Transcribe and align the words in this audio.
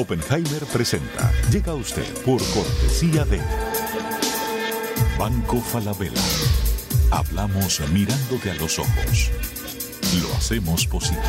Oppenheimer 0.00 0.64
presenta. 0.72 1.30
Llega 1.50 1.72
a 1.72 1.74
usted 1.74 2.06
por 2.24 2.40
cortesía 2.54 3.26
de 3.26 3.38
Banco 5.18 5.60
Falabella. 5.60 6.22
Hablamos 7.10 7.82
mirándote 7.90 8.50
a 8.50 8.54
los 8.54 8.78
ojos. 8.78 9.30
Lo 10.22 10.34
hacemos 10.36 10.86
posible. 10.86 11.20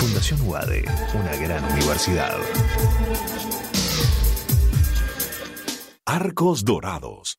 Fundación 0.00 0.40
UADE, 0.48 0.84
una 1.14 1.36
gran 1.36 1.64
universidad. 1.72 2.38
Arcos 6.06 6.64
Dorados. 6.64 7.38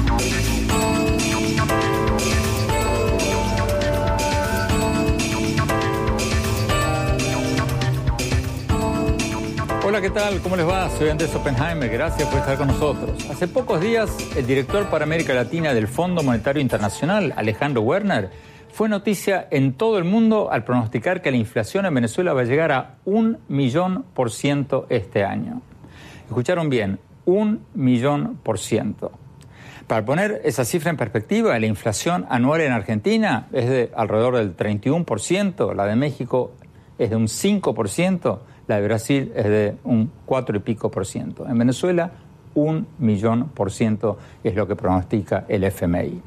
Hola, 9.83 9.99
¿qué 9.99 10.11
tal? 10.11 10.39
¿Cómo 10.41 10.55
les 10.55 10.67
va? 10.67 10.87
Soy 10.91 11.09
Andrés 11.09 11.33
Oppenheimer. 11.33 11.89
Gracias 11.89 12.29
por 12.29 12.37
estar 12.37 12.55
con 12.55 12.67
nosotros. 12.67 13.27
Hace 13.31 13.47
pocos 13.47 13.81
días, 13.81 14.15
el 14.37 14.45
director 14.45 14.85
para 14.91 15.05
América 15.05 15.33
Latina 15.33 15.73
del 15.73 15.87
Fondo 15.87 16.21
Monetario 16.21 16.61
Internacional, 16.61 17.33
Alejandro 17.35 17.81
Werner, 17.81 18.29
fue 18.71 18.87
noticia 18.87 19.47
en 19.49 19.73
todo 19.73 19.97
el 19.97 20.03
mundo 20.03 20.51
al 20.51 20.65
pronosticar 20.65 21.23
que 21.23 21.31
la 21.31 21.37
inflación 21.37 21.87
en 21.87 21.95
Venezuela 21.95 22.33
va 22.33 22.41
a 22.41 22.43
llegar 22.43 22.71
a 22.71 22.97
un 23.05 23.39
millón 23.47 24.05
por 24.13 24.29
ciento 24.29 24.85
este 24.89 25.23
año. 25.23 25.63
Escucharon 26.27 26.69
bien, 26.69 26.99
un 27.25 27.65
millón 27.73 28.37
por 28.43 28.59
ciento. 28.59 29.11
Para 29.87 30.05
poner 30.05 30.41
esa 30.43 30.63
cifra 30.63 30.91
en 30.91 30.97
perspectiva, 30.97 31.57
la 31.57 31.65
inflación 31.65 32.27
anual 32.29 32.61
en 32.61 32.71
Argentina 32.71 33.47
es 33.51 33.67
de 33.67 33.91
alrededor 33.95 34.37
del 34.37 34.55
31%, 34.55 35.73
la 35.73 35.87
de 35.87 35.95
México 35.95 36.53
es 36.99 37.09
de 37.09 37.15
un 37.15 37.25
5%, 37.25 38.39
la 38.67 38.77
de 38.77 38.87
Brasil 38.87 39.31
es 39.35 39.45
de 39.45 39.75
un 39.83 40.11
4 40.25 40.57
y 40.57 40.59
pico 40.59 40.89
por 40.91 41.05
ciento. 41.05 41.47
En 41.47 41.57
Venezuela, 41.57 42.11
un 42.55 42.87
millón 42.99 43.49
por 43.49 43.71
ciento 43.71 44.17
es 44.43 44.55
lo 44.55 44.67
que 44.67 44.75
pronostica 44.75 45.45
el 45.47 45.63
FMI. 45.63 46.21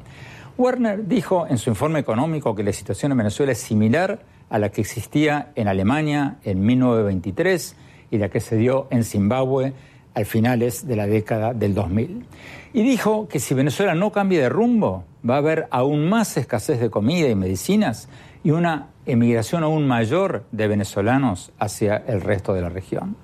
Werner 0.57 1.05
dijo 1.05 1.45
en 1.49 1.57
su 1.57 1.69
informe 1.69 1.99
económico 1.99 2.55
que 2.55 2.63
la 2.63 2.71
situación 2.71 3.11
en 3.11 3.17
Venezuela 3.17 3.51
es 3.51 3.57
similar 3.59 4.19
a 4.49 4.59
la 4.59 4.69
que 4.69 4.81
existía 4.81 5.51
en 5.55 5.67
Alemania 5.67 6.37
en 6.43 6.65
1923 6.65 7.75
y 8.11 8.17
la 8.17 8.29
que 8.29 8.39
se 8.39 8.55
dio 8.55 8.87
en 8.89 9.03
Zimbabue 9.03 9.73
al 10.13 10.25
finales 10.25 10.87
de 10.87 10.95
la 10.95 11.07
década 11.07 11.53
del 11.53 11.73
2000. 11.73 12.25
Y 12.73 12.83
dijo 12.83 13.27
que 13.27 13.39
si 13.39 13.53
Venezuela 13.53 13.95
no 13.95 14.11
cambia 14.11 14.39
de 14.39 14.49
rumbo, 14.49 15.03
va 15.29 15.35
a 15.35 15.39
haber 15.39 15.67
aún 15.71 16.07
más 16.07 16.37
escasez 16.37 16.79
de 16.79 16.89
comida 16.89 17.27
y 17.27 17.35
medicinas 17.35 18.07
y 18.43 18.51
una 18.51 18.87
emigración 19.05 19.63
aún 19.63 19.87
mayor 19.87 20.45
de 20.51 20.67
venezolanos 20.67 21.51
hacia 21.59 21.97
el 22.07 22.21
resto 22.21 22.53
de 22.53 22.61
la 22.61 22.69
región. 22.69 23.15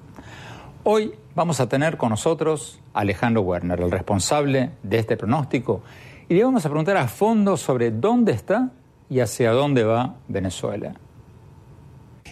Hoy 0.84 1.14
vamos 1.36 1.60
a 1.60 1.70
tener 1.70 1.98
con 1.98 2.10
nosotros 2.10 2.80
a 2.94 3.02
Alejandro 3.02 3.42
Werner, 3.42 3.80
el 3.82 3.92
responsable 3.92 4.72
de 4.84 5.00
este 5.00 5.18
pronóstico, 5.18 5.82
y 6.28 6.36
le 6.36 6.44
vamos 6.44 6.66
a 6.66 6.70
preguntar 6.70 6.98
a 6.98 7.08
fondo 7.08 7.58
sobre 7.58 7.92
dónde 7.92 8.32
está 8.32 8.72
y 9.10 9.20
hacia 9.20 9.52
dónde 9.52 9.84
va 9.84 10.16
Venezuela. 10.28 10.94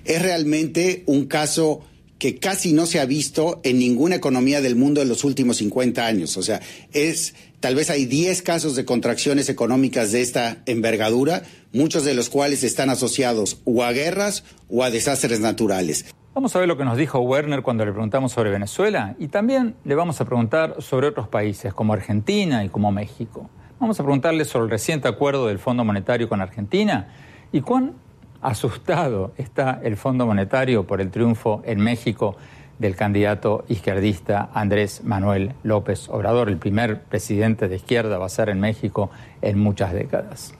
Es 0.05 0.21
realmente 0.21 1.03
un 1.07 1.25
caso 1.25 1.81
que 2.19 2.37
casi 2.37 2.73
no 2.73 2.85
se 2.85 2.99
ha 2.99 3.05
visto 3.05 3.61
en 3.63 3.79
ninguna 3.79 4.15
economía 4.15 4.61
del 4.61 4.75
mundo 4.75 5.01
en 5.01 5.07
los 5.07 5.23
últimos 5.23 5.57
50 5.57 6.05
años. 6.05 6.35
O 6.35 6.43
sea, 6.43 6.59
es 6.91 7.33
tal 7.61 7.75
vez 7.75 7.89
hay 7.89 8.05
10 8.05 8.41
casos 8.41 8.75
de 8.75 8.83
contracciones 8.83 9.47
económicas 9.47 10.11
de 10.11 10.21
esta 10.21 10.57
envergadura, 10.65 11.43
muchos 11.71 12.03
de 12.03 12.13
los 12.13 12.29
cuales 12.29 12.63
están 12.63 12.89
asociados 12.89 13.61
o 13.63 13.83
a 13.83 13.93
guerras 13.93 14.43
o 14.69 14.83
a 14.83 14.91
desastres 14.91 15.39
naturales. 15.39 16.13
Vamos 16.35 16.55
a 16.55 16.59
ver 16.59 16.67
lo 16.67 16.77
que 16.77 16.85
nos 16.85 16.97
dijo 16.97 17.19
Werner 17.19 17.63
cuando 17.63 17.85
le 17.85 17.91
preguntamos 17.91 18.33
sobre 18.33 18.51
Venezuela 18.51 19.15
y 19.17 19.29
también 19.29 19.75
le 19.85 19.95
vamos 19.95 20.19
a 20.21 20.25
preguntar 20.25 20.75
sobre 20.79 21.07
otros 21.07 21.27
países 21.27 21.73
como 21.73 21.93
Argentina 21.93 22.63
y 22.65 22.69
como 22.69 22.91
México. 22.91 23.49
Vamos 23.79 23.97
a 23.99 24.03
preguntarle 24.03 24.43
sobre 24.43 24.65
el 24.65 24.71
reciente 24.71 25.07
acuerdo 25.07 25.47
del 25.47 25.57
Fondo 25.57 25.85
Monetario 25.85 26.27
con 26.27 26.41
Argentina 26.41 27.07
y 27.53 27.61
cuán 27.61 27.95
asustado 28.41 29.31
está 29.37 29.79
el 29.83 29.97
Fondo 29.97 30.25
Monetario 30.25 30.85
por 30.85 31.01
el 31.01 31.11
triunfo 31.11 31.61
en 31.65 31.79
México 31.79 32.37
del 32.79 32.95
candidato 32.95 33.65
izquierdista 33.67 34.49
Andrés 34.53 35.03
Manuel 35.03 35.53
López 35.63 36.07
Obrador, 36.09 36.47
el 36.47 36.57
primer 36.57 37.01
presidente 37.01 37.67
de 37.67 37.75
izquierda 37.75 38.17
va 38.17 38.25
a 38.25 38.29
ser 38.29 38.49
en 38.49 38.59
México 38.59 39.11
en 39.41 39.59
muchas 39.59 39.93
décadas. 39.93 40.53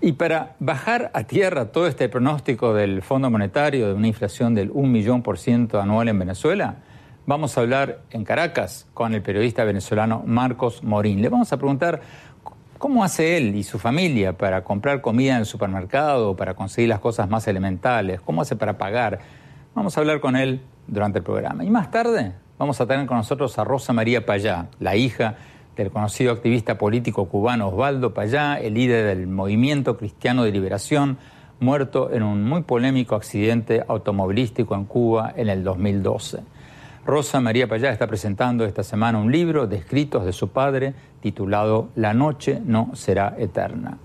Y 0.00 0.12
para 0.12 0.54
bajar 0.60 1.10
a 1.14 1.24
tierra 1.24 1.72
todo 1.72 1.86
este 1.86 2.08
pronóstico 2.08 2.74
del 2.74 3.02
Fondo 3.02 3.30
Monetario 3.30 3.88
de 3.88 3.94
una 3.94 4.06
inflación 4.06 4.54
del 4.54 4.70
1 4.72 4.88
millón 4.88 5.22
por 5.22 5.38
ciento 5.38 5.80
anual 5.80 6.08
en 6.08 6.18
Venezuela, 6.18 6.76
vamos 7.24 7.56
a 7.56 7.62
hablar 7.62 8.00
en 8.10 8.24
Caracas 8.24 8.86
con 8.94 9.14
el 9.14 9.22
periodista 9.22 9.64
venezolano 9.64 10.22
Marcos 10.24 10.84
Morín. 10.84 11.22
Le 11.22 11.28
vamos 11.28 11.52
a 11.52 11.56
preguntar 11.56 12.00
¿Cómo 12.78 13.04
hace 13.04 13.38
él 13.38 13.54
y 13.54 13.62
su 13.62 13.78
familia 13.78 14.36
para 14.36 14.62
comprar 14.62 15.00
comida 15.00 15.32
en 15.32 15.38
el 15.38 15.46
supermercado, 15.46 16.36
para 16.36 16.52
conseguir 16.52 16.90
las 16.90 17.00
cosas 17.00 17.26
más 17.26 17.48
elementales? 17.48 18.20
¿Cómo 18.20 18.42
hace 18.42 18.54
para 18.54 18.76
pagar? 18.76 19.18
Vamos 19.74 19.96
a 19.96 20.00
hablar 20.00 20.20
con 20.20 20.36
él 20.36 20.60
durante 20.86 21.20
el 21.20 21.24
programa. 21.24 21.64
Y 21.64 21.70
más 21.70 21.90
tarde 21.90 22.34
vamos 22.58 22.78
a 22.78 22.86
tener 22.86 23.06
con 23.06 23.16
nosotros 23.16 23.58
a 23.58 23.64
Rosa 23.64 23.94
María 23.94 24.26
Payá, 24.26 24.66
la 24.78 24.94
hija 24.94 25.36
del 25.74 25.90
conocido 25.90 26.32
activista 26.32 26.76
político 26.76 27.26
cubano 27.30 27.68
Osvaldo 27.68 28.12
Payá, 28.12 28.60
el 28.60 28.74
líder 28.74 29.06
del 29.06 29.26
Movimiento 29.26 29.96
Cristiano 29.96 30.44
de 30.44 30.52
Liberación, 30.52 31.16
muerto 31.60 32.12
en 32.12 32.22
un 32.22 32.44
muy 32.44 32.62
polémico 32.62 33.14
accidente 33.14 33.84
automovilístico 33.88 34.74
en 34.74 34.84
Cuba 34.84 35.32
en 35.34 35.48
el 35.48 35.64
2012. 35.64 36.40
Rosa 37.06 37.40
María 37.40 37.68
Payá 37.68 37.92
está 37.92 38.08
presentando 38.08 38.64
esta 38.64 38.82
semana 38.82 39.18
un 39.18 39.30
libro 39.30 39.68
de 39.68 39.76
escritos 39.76 40.26
de 40.26 40.32
su 40.32 40.48
padre 40.48 40.92
titulado 41.26 41.88
La 41.96 42.14
noche 42.14 42.62
no 42.64 42.92
será 42.94 43.34
eterna. 43.36 43.98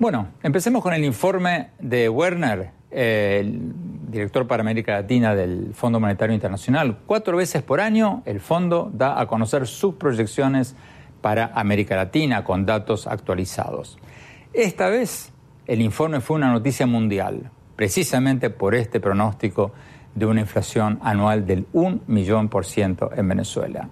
Bueno, 0.00 0.30
empecemos 0.42 0.82
con 0.82 0.92
el 0.92 1.04
informe 1.04 1.68
de 1.78 2.08
Werner, 2.08 2.70
el 2.90 3.72
director 4.08 4.44
para 4.48 4.60
América 4.60 4.94
Latina 4.94 5.36
del 5.36 5.74
Fondo 5.74 6.00
Monetario 6.00 6.34
Internacional. 6.34 6.98
Cuatro 7.06 7.36
veces 7.36 7.62
por 7.62 7.80
año 7.80 8.24
el 8.26 8.40
fondo 8.40 8.90
da 8.92 9.20
a 9.20 9.28
conocer 9.28 9.68
sus 9.68 9.94
proyecciones 9.94 10.74
para 11.20 11.52
América 11.54 11.94
Latina 11.94 12.42
con 12.42 12.66
datos 12.66 13.06
actualizados. 13.06 13.96
Esta 14.52 14.88
vez 14.88 15.32
el 15.68 15.82
informe 15.82 16.20
fue 16.20 16.34
una 16.34 16.50
noticia 16.52 16.84
mundial, 16.84 17.48
precisamente 17.76 18.50
por 18.50 18.74
este 18.74 18.98
pronóstico 18.98 19.70
de 20.16 20.26
una 20.26 20.40
inflación 20.40 20.98
anual 21.00 21.46
del 21.46 21.66
1 21.72 22.00
millón 22.08 22.48
por 22.48 22.66
ciento 22.66 23.10
en 23.14 23.28
Venezuela. 23.28 23.88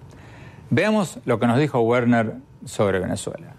Veamos 0.75 1.19
lo 1.25 1.39
que 1.39 1.45
nos 1.45 1.59
dijo 1.59 1.81
Werner 1.81 2.33
sobre 2.65 2.97
Venezuela. 2.97 3.53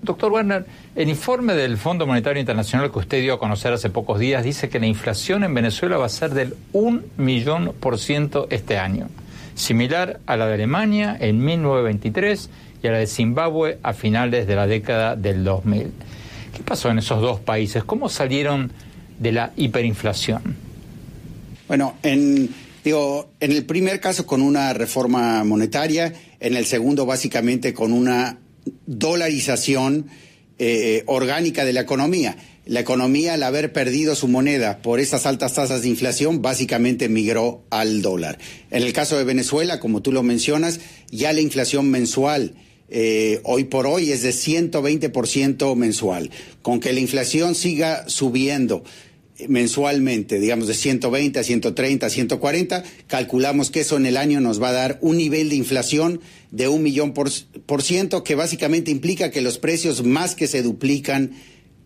Doctor 0.00 0.32
Werner, 0.32 0.64
el 0.96 1.10
informe 1.10 1.52
del 1.52 1.76
Fondo 1.76 2.06
Monetario 2.06 2.40
Internacional 2.40 2.90
que 2.90 3.00
usted 3.00 3.20
dio 3.20 3.34
a 3.34 3.38
conocer 3.38 3.74
hace 3.74 3.90
pocos 3.90 4.18
días 4.18 4.42
dice 4.42 4.70
que 4.70 4.80
la 4.80 4.86
inflación 4.86 5.44
en 5.44 5.52
Venezuela 5.52 5.98
va 5.98 6.06
a 6.06 6.08
ser 6.08 6.30
del 6.30 6.54
1 6.72 7.02
millón 7.18 7.74
por 7.78 7.98
ciento 7.98 8.46
este 8.48 8.78
año, 8.78 9.08
similar 9.54 10.18
a 10.24 10.38
la 10.38 10.46
de 10.46 10.54
Alemania 10.54 11.14
en 11.20 11.44
1923 11.44 12.48
y 12.82 12.86
a 12.86 12.92
la 12.92 12.98
de 13.00 13.06
Zimbabue 13.06 13.78
a 13.82 13.92
finales 13.92 14.46
de 14.46 14.56
la 14.56 14.66
década 14.66 15.14
del 15.14 15.44
2000. 15.44 15.92
¿Qué 16.56 16.62
pasó 16.64 16.88
en 16.88 17.00
esos 17.00 17.20
dos 17.20 17.38
países? 17.38 17.84
¿Cómo 17.84 18.08
salieron 18.08 18.72
de 19.18 19.32
la 19.32 19.52
hiperinflación? 19.58 20.69
Bueno, 21.70 21.96
en, 22.02 22.48
digo, 22.82 23.30
en 23.38 23.52
el 23.52 23.64
primer 23.64 24.00
caso 24.00 24.26
con 24.26 24.42
una 24.42 24.72
reforma 24.72 25.44
monetaria, 25.44 26.12
en 26.40 26.56
el 26.56 26.66
segundo 26.66 27.06
básicamente 27.06 27.72
con 27.72 27.92
una 27.92 28.40
dolarización 28.86 30.08
eh, 30.58 31.04
orgánica 31.06 31.64
de 31.64 31.72
la 31.72 31.82
economía. 31.82 32.36
La 32.66 32.80
economía, 32.80 33.34
al 33.34 33.44
haber 33.44 33.72
perdido 33.72 34.16
su 34.16 34.26
moneda 34.26 34.82
por 34.82 34.98
esas 34.98 35.26
altas 35.26 35.54
tasas 35.54 35.82
de 35.82 35.88
inflación, 35.88 36.42
básicamente 36.42 37.08
migró 37.08 37.62
al 37.70 38.02
dólar. 38.02 38.38
En 38.72 38.82
el 38.82 38.92
caso 38.92 39.16
de 39.16 39.22
Venezuela, 39.22 39.78
como 39.78 40.02
tú 40.02 40.10
lo 40.10 40.24
mencionas, 40.24 40.80
ya 41.12 41.32
la 41.32 41.40
inflación 41.40 41.88
mensual 41.88 42.56
eh, 42.92 43.40
hoy 43.44 43.64
por 43.64 43.86
hoy 43.86 44.10
es 44.10 44.22
de 44.22 44.30
120% 44.30 45.76
mensual. 45.76 46.30
Con 46.62 46.80
que 46.80 46.92
la 46.92 46.98
inflación 46.98 47.54
siga 47.54 48.08
subiendo 48.08 48.82
mensualmente, 49.48 50.38
digamos 50.40 50.66
de 50.66 50.74
120 50.74 51.38
a 51.38 51.42
130, 51.42 52.06
a 52.06 52.10
140, 52.10 52.84
calculamos 53.06 53.70
que 53.70 53.80
eso 53.80 53.96
en 53.96 54.06
el 54.06 54.16
año 54.16 54.40
nos 54.40 54.62
va 54.62 54.70
a 54.70 54.72
dar 54.72 54.98
un 55.00 55.16
nivel 55.16 55.48
de 55.48 55.56
inflación 55.56 56.20
de 56.50 56.68
un 56.68 56.82
millón 56.82 57.12
por, 57.12 57.30
por 57.66 57.82
ciento, 57.82 58.24
que 58.24 58.34
básicamente 58.34 58.90
implica 58.90 59.30
que 59.30 59.40
los 59.40 59.58
precios 59.58 60.04
más 60.04 60.34
que 60.34 60.46
se 60.46 60.62
duplican 60.62 61.32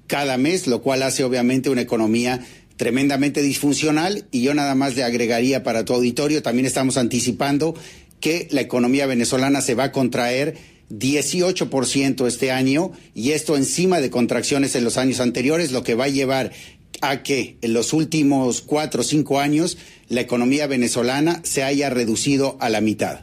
cada 0.06 0.36
mes, 0.38 0.66
lo 0.66 0.82
cual 0.82 1.02
hace 1.02 1.24
obviamente 1.24 1.70
una 1.70 1.80
economía 1.80 2.44
tremendamente 2.76 3.42
disfuncional. 3.42 4.26
Y 4.30 4.42
yo 4.42 4.54
nada 4.54 4.74
más 4.74 4.96
le 4.96 5.04
agregaría 5.04 5.62
para 5.62 5.84
tu 5.84 5.94
auditorio, 5.94 6.42
también 6.42 6.66
estamos 6.66 6.96
anticipando 6.96 7.74
que 8.20 8.48
la 8.50 8.60
economía 8.60 9.06
venezolana 9.06 9.60
se 9.60 9.74
va 9.74 9.84
a 9.84 9.92
contraer 9.92 10.56
18% 10.90 12.26
este 12.26 12.50
año 12.50 12.92
y 13.14 13.32
esto 13.32 13.56
encima 13.56 14.00
de 14.00 14.10
contracciones 14.10 14.74
en 14.74 14.84
los 14.84 14.96
años 14.96 15.20
anteriores, 15.20 15.72
lo 15.72 15.82
que 15.82 15.94
va 15.94 16.04
a 16.04 16.08
llevar 16.08 16.52
a 17.00 17.23
que 17.23 17.56
en 17.61 17.73
los 17.73 17.93
últimos 17.93 18.61
cuatro 18.61 19.00
o 19.00 19.05
cinco 19.05 19.41
años 19.41 19.79
la 20.08 20.20
economía 20.20 20.67
venezolana 20.67 21.41
se 21.43 21.62
haya 21.62 21.91
reducido 21.91 22.56
a 22.61 22.69
la 22.69 22.81
mitad. 22.81 23.20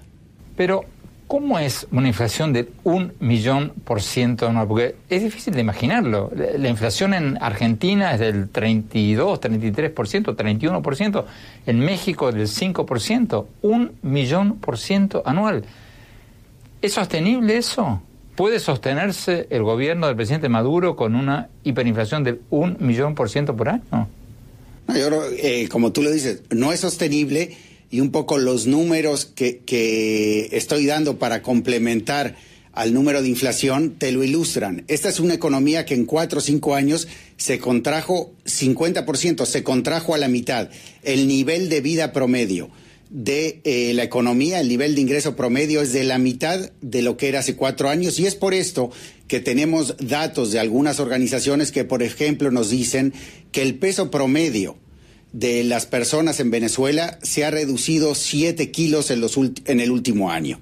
Pero, 0.55 0.85
¿cómo 1.27 1.59
es 1.59 1.87
una 1.91 2.07
inflación 2.07 2.53
de 2.53 2.69
un 2.83 3.13
millón 3.19 3.73
por 3.83 4.01
ciento 4.01 4.47
anual? 4.47 4.67
Porque 4.67 4.95
es 5.09 5.23
difícil 5.23 5.53
de 5.53 5.61
imaginarlo. 5.61 6.31
La 6.57 6.69
inflación 6.69 7.13
en 7.13 7.37
Argentina 7.41 8.13
es 8.13 8.19
del 8.19 8.49
32, 8.49 9.39
33%, 9.39 10.35
31%, 10.35 11.25
en 11.65 11.79
México 11.79 12.31
del 12.31 12.47
5%, 12.47 13.45
un 13.61 13.93
millón 14.01 14.57
por 14.57 14.77
ciento 14.77 15.23
anual. 15.25 15.63
¿Es 16.81 16.93
sostenible 16.93 17.57
eso? 17.57 18.01
¿Puede 18.35 18.59
sostenerse 18.59 19.47
el 19.49 19.63
gobierno 19.63 20.07
del 20.07 20.15
presidente 20.15 20.49
Maduro 20.49 20.95
con 20.95 21.15
una 21.15 21.49
hiperinflación 21.63 22.23
de 22.23 22.39
un 22.49 22.77
millón 22.79 23.13
por 23.13 23.29
ciento 23.29 23.55
por 23.55 23.69
año? 23.69 23.83
No, 23.91 24.97
yo 24.97 25.07
creo, 25.07 25.23
eh, 25.37 25.67
como 25.69 25.91
tú 25.91 26.01
lo 26.01 26.11
dices, 26.11 26.43
no 26.49 26.71
es 26.71 26.79
sostenible 26.79 27.55
y 27.89 27.99
un 27.99 28.11
poco 28.11 28.37
los 28.37 28.67
números 28.67 29.25
que, 29.25 29.59
que 29.59 30.49
estoy 30.53 30.85
dando 30.85 31.19
para 31.19 31.41
complementar 31.41 32.35
al 32.73 32.93
número 32.93 33.21
de 33.21 33.27
inflación 33.27 33.95
te 33.97 34.13
lo 34.13 34.23
ilustran. 34.23 34.85
Esta 34.87 35.09
es 35.09 35.19
una 35.19 35.33
economía 35.33 35.85
que 35.85 35.93
en 35.93 36.05
cuatro 36.05 36.39
o 36.39 36.41
cinco 36.41 36.73
años 36.75 37.09
se 37.35 37.59
contrajo 37.59 38.31
50%, 38.45 39.45
se 39.45 39.63
contrajo 39.63 40.15
a 40.15 40.17
la 40.17 40.29
mitad. 40.29 40.69
El 41.03 41.27
nivel 41.27 41.67
de 41.67 41.81
vida 41.81 42.13
promedio 42.13 42.69
de 43.11 43.59
eh, 43.65 43.93
la 43.93 44.03
economía, 44.03 44.61
el 44.61 44.69
nivel 44.69 44.95
de 44.95 45.01
ingreso 45.01 45.35
promedio 45.35 45.81
es 45.81 45.91
de 45.91 46.05
la 46.05 46.17
mitad 46.17 46.71
de 46.81 47.01
lo 47.01 47.17
que 47.17 47.27
era 47.27 47.39
hace 47.39 47.57
cuatro 47.57 47.89
años 47.89 48.17
y 48.19 48.25
es 48.25 48.35
por 48.35 48.53
esto 48.53 48.89
que 49.27 49.41
tenemos 49.41 49.95
datos 49.99 50.51
de 50.51 50.59
algunas 50.59 51.01
organizaciones 51.01 51.73
que, 51.73 51.83
por 51.83 52.03
ejemplo, 52.03 52.51
nos 52.51 52.69
dicen 52.69 53.13
que 53.51 53.63
el 53.63 53.75
peso 53.75 54.09
promedio 54.09 54.77
de 55.33 55.65
las 55.65 55.85
personas 55.85 56.39
en 56.39 56.51
Venezuela 56.51 57.19
se 57.21 57.43
ha 57.43 57.51
reducido 57.51 58.15
siete 58.15 58.71
kilos 58.71 59.11
en, 59.11 59.19
los 59.19 59.37
en 59.37 59.79
el 59.81 59.91
último 59.91 60.31
año 60.31 60.61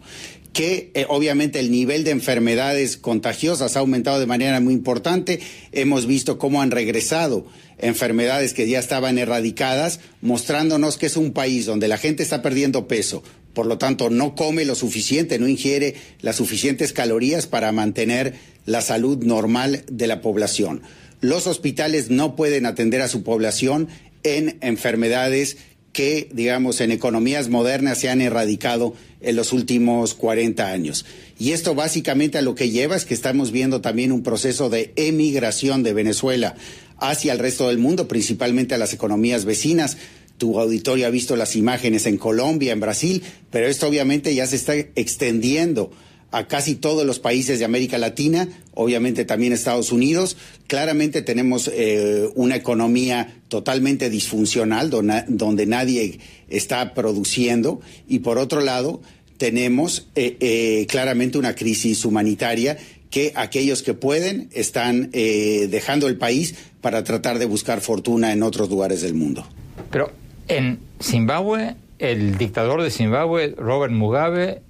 que 0.53 0.91
eh, 0.93 1.05
obviamente 1.09 1.59
el 1.59 1.71
nivel 1.71 2.03
de 2.03 2.11
enfermedades 2.11 2.97
contagiosas 2.97 3.75
ha 3.75 3.79
aumentado 3.79 4.19
de 4.19 4.25
manera 4.25 4.59
muy 4.59 4.73
importante. 4.73 5.39
Hemos 5.71 6.05
visto 6.05 6.37
cómo 6.37 6.61
han 6.61 6.71
regresado 6.71 7.45
enfermedades 7.77 8.53
que 8.53 8.67
ya 8.67 8.79
estaban 8.79 9.17
erradicadas, 9.17 9.99
mostrándonos 10.21 10.97
que 10.97 11.05
es 11.05 11.17
un 11.17 11.31
país 11.31 11.65
donde 11.65 11.87
la 11.87 11.97
gente 11.97 12.23
está 12.23 12.41
perdiendo 12.41 12.87
peso, 12.87 13.23
por 13.53 13.65
lo 13.65 13.77
tanto 13.77 14.09
no 14.09 14.35
come 14.35 14.65
lo 14.65 14.75
suficiente, 14.75 15.39
no 15.39 15.47
ingiere 15.47 15.95
las 16.21 16.35
suficientes 16.35 16.93
calorías 16.93 17.47
para 17.47 17.71
mantener 17.71 18.35
la 18.65 18.81
salud 18.81 19.23
normal 19.23 19.83
de 19.89 20.07
la 20.07 20.21
población. 20.21 20.81
Los 21.21 21.47
hospitales 21.47 22.09
no 22.09 22.35
pueden 22.35 22.65
atender 22.65 23.01
a 23.01 23.07
su 23.07 23.23
población 23.23 23.87
en 24.23 24.57
enfermedades 24.61 25.57
que, 25.93 26.29
digamos, 26.31 26.81
en 26.81 26.91
economías 26.91 27.49
modernas 27.49 27.97
se 27.97 28.09
han 28.09 28.21
erradicado 28.21 28.93
en 29.21 29.35
los 29.35 29.53
últimos 29.53 30.13
40 30.13 30.71
años. 30.71 31.05
Y 31.37 31.51
esto 31.51 31.75
básicamente 31.75 32.37
a 32.37 32.41
lo 32.41 32.55
que 32.55 32.69
lleva 32.69 32.95
es 32.95 33.05
que 33.05 33.13
estamos 33.13 33.51
viendo 33.51 33.81
también 33.81 34.11
un 34.11 34.23
proceso 34.23 34.69
de 34.69 34.93
emigración 34.95 35.83
de 35.83 35.93
Venezuela 35.93 36.55
hacia 36.97 37.33
el 37.33 37.39
resto 37.39 37.67
del 37.67 37.77
mundo, 37.77 38.07
principalmente 38.07 38.75
a 38.75 38.77
las 38.77 38.93
economías 38.93 39.45
vecinas. 39.45 39.97
Tu 40.37 40.59
auditorio 40.59 41.07
ha 41.07 41.09
visto 41.09 41.35
las 41.35 41.55
imágenes 41.55 42.05
en 42.05 42.17
Colombia, 42.17 42.71
en 42.71 42.79
Brasil, 42.79 43.23
pero 43.51 43.67
esto 43.67 43.87
obviamente 43.87 44.33
ya 44.35 44.47
se 44.47 44.55
está 44.55 44.75
extendiendo 44.75 45.91
a 46.31 46.47
casi 46.47 46.75
todos 46.75 47.05
los 47.05 47.19
países 47.19 47.59
de 47.59 47.65
América 47.65 47.97
Latina, 47.97 48.47
obviamente 48.73 49.25
también 49.25 49.53
Estados 49.53 49.91
Unidos. 49.91 50.37
Claramente 50.67 51.21
tenemos 51.21 51.69
eh, 51.73 52.29
una 52.35 52.55
economía 52.55 53.35
totalmente 53.47 54.09
disfuncional, 54.09 54.89
donde, 54.89 55.65
nadie 55.65 56.19
está 56.49 56.93
produciendo, 56.93 57.81
y 58.07 58.19
por 58.19 58.37
otro 58.37 58.61
lado 58.61 59.01
tenemos 59.37 60.07
eh, 60.15 60.37
eh, 60.39 60.85
claramente 60.87 61.37
una 61.37 61.55
crisis 61.55 62.05
humanitaria 62.05 62.77
que 63.09 63.31
aquellos 63.35 63.81
que 63.81 63.95
pueden 63.95 64.49
están 64.53 65.09
dejando 65.11 66.07
el 66.07 66.17
país 66.17 66.53
para 66.79 67.03
tratar 67.03 67.39
de 67.39 67.45
buscar 67.47 67.81
fortuna 67.81 68.33
en 68.33 68.43
otros 68.43 68.69
lugares 68.69 69.01
del 69.01 69.15
mundo. 69.15 69.47
Pero 69.89 70.11
en 70.47 70.77
Zimbabue, 71.01 71.75
el 71.97 72.37
dictador 72.37 72.83
de 72.83 72.91
Zimbabue, 72.91 73.55
Robert 73.57 73.91
Mugabe, 73.91 74.61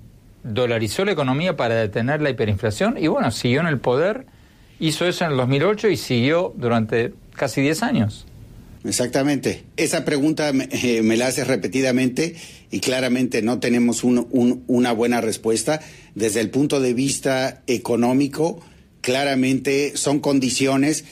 dolarizó 0.49 1.05
la 1.05 1.11
economía 1.11 1.55
para 1.55 1.75
detener 1.75 2.21
la 2.21 2.29
hiperinflación 2.29 2.97
y 2.97 3.07
bueno, 3.07 3.31
siguió 3.31 3.61
en 3.61 3.67
el 3.67 3.79
poder, 3.79 4.25
hizo 4.79 5.05
eso 5.05 5.25
en 5.25 5.31
el 5.31 5.37
2008 5.37 5.89
y 5.89 5.97
siguió 5.97 6.53
durante 6.57 7.13
casi 7.35 7.61
10 7.61 7.83
años. 7.83 8.25
Exactamente. 8.83 9.65
Esa 9.75 10.05
pregunta 10.05 10.49
eh, 10.49 11.01
me, 11.01 11.17
la 11.17 11.27
hace 11.27 11.43
repetidamente 11.43 12.35
y 12.71 12.79
claramente 12.79 13.41
no 13.41 13.59
tenemos 13.59 14.03
una 14.03 14.91
buena 14.93 15.19
respuesta. 15.19 15.81
Desde 16.15 16.39
el 16.39 16.49
punto 16.49 16.79
de 16.79 16.93
vista 16.93 17.61
económico, 17.67 18.61
claramente 19.01 19.97
son 19.97 20.19
condiciones 20.19 21.03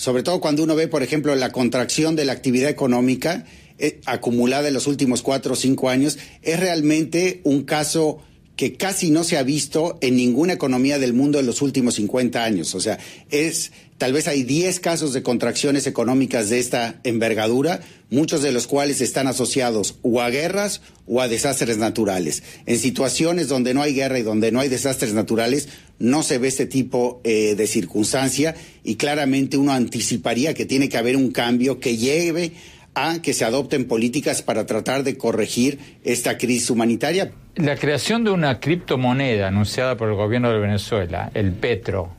sobre 0.00 0.22
todo 0.22 0.40
cuando 0.40 0.62
uno 0.62 0.74
ve, 0.74 0.88
por 0.88 1.02
ejemplo, 1.02 1.34
la 1.34 1.52
contracción 1.52 2.16
de 2.16 2.24
la 2.24 2.32
actividad 2.32 2.70
económica 2.70 3.44
eh, 3.78 4.00
acumulada 4.06 4.68
en 4.68 4.72
los 4.72 4.86
últimos 4.86 5.20
cuatro 5.20 5.52
o 5.52 5.56
cinco 5.56 5.90
años, 5.90 6.18
es 6.40 6.58
realmente 6.58 7.42
un 7.44 7.64
caso 7.64 8.22
que 8.60 8.74
casi 8.74 9.10
no 9.10 9.24
se 9.24 9.38
ha 9.38 9.42
visto 9.42 9.96
en 10.02 10.16
ninguna 10.16 10.52
economía 10.52 10.98
del 10.98 11.14
mundo 11.14 11.40
en 11.40 11.46
los 11.46 11.62
últimos 11.62 11.94
50 11.94 12.44
años. 12.44 12.74
O 12.74 12.80
sea, 12.82 12.98
es 13.30 13.72
tal 13.96 14.12
vez 14.12 14.28
hay 14.28 14.42
10 14.42 14.80
casos 14.80 15.14
de 15.14 15.22
contracciones 15.22 15.86
económicas 15.86 16.50
de 16.50 16.58
esta 16.58 17.00
envergadura, 17.04 17.80
muchos 18.10 18.42
de 18.42 18.52
los 18.52 18.66
cuales 18.66 19.00
están 19.00 19.28
asociados 19.28 19.96
o 20.02 20.20
a 20.20 20.28
guerras 20.28 20.82
o 21.06 21.22
a 21.22 21.28
desastres 21.28 21.78
naturales. 21.78 22.42
En 22.66 22.78
situaciones 22.78 23.48
donde 23.48 23.72
no 23.72 23.80
hay 23.80 23.94
guerra 23.94 24.18
y 24.18 24.22
donde 24.24 24.52
no 24.52 24.60
hay 24.60 24.68
desastres 24.68 25.14
naturales, 25.14 25.70
no 25.98 26.22
se 26.22 26.36
ve 26.36 26.48
este 26.48 26.66
tipo 26.66 27.22
eh, 27.24 27.54
de 27.54 27.66
circunstancia 27.66 28.54
y 28.84 28.96
claramente 28.96 29.56
uno 29.56 29.72
anticiparía 29.72 30.52
que 30.52 30.66
tiene 30.66 30.90
que 30.90 30.98
haber 30.98 31.16
un 31.16 31.30
cambio 31.30 31.80
que 31.80 31.96
lleve 31.96 32.52
a 32.94 33.22
que 33.22 33.32
se 33.32 33.44
adopten 33.44 33.86
políticas 33.86 34.42
para 34.42 34.66
tratar 34.66 35.04
de 35.04 35.16
corregir 35.16 35.78
esta 36.04 36.38
crisis 36.38 36.70
humanitaria. 36.70 37.32
La 37.56 37.76
creación 37.76 38.24
de 38.24 38.30
una 38.30 38.60
criptomoneda 38.60 39.48
anunciada 39.48 39.96
por 39.96 40.08
el 40.08 40.16
gobierno 40.16 40.50
de 40.50 40.58
Venezuela, 40.58 41.30
el 41.34 41.52
Petro, 41.52 42.10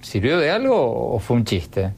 ¿sirvió 0.00 0.38
de 0.38 0.50
algo 0.50 1.14
o 1.14 1.18
fue 1.18 1.36
un 1.36 1.44
chiste? 1.44 1.90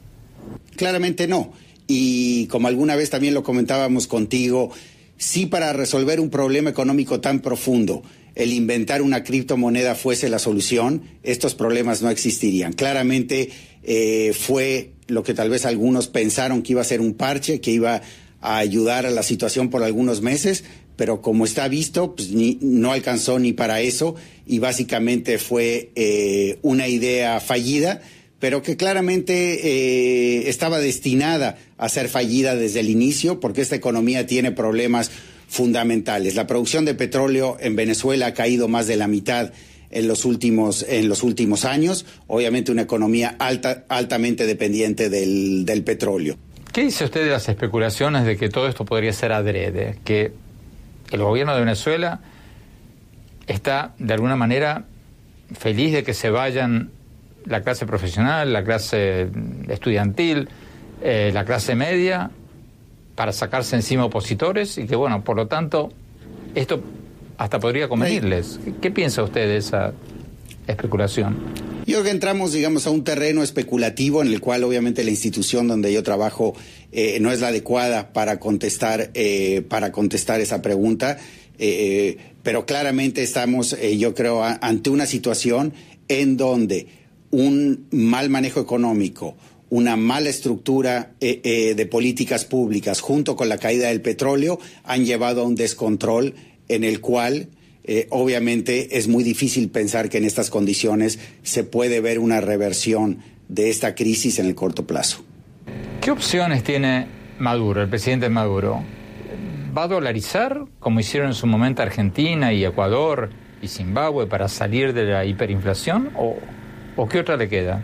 Claramente 0.75 1.27
no. 1.27 1.53
Y 1.87 2.47
como 2.47 2.67
alguna 2.67 2.95
vez 2.95 3.09
también 3.09 3.33
lo 3.33 3.43
comentábamos 3.43 4.07
contigo, 4.07 4.71
sí 5.17 5.45
para 5.45 5.73
resolver 5.73 6.19
un 6.19 6.29
problema 6.29 6.69
económico 6.69 7.19
tan 7.19 7.39
profundo 7.39 8.03
el 8.35 8.51
inventar 8.51 9.01
una 9.01 9.23
criptomoneda 9.23 9.95
fuese 9.95 10.29
la 10.29 10.39
solución, 10.39 11.03
estos 11.23 11.55
problemas 11.55 12.01
no 12.01 12.09
existirían. 12.09 12.73
Claramente 12.73 13.49
eh, 13.85 14.33
fue 14.33 14.91
lo 15.07 15.23
que 15.23 15.33
tal 15.33 15.49
vez 15.49 15.65
algunos 15.65 16.07
pensaron 16.07 16.61
que 16.61 16.73
iba 16.73 16.81
a 16.81 16.85
ser 16.85 17.01
un 17.01 17.13
parche, 17.13 17.61
que 17.61 17.71
iba 17.71 18.01
a 18.41 18.57
ayudar 18.57 19.05
a 19.05 19.11
la 19.11 19.23
situación 19.23 19.69
por 19.69 19.83
algunos 19.83 20.21
meses, 20.21 20.63
pero 20.95 21.21
como 21.21 21.45
está 21.45 21.67
visto, 21.67 22.15
pues 22.15 22.29
no 22.31 22.91
alcanzó 22.91 23.39
ni 23.39 23.53
para 23.53 23.81
eso 23.81 24.15
y 24.45 24.59
básicamente 24.59 25.37
fue 25.37 25.91
eh, 25.95 26.59
una 26.61 26.87
idea 26.87 27.39
fallida 27.39 28.01
pero 28.39 28.61
que 28.61 28.77
claramente 28.77 29.33
eh, 29.63 30.49
estaba 30.49 30.79
destinada 30.79 31.57
a 31.77 31.89
ser 31.89 32.09
fallida 32.09 32.55
desde 32.55 32.81
el 32.81 32.89
inicio, 32.89 33.39
porque 33.39 33.61
esta 33.61 33.75
economía 33.75 34.27
tiene 34.27 34.51
problemas 34.51 35.09
fundamentales. 35.47 36.35
La 36.35 36.47
producción 36.47 36.85
de 36.85 36.95
petróleo 36.95 37.57
en 37.59 37.75
Venezuela 37.75 38.27
ha 38.27 38.33
caído 38.33 38.67
más 38.67 38.87
de 38.87 38.97
la 38.97 39.07
mitad 39.07 39.51
en 39.89 40.07
los 40.07 40.25
últimos, 40.25 40.85
en 40.87 41.09
los 41.09 41.23
últimos 41.23 41.65
años, 41.65 42.05
obviamente 42.27 42.71
una 42.71 42.83
economía 42.83 43.35
alta, 43.39 43.85
altamente 43.89 44.45
dependiente 44.45 45.09
del, 45.09 45.65
del 45.65 45.83
petróleo. 45.83 46.37
¿Qué 46.71 46.83
dice 46.83 47.05
usted 47.05 47.23
de 47.23 47.31
las 47.31 47.47
especulaciones 47.47 48.25
de 48.25 48.35
que 48.35 48.49
todo 48.49 48.67
esto 48.67 48.83
podría 48.83 49.13
ser 49.13 49.31
adrede? 49.31 49.97
Que 50.03 50.33
el 51.11 51.21
gobierno 51.21 51.53
de 51.53 51.61
Venezuela 51.61 52.19
está 53.47 53.93
de 53.97 54.13
alguna 54.13 54.35
manera 54.35 54.85
feliz 55.53 55.93
de 55.93 56.03
que 56.03 56.13
se 56.13 56.29
vayan 56.29 56.91
la 57.45 57.61
clase 57.61 57.85
profesional, 57.85 58.51
la 58.51 58.63
clase 58.63 59.29
estudiantil, 59.69 60.49
eh, 61.01 61.31
la 61.33 61.45
clase 61.45 61.75
media, 61.75 62.31
para 63.15 63.31
sacarse 63.31 63.75
encima 63.75 64.05
opositores 64.05 64.77
y 64.77 64.85
que, 64.85 64.95
bueno, 64.95 65.23
por 65.23 65.37
lo 65.37 65.47
tanto, 65.47 65.91
esto 66.53 66.83
hasta 67.37 67.59
podría 67.59 67.87
convenirles. 67.87 68.59
¿Qué 68.81 68.91
piensa 68.91 69.23
usted 69.23 69.47
de 69.47 69.57
esa 69.57 69.93
especulación? 70.67 71.37
Yo 71.85 71.97
creo 71.97 72.03
que 72.03 72.09
entramos, 72.09 72.51
digamos, 72.51 72.87
a 72.87 72.89
un 72.89 73.03
terreno 73.03 73.43
especulativo 73.43 74.23
en 74.23 74.29
el 74.29 74.41
cual 74.41 74.63
obviamente 74.63 75.03
la 75.03 75.11
institución 75.11 75.67
donde 75.67 75.93
yo 75.93 76.01
trabajo 76.01 76.55
eh, 76.91 77.19
no 77.21 77.31
es 77.31 77.41
la 77.41 77.49
adecuada 77.49 78.11
para 78.11 78.39
contestar, 78.39 79.11
eh, 79.13 79.61
para 79.69 79.91
contestar 79.91 80.41
esa 80.41 80.63
pregunta. 80.63 81.19
Eh, 81.59 82.17
pero 82.41 82.65
claramente 82.65 83.21
estamos, 83.21 83.77
yo 83.97 84.15
creo, 84.15 84.43
ante 84.43 84.89
una 84.89 85.05
situación 85.05 85.73
en 86.07 86.37
donde 86.37 86.87
un 87.29 87.85
mal 87.91 88.29
manejo 88.29 88.61
económico, 88.61 89.35
una 89.69 89.95
mala 89.95 90.29
estructura 90.29 91.13
de 91.19 91.87
políticas 91.89 92.45
públicas 92.45 93.01
junto 93.01 93.35
con 93.35 93.49
la 93.49 93.57
caída 93.57 93.87
del 93.87 94.01
petróleo 94.01 94.59
han 94.83 95.05
llevado 95.05 95.41
a 95.41 95.45
un 95.45 95.55
descontrol 95.55 96.35
en 96.67 96.83
el 96.83 97.01
cual 97.01 97.49
eh, 97.83 98.07
obviamente 98.09 98.97
es 98.97 99.07
muy 99.07 99.23
difícil 99.23 99.69
pensar 99.69 100.09
que 100.09 100.17
en 100.17 100.25
estas 100.25 100.49
condiciones 100.49 101.19
se 101.43 101.63
puede 101.63 102.01
ver 102.01 102.19
una 102.19 102.41
reversión 102.41 103.19
de 103.47 103.69
esta 103.69 103.93
crisis 103.93 104.39
en 104.39 104.47
el 104.47 104.55
corto 104.55 104.87
plazo. 104.87 105.23
¿Qué 106.01 106.11
opciones 106.11 106.63
tiene 106.63 107.07
Maduro, 107.39 107.81
el 107.81 107.89
presidente 107.89 108.29
Maduro? 108.29 108.83
¿Va 109.77 109.83
a 109.83 109.87
dolarizar, 109.87 110.65
como 110.79 110.99
hicieron 110.99 111.29
en 111.29 111.35
su 111.35 111.47
momento 111.47 111.81
Argentina 111.81 112.53
y 112.53 112.63
Ecuador 112.63 113.29
y 113.61 113.67
Zimbabue, 113.67 114.25
para 114.25 114.47
salir 114.47 114.93
de 114.93 115.03
la 115.03 115.25
hiperinflación? 115.25 116.11
¿O, 116.15 116.37
o 116.95 117.07
qué 117.07 117.19
otra 117.19 117.37
le 117.37 117.49
queda? 117.49 117.83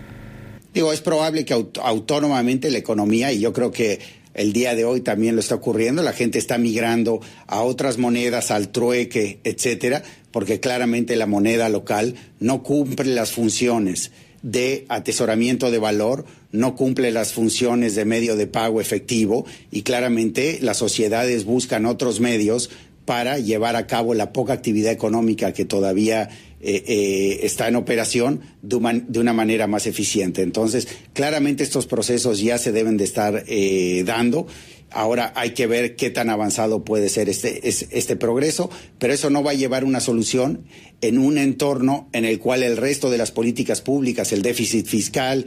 Digo, 0.73 0.93
es 0.93 1.01
probable 1.01 1.43
que 1.43 1.53
autónomamente 1.53 2.71
la 2.71 2.77
economía, 2.77 3.33
y 3.33 3.41
yo 3.41 3.51
creo 3.51 3.71
que 3.71 3.99
el 4.33 4.53
día 4.53 4.75
de 4.75 4.85
hoy 4.85 5.01
también 5.01 5.35
lo 5.35 5.41
está 5.41 5.55
ocurriendo, 5.55 6.03
la 6.03 6.13
gente 6.13 6.39
está 6.39 6.57
migrando 6.57 7.21
a 7.47 7.61
otras 7.61 7.97
monedas, 7.97 8.51
al 8.51 8.69
trueque, 8.69 9.39
etcétera, 9.43 10.03
porque 10.31 10.59
claramente 10.59 11.15
la 11.15 11.27
moneda 11.27 11.69
local 11.69 12.15
no 12.39 12.63
cumple 12.63 13.13
las 13.13 13.31
funciones 13.31 14.11
de 14.41 14.85
atesoramiento 14.89 15.69
de 15.69 15.79
valor, 15.79 16.25
no 16.51 16.75
cumple 16.75 17.11
las 17.11 17.33
funciones 17.33 17.95
de 17.95 18.05
medio 18.05 18.35
de 18.35 18.47
pago 18.47 18.81
efectivo 18.81 19.45
y 19.71 19.83
claramente 19.83 20.59
las 20.61 20.77
sociedades 20.77 21.45
buscan 21.45 21.85
otros 21.85 22.19
medios 22.19 22.69
para 23.05 23.39
llevar 23.39 23.75
a 23.75 23.87
cabo 23.87 24.13
la 24.13 24.31
poca 24.31 24.53
actividad 24.53 24.91
económica 24.91 25.53
que 25.53 25.65
todavía 25.65 26.29
eh, 26.63 26.83
eh, 26.85 27.39
está 27.41 27.67
en 27.67 27.75
operación 27.75 28.41
de, 28.61 28.75
una 28.75 29.33
manera 29.33 29.65
más 29.65 29.87
eficiente. 29.87 30.43
Entonces, 30.43 30.87
claramente 31.13 31.63
estos 31.63 31.87
procesos 31.87 32.39
ya 32.39 32.59
se 32.59 32.71
deben 32.71 32.97
de 32.97 33.03
estar 33.03 33.45
eh, 33.47 34.03
dando. 34.05 34.45
Ahora 34.91 35.33
hay 35.35 35.51
que 35.51 35.65
ver 35.65 35.95
qué 35.95 36.11
tan 36.11 36.29
avanzado 36.29 36.83
puede 36.83 37.09
ser 37.09 37.29
este, 37.29 37.67
este 37.67 38.15
progreso, 38.15 38.69
pero 38.99 39.11
eso 39.11 39.31
no 39.31 39.41
va 39.41 39.51
a 39.51 39.55
llevar 39.55 39.85
una 39.85 40.01
solución 40.01 40.65
en 40.99 41.17
un 41.17 41.39
entorno 41.39 42.09
en 42.13 42.25
el 42.25 42.37
cual 42.37 42.61
el 42.61 42.77
resto 42.77 43.09
de 43.09 43.17
las 43.17 43.31
políticas 43.31 43.81
públicas, 43.81 44.31
el 44.31 44.41
déficit 44.43 44.85
fiscal, 44.85 45.45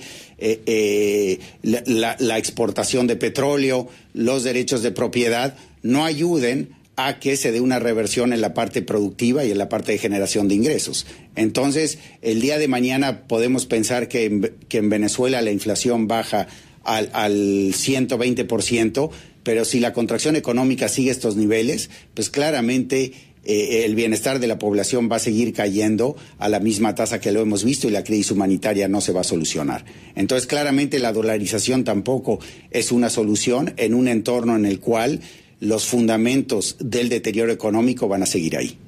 la 1.62 2.38
exportación 2.38 3.06
de 3.06 3.16
petróleo, 3.16 3.86
los 4.14 4.44
derechos 4.44 4.82
de 4.82 4.90
propiedad, 4.90 5.54
no 5.82 6.04
ayuden 6.04 6.70
a 6.96 7.18
que 7.18 7.36
se 7.36 7.52
dé 7.52 7.60
una 7.60 7.78
reversión 7.78 8.32
en 8.32 8.40
la 8.40 8.54
parte 8.54 8.82
productiva 8.82 9.44
y 9.44 9.50
en 9.50 9.58
la 9.58 9.68
parte 9.68 9.92
de 9.92 9.98
generación 9.98 10.48
de 10.48 10.54
ingresos. 10.54 11.06
Entonces, 11.34 11.98
el 12.22 12.40
día 12.40 12.58
de 12.58 12.68
mañana 12.68 13.26
podemos 13.26 13.66
pensar 13.66 14.08
que 14.08 14.26
en, 14.26 14.90
Venezuela 14.90 15.42
la 15.42 15.50
inflación 15.50 16.06
baja 16.06 16.46
al, 16.84 17.10
al 17.12 17.32
120%, 17.72 19.10
pero 19.42 19.64
si 19.64 19.80
la 19.80 19.92
contracción 19.92 20.36
económica 20.36 20.88
sigue 20.88 21.10
estos 21.10 21.36
niveles, 21.36 21.90
pues 22.14 22.30
claramente 22.30 23.12
eh, 23.46 23.84
el 23.84 23.94
bienestar 23.94 24.40
de 24.40 24.46
la 24.46 24.58
población 24.58 25.10
va 25.12 25.16
a 25.16 25.18
seguir 25.18 25.52
cayendo 25.52 26.16
a 26.38 26.48
la 26.48 26.60
misma 26.60 26.94
tasa 26.94 27.20
que 27.20 27.30
lo 27.30 27.42
hemos 27.42 27.62
visto 27.62 27.86
y 27.86 27.90
la 27.90 28.02
crisis 28.02 28.30
humanitaria 28.30 28.88
no 28.88 29.00
se 29.00 29.12
va 29.12 29.20
a 29.20 29.24
solucionar. 29.24 29.84
Entonces, 30.14 30.46
claramente 30.46 30.98
la 30.98 31.12
dolarización 31.12 31.84
tampoco 31.84 32.38
es 32.70 32.90
una 32.90 33.10
solución 33.10 33.74
en 33.76 33.94
un 33.94 34.08
entorno 34.08 34.56
en 34.56 34.64
el 34.64 34.80
cual 34.80 35.20
los 35.60 35.86
fundamentos 35.86 36.76
del 36.80 37.08
deterioro 37.08 37.52
económico 37.52 38.08
van 38.08 38.22
a 38.22 38.26
seguir 38.26 38.56
ahí. 38.56 38.78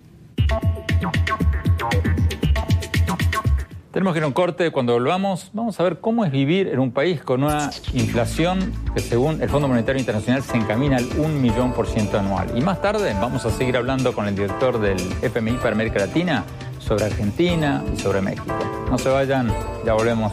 Tenemos 3.96 4.12
que 4.12 4.18
ir 4.18 4.24
a 4.24 4.26
un 4.26 4.34
corte. 4.34 4.70
Cuando 4.72 4.92
volvamos, 4.92 5.50
vamos 5.54 5.80
a 5.80 5.82
ver 5.82 6.00
cómo 6.00 6.26
es 6.26 6.30
vivir 6.30 6.68
en 6.68 6.80
un 6.80 6.92
país 6.92 7.22
con 7.22 7.42
una 7.42 7.70
inflación 7.94 8.70
que, 8.94 9.00
según 9.00 9.40
el 9.40 9.48
Fondo 9.48 9.68
Monetario 9.68 9.98
Internacional, 9.98 10.42
se 10.42 10.54
encamina 10.54 10.98
al 10.98 11.06
un 11.18 11.40
millón 11.40 11.72
por 11.72 11.86
ciento 11.86 12.18
anual. 12.18 12.52
Y 12.54 12.60
más 12.60 12.82
tarde 12.82 13.14
vamos 13.14 13.46
a 13.46 13.50
seguir 13.50 13.74
hablando 13.74 14.12
con 14.12 14.28
el 14.28 14.34
director 14.34 14.78
del 14.78 14.98
FMI 15.22 15.52
para 15.52 15.70
América 15.70 16.00
Latina 16.00 16.44
sobre 16.78 17.06
Argentina 17.06 17.82
y 17.90 17.98
sobre 17.98 18.20
México. 18.20 18.44
No 18.90 18.98
se 18.98 19.08
vayan, 19.08 19.50
ya 19.86 19.94
volvemos. 19.94 20.30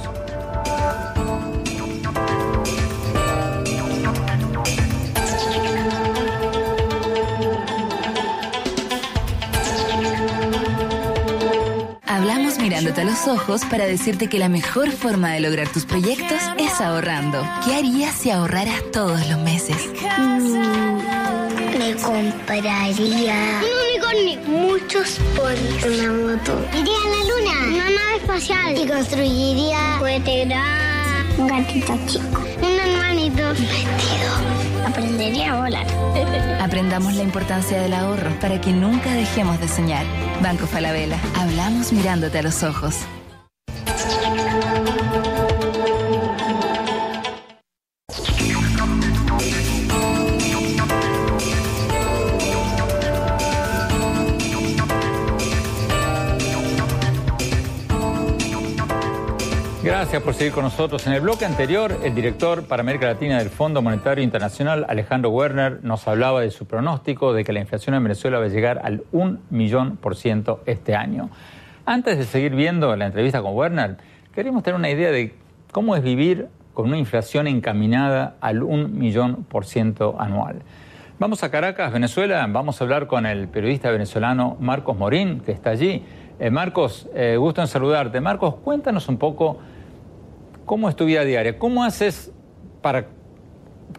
Mirándote 12.73 13.01
a 13.01 13.05
los 13.05 13.27
ojos 13.27 13.61
para 13.65 13.85
decirte 13.85 14.27
que 14.27 14.39
la 14.39 14.49
mejor 14.49 14.91
forma 14.91 15.31
de 15.31 15.41
lograr 15.41 15.67
tus 15.71 15.85
proyectos 15.85 16.39
es 16.57 16.81
ahorrando. 16.81 17.47
¿Qué 17.63 17.75
harías 17.75 18.15
si 18.15 18.31
ahorraras 18.31 18.81
todos 18.91 19.27
los 19.27 19.37
meses? 19.41 19.77
Mm, 20.17 20.57
me 21.77 21.95
compraría 22.01 22.95
un 22.97 23.11
unicornio, 23.85 24.39
muchos 24.47 25.19
ponis, 25.35 25.85
una 25.85 26.13
moto. 26.13 26.65
Iría 26.71 26.97
a 26.97 27.09
la 27.09 27.21
luna, 27.29 27.75
una 27.75 27.89
nave 27.91 28.15
espacial 28.17 28.75
y 28.75 28.87
construiría 28.87 29.77
un 29.93 29.99
cohete 29.99 30.47
un 31.37 31.47
gatito 31.47 31.99
chico, 32.07 32.41
un 32.57 32.79
hermanito, 32.79 33.49
un 33.49 33.67
vestido 33.67 34.62
aprendería 34.85 35.53
a 35.53 35.61
volar. 35.61 35.87
Aprendamos 36.61 37.13
la 37.15 37.23
importancia 37.23 37.81
del 37.81 37.93
ahorro 37.93 38.31
para 38.39 38.59
que 38.61 38.71
nunca 38.71 39.13
dejemos 39.13 39.59
de 39.59 39.67
soñar. 39.67 40.05
Banco 40.41 40.67
Falabella, 40.67 41.19
hablamos 41.35 41.91
mirándote 41.91 42.39
a 42.39 42.43
los 42.43 42.63
ojos. 42.63 42.95
Gracias 60.13 60.27
por 60.27 60.35
seguir 60.35 60.53
con 60.53 60.63
nosotros. 60.63 61.07
En 61.07 61.13
el 61.13 61.21
bloque 61.21 61.43
anterior, 61.43 61.97
el 62.03 62.13
director 62.13 62.67
para 62.67 62.81
América 62.81 63.07
Latina 63.07 63.39
del 63.39 63.49
Fondo 63.49 63.81
Monetario 63.81 64.23
Internacional, 64.23 64.85
Alejandro 64.87 65.31
Werner, 65.31 65.79
nos 65.81 66.07
hablaba 66.07 66.41
de 66.41 66.51
su 66.51 66.67
pronóstico 66.67 67.33
de 67.33 67.43
que 67.43 67.51
la 67.51 67.61
inflación 67.61 67.95
en 67.95 68.03
Venezuela 68.03 68.37
va 68.37 68.45
a 68.45 68.49
llegar 68.49 68.79
al 68.83 69.05
1 69.11 69.39
millón 69.49 69.97
por 69.97 70.15
ciento 70.15 70.61
este 70.67 70.93
año. 70.93 71.31
Antes 71.87 72.19
de 72.19 72.25
seguir 72.25 72.53
viendo 72.53 72.95
la 72.95 73.07
entrevista 73.07 73.41
con 73.41 73.55
Werner, 73.55 73.97
queríamos 74.35 74.61
tener 74.61 74.77
una 74.77 74.91
idea 74.91 75.09
de 75.09 75.33
cómo 75.71 75.95
es 75.95 76.03
vivir 76.03 76.47
con 76.75 76.89
una 76.89 76.99
inflación 76.99 77.47
encaminada 77.47 78.35
al 78.39 78.61
1 78.61 78.89
millón 78.89 79.45
por 79.45 79.65
ciento 79.65 80.15
anual. 80.19 80.61
Vamos 81.17 81.41
a 81.41 81.49
Caracas, 81.49 81.91
Venezuela, 81.91 82.45
vamos 82.47 82.79
a 82.79 82.83
hablar 82.83 83.07
con 83.07 83.25
el 83.25 83.47
periodista 83.47 83.89
venezolano 83.89 84.57
Marcos 84.59 84.95
Morín, 84.95 85.39
que 85.39 85.53
está 85.53 85.71
allí. 85.71 86.05
Eh, 86.37 86.51
Marcos, 86.51 87.09
eh, 87.15 87.35
gusto 87.35 87.61
en 87.61 87.67
saludarte. 87.67 88.21
Marcos, 88.21 88.57
cuéntanos 88.63 89.09
un 89.09 89.17
poco 89.17 89.57
¿Cómo 90.65 90.87
es 90.87 90.95
tu 90.95 91.05
vida 91.05 91.23
diaria? 91.25 91.59
¿Cómo 91.59 91.83
haces 91.83 92.31
para 92.81 93.07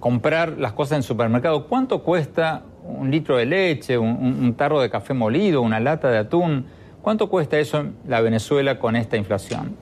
comprar 0.01 0.59
las 0.59 0.73
cosas 0.73 0.97
en 0.97 1.03
supermercado? 1.03 1.67
¿Cuánto 1.67 2.03
cuesta 2.03 2.63
un 2.85 3.11
litro 3.11 3.37
de 3.37 3.47
leche, 3.47 3.99
un, 3.99 4.55
tarro 4.55 4.81
de 4.81 4.89
café 4.89 5.13
molido, 5.13 5.61
una 5.61 5.79
lata 5.79 6.11
de 6.11 6.19
atún? 6.19 6.67
¿Cuánto 7.03 7.29
cuesta 7.29 7.59
eso 7.59 7.81
en 7.81 7.97
la 8.09 8.23
Venezuela 8.23 8.79
con 8.79 8.97
esta 8.97 9.17
inflación? 9.19 9.77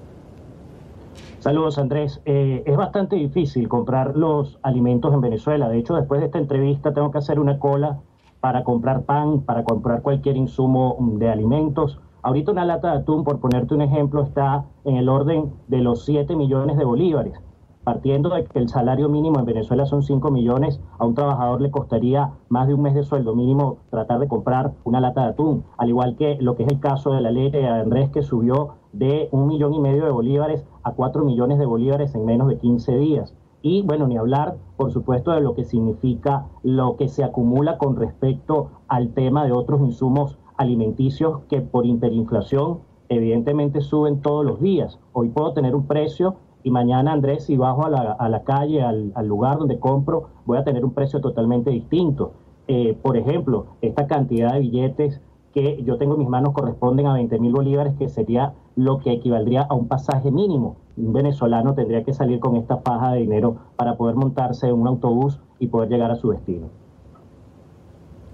Saludos 1.39 1.79
Andrés. 1.79 2.21
Eh, 2.25 2.63
es 2.67 2.77
bastante 2.77 3.17
difícil 3.17 3.69
comprar 3.69 4.17
los 4.17 4.59
alimentos 4.63 5.15
en 5.15 5.21
Venezuela. 5.21 5.69
De 5.69 5.79
hecho, 5.79 5.95
después 5.95 6.21
de 6.21 6.27
esta 6.27 6.39
entrevista 6.39 6.93
tengo 6.93 7.13
que 7.13 7.19
hacer 7.19 7.39
una 7.39 7.59
cola 7.59 8.01
para 8.41 8.65
comprar 8.65 9.03
pan, 9.03 9.43
para 9.43 9.63
comprar 9.63 10.03
cualquier 10.03 10.37
insumo 10.37 10.97
de 11.19 11.31
alimentos. 11.31 12.01
Ahorita 12.25 12.53
una 12.53 12.65
lata 12.65 12.93
de 12.93 12.99
atún, 13.01 13.25
por 13.25 13.41
ponerte 13.41 13.75
un 13.75 13.83
ejemplo, 13.83 14.23
está 14.23 14.67
en 14.85 14.95
el 14.95 15.09
orden 15.09 15.53
de 15.67 15.79
los 15.79 16.05
7 16.05 16.37
millones 16.37 16.77
de 16.77 16.85
bolívares. 16.85 17.35
Partiendo 17.83 18.29
de 18.29 18.45
que 18.45 18.61
el 18.61 18.69
salario 18.69 19.09
mínimo 19.09 19.41
en 19.41 19.45
Venezuela 19.45 19.87
son 19.87 20.05
5 20.05 20.31
millones, 20.31 20.81
a 21.01 21.05
un 21.05 21.17
trabajador 21.17 21.61
le 21.61 21.73
costaría 21.73 22.31
más 22.49 22.69
de 22.69 22.75
un 22.75 22.83
mes 22.83 22.95
de 22.95 23.03
sueldo 23.03 23.35
mínimo 23.35 23.79
tratar 23.91 24.21
de 24.21 24.29
comprar 24.29 24.73
una 24.85 25.01
lata 25.01 25.23
de 25.23 25.31
atún. 25.31 25.65
Al 25.79 25.89
igual 25.89 26.15
que 26.15 26.39
lo 26.41 26.55
que 26.55 26.63
es 26.63 26.69
el 26.69 26.79
caso 26.79 27.13
de 27.13 27.23
la 27.23 27.33
leche 27.33 27.59
de 27.59 27.67
Andrés, 27.67 28.11
que 28.11 28.23
subió 28.23 28.77
de 28.93 29.29
un 29.33 29.49
millón 29.49 29.75
y 29.75 29.81
medio 29.81 30.05
de 30.05 30.13
bolívares 30.13 30.65
a 30.85 30.93
4 30.93 31.25
millones 31.25 31.59
de 31.59 31.67
bolívares 31.67 32.15
en 32.15 32.25
menos 32.25 32.47
de 32.47 32.59
15 32.59 32.99
días. 32.99 33.35
Y 33.63 33.83
bueno, 33.83 34.07
ni 34.07 34.17
hablar, 34.17 34.59
por 34.77 34.93
supuesto, 34.93 35.33
de 35.33 35.41
lo 35.41 35.57
que 35.57 35.65
significa 35.65 36.47
lo 36.63 36.97
que 36.97 37.09
se 37.09 37.25
acumula 37.25 37.79
con 37.79 37.97
respecto 37.97 38.71
al 38.87 39.13
tema 39.13 39.45
de 39.45 39.53
otros 39.53 39.81
insumos 39.81 40.39
alimenticios 40.57 41.41
que 41.49 41.61
por 41.61 41.87
hiperinflación 41.87 42.81
evidentemente 43.09 43.81
suben 43.81 44.21
todos 44.21 44.45
los 44.45 44.61
días. 44.61 44.99
Hoy 45.13 45.29
puedo 45.29 45.53
tener 45.53 45.75
un 45.75 45.87
precio 45.87 46.37
y 46.65 46.71
mañana, 46.71 47.13
Andrés, 47.13 47.45
si 47.45 47.57
bajo 47.57 47.85
a 47.85 47.91
la, 47.91 48.13
a 48.13 48.29
la 48.29 48.45
calle, 48.45 48.83
al, 48.83 49.13
lugar 49.27 49.59
donde 49.59 49.79
compro, 49.79 50.29
voy 50.47 50.59
a 50.59 50.65
tener 50.65 50.85
un 50.85 50.93
precio 50.93 51.21
totalmente 51.21 51.71
distinto. 51.71 52.33
Eh, 52.69 52.97
por 53.03 53.17
ejemplo, 53.17 53.67
esta 53.81 54.07
cantidad 54.07 54.53
de 54.53 54.61
billetes 54.61 55.21
que 55.53 55.83
yo 55.83 55.99
tengo 55.99 56.15
en 56.15 56.21
mis 56.21 56.29
manos 56.29 56.55
corresponden 56.55 57.07
a 57.07 57.15
20 57.15 57.39
mil 57.39 57.53
bolívares, 57.53 57.95
que 57.99 58.09
sería 58.09 58.55
lo 58.77 58.99
que 58.99 59.13
equivaldría 59.13 59.63
a 59.63 59.75
un 59.75 59.89
pasaje 59.89 60.31
mínimo. 60.31 60.77
Un 60.97 61.13
venezolano 61.13 61.75
tendría 61.75 62.05
que 62.05 62.15
salir 62.15 62.39
con 62.41 62.57
esta 62.57 62.79
faja 62.79 63.13
de 63.13 63.21
dinero 63.21 63.57
para 63.77 63.97
poder 63.97 64.15
montarse 64.15 64.69
en 64.69 64.75
un 64.75 64.87
autobús 64.87 65.41
y 65.59 65.67
poder 65.67 65.91
llegar 65.91 66.11
a 66.11 66.17
su 66.17 66.31
destino. 66.31 66.82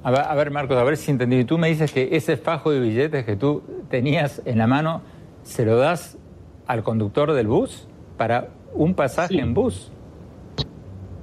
A 0.09 0.35
ver, 0.35 0.51
Marcos, 0.51 0.79
a 0.79 0.85
ver 0.85 0.97
si 0.97 1.11
entendí. 1.11 1.45
Tú 1.45 1.59
me 1.59 1.69
dices 1.69 1.93
que 1.93 2.17
ese 2.17 2.39
fajo 2.39 2.71
de 2.71 2.81
billetes 2.81 3.27
que 3.27 3.37
tú 3.37 3.61
tenías 3.91 4.41
en 4.47 4.57
la 4.57 4.67
mano, 4.67 5.03
¿se 5.43 5.67
lo 5.67 5.77
das 5.77 6.17
al 6.67 6.83
conductor 6.83 7.35
del 7.35 7.47
bus 7.47 7.87
para 8.17 8.49
un 8.73 8.95
pasaje 8.95 9.39
en 9.39 9.53
bus? 9.53 9.93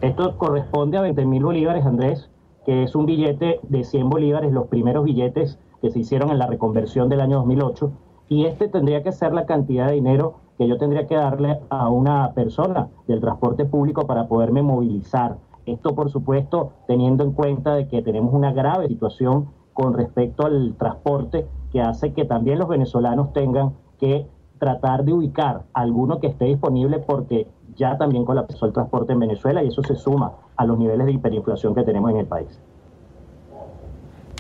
Esto 0.01 0.38
corresponde 0.38 1.00
a 1.00 1.01
20 1.01 1.25
mil 1.25 1.44
bolívares, 1.44 1.84
Andrés, 1.84 2.30
que 2.63 2.84
es 2.84 2.94
un 2.94 3.08
billete 3.08 3.60
de 3.63 3.84
100 3.84 4.08
bolívares, 4.08 4.51
los 4.51 4.68
primeros 4.68 5.04
billetes 5.04 5.58
que 5.82 5.89
se 5.89 5.98
hicieron 5.98 6.30
en 6.30 6.38
la 6.38 6.46
reconversión 6.46 7.10
del 7.10 7.22
año 7.22 7.38
2008. 7.38 7.92
Y 8.30 8.46
este 8.46 8.68
tendría 8.68 9.01
que 9.01 9.12
ser 9.12 9.34
la 9.34 9.48
cantidad 9.48 9.88
de 9.88 9.94
dinero 9.94 10.42
que 10.60 10.68
yo 10.68 10.77
tendría 10.77 11.08
que 11.08 11.15
darle 11.15 11.60
a 11.70 11.89
una 11.89 12.34
persona 12.34 12.89
del 13.08 13.20
transporte 13.20 13.65
público 13.65 14.06
para 14.06 14.27
poderme 14.27 14.62
movilizar 14.62 15.38
esto, 15.66 15.96
por 15.96 16.12
supuesto, 16.12 16.74
teniendo 16.88 17.24
en 17.24 17.32
cuenta 17.32 17.76
de 17.76 17.88
que 17.88 18.02
tenemos 18.02 18.34
una 18.34 18.54
grave 18.54 18.88
situación 18.88 19.50
con 19.74 19.94
respecto 19.94 20.46
al 20.46 20.76
transporte 20.78 21.46
que 21.72 21.82
hace 21.82 22.14
que 22.14 22.26
también 22.26 22.60
los 22.60 22.70
venezolanos 22.70 23.34
tengan 23.34 23.74
que 24.00 24.26
tratar 24.60 25.04
de 25.04 25.14
ubicar 25.14 25.64
alguno 25.74 26.20
que 26.20 26.28
esté 26.28 26.46
disponible 26.46 27.00
porque 27.00 27.48
ya 27.76 27.98
también 27.98 28.24
colapsó 28.24 28.66
el 28.66 28.74
transporte 28.74 29.14
en 29.14 29.20
Venezuela 29.20 29.64
y 29.64 29.68
eso 29.68 29.84
se 29.84 29.96
suma 29.96 30.32
a 30.56 30.66
los 30.66 30.78
niveles 30.78 31.06
de 31.06 31.14
hiperinflación 31.14 31.76
que 31.76 31.84
tenemos 31.84 32.12
en 32.12 32.18
el 32.18 32.26
país. 32.26 32.60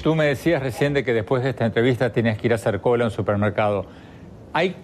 Tú 0.01 0.15
me 0.15 0.25
decías 0.25 0.61
recién 0.61 0.93
de 0.93 1.03
que 1.03 1.13
después 1.13 1.43
de 1.43 1.49
esta 1.49 1.65
entrevista 1.65 2.11
tienes 2.11 2.37
que 2.37 2.47
ir 2.47 2.53
a 2.53 2.55
hacer 2.55 2.79
cola 2.79 3.03
en 3.03 3.07
un 3.07 3.11
supermercado. 3.11 3.85
¿Hay, 4.53 4.75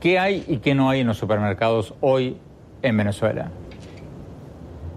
¿Qué 0.00 0.18
hay 0.18 0.44
y 0.46 0.58
qué 0.58 0.74
no 0.74 0.88
hay 0.88 1.00
en 1.00 1.08
los 1.08 1.18
supermercados 1.18 1.94
hoy 2.00 2.38
en 2.80 2.96
Venezuela? 2.96 3.50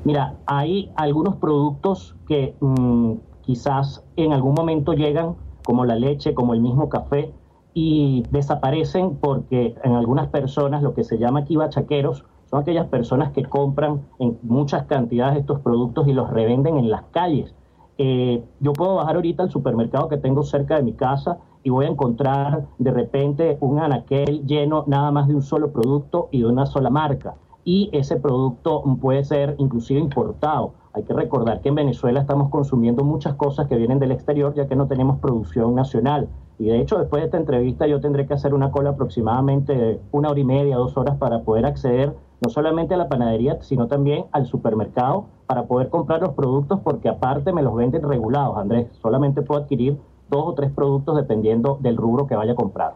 Mira, 0.04 0.38
hay 0.48 0.92
algunos 0.96 1.36
productos 1.36 2.16
que 2.28 2.56
mm, 2.60 3.14
quizás 3.42 4.04
en 4.16 4.34
algún 4.34 4.56
momento 4.56 4.94
llegan, 4.94 5.36
como 5.64 5.86
la 5.86 5.96
leche, 5.96 6.34
como 6.34 6.56
el 6.56 6.62
mismo 6.62 6.90
café, 6.90 7.32
y 7.76 8.24
desaparecen 8.32 9.18
porque 9.18 9.76
en 9.84 9.94
algunas 9.94 10.28
personas, 10.28 10.82
lo 10.82 10.96
que 10.96 11.04
se 11.04 11.20
llama 11.20 11.42
aquí 11.42 11.56
bachaqueros, 11.56 12.26
son 12.50 12.62
aquellas 12.62 12.88
personas 12.88 13.32
que 13.32 13.44
compran 13.44 14.02
en 14.18 14.40
muchas 14.42 14.86
cantidades 14.86 15.38
estos 15.38 15.60
productos 15.60 16.08
y 16.08 16.14
los 16.14 16.32
revenden 16.32 16.78
en 16.80 16.90
las 16.90 17.04
calles. 17.12 17.54
Eh, 18.00 18.44
yo 18.60 18.74
puedo 18.74 18.96
bajar 18.96 19.18
ahorita 19.18 19.44
al 19.44 19.52
supermercado 19.52 20.10
que 20.10 20.18
tengo 20.18 20.42
cerca 20.42 20.78
de 20.78 20.84
mi 20.84 20.94
casa 20.94 21.38
y 21.64 21.70
voy 21.70 21.86
a 21.86 21.90
encontrar 21.90 22.66
de 22.80 22.92
repente 22.92 23.58
un 23.62 23.78
anaquel 23.78 24.48
lleno 24.48 24.84
nada 24.88 25.12
más 25.12 25.28
de 25.28 25.36
un 25.36 25.44
solo 25.44 25.72
producto 25.72 26.28
y 26.32 26.40
de 26.40 26.48
una 26.48 26.66
sola 26.66 26.90
marca 26.90 27.36
y 27.64 27.90
ese 27.94 28.18
producto 28.18 28.84
puede 29.00 29.24
ser 29.24 29.56
inclusive 29.58 30.00
importado. 30.00 30.74
Hay 30.94 31.04
que 31.04 31.14
recordar 31.14 31.62
que 31.62 31.70
en 31.70 31.76
Venezuela 31.76 32.20
estamos 32.20 32.50
consumiendo 32.50 33.04
muchas 33.04 33.36
cosas 33.36 33.68
que 33.68 33.78
vienen 33.78 34.00
del 34.00 34.12
exterior 34.12 34.54
ya 34.54 34.68
que 34.68 34.76
no 34.76 34.88
tenemos 34.88 35.20
producción 35.20 35.74
nacional. 35.76 36.28
Y 36.60 36.66
de 36.66 36.80
hecho, 36.80 37.00
después 37.00 37.22
de 37.22 37.26
esta 37.26 37.38
entrevista 37.38 37.88
yo 37.88 38.02
tendré 38.02 38.28
que 38.28 38.34
hacer 38.34 38.54
una 38.54 38.72
cola 38.72 38.92
aproximadamente 38.92 39.74
de 39.74 40.00
una 40.12 40.30
hora 40.30 40.40
y 40.40 40.44
media, 40.44 40.76
dos 40.76 40.98
horas 40.98 41.18
para 41.18 41.42
poder 41.42 41.66
acceder 41.66 42.14
no 42.42 42.50
solamente 42.50 42.96
a 42.96 42.98
la 42.98 43.08
panadería, 43.08 43.62
sino 43.62 43.88
también 43.88 44.26
al 44.32 44.48
supermercado 44.48 45.26
para 45.46 45.66
poder 45.66 45.90
comprar 45.90 46.22
los 46.22 46.34
productos 46.34 46.80
porque 46.84 47.08
aparte 47.08 47.54
me 47.54 47.62
los 47.62 47.76
venden 47.76 48.02
regulados, 48.02 48.58
Andrés. 48.58 48.88
Solamente 49.02 49.44
puedo 49.44 49.62
adquirir 49.62 49.98
dos 50.30 50.44
o 50.48 50.54
tres 50.54 50.72
productos 50.72 51.16
dependiendo 51.16 51.78
del 51.82 51.98
rubro 51.98 52.26
que 52.26 52.36
vaya 52.36 52.54
a 52.54 52.56
comprar. 52.56 52.94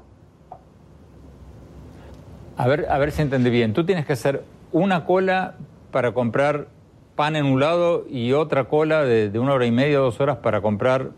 A 2.57 2.67
ver, 2.67 2.87
a 2.89 2.97
ver 2.97 3.11
si 3.11 3.21
entendí 3.21 3.49
bien. 3.49 3.73
Tú 3.73 3.85
tienes 3.85 4.05
que 4.05 4.13
hacer 4.13 4.43
una 4.75 5.05
cola 5.05 5.55
para 5.91 6.13
comprar 6.13 6.67
pan 7.15 7.37
en 7.37 7.45
un 7.45 7.61
lado 7.61 8.03
y 8.09 8.33
otra 8.33 8.65
cola 8.65 9.03
de, 9.05 9.39
una 9.39 9.53
hora 9.53 9.65
y 9.65 9.71
media, 9.71 9.99
dos 9.99 10.19
horas 10.19 10.39
para 10.39 10.59
comprar 10.59 11.11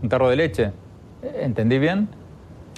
un 0.00 0.08
tarro 0.08 0.28
de 0.28 0.36
leche. 0.36 0.70
¿Entendí 1.20 1.80
bien? 1.80 2.08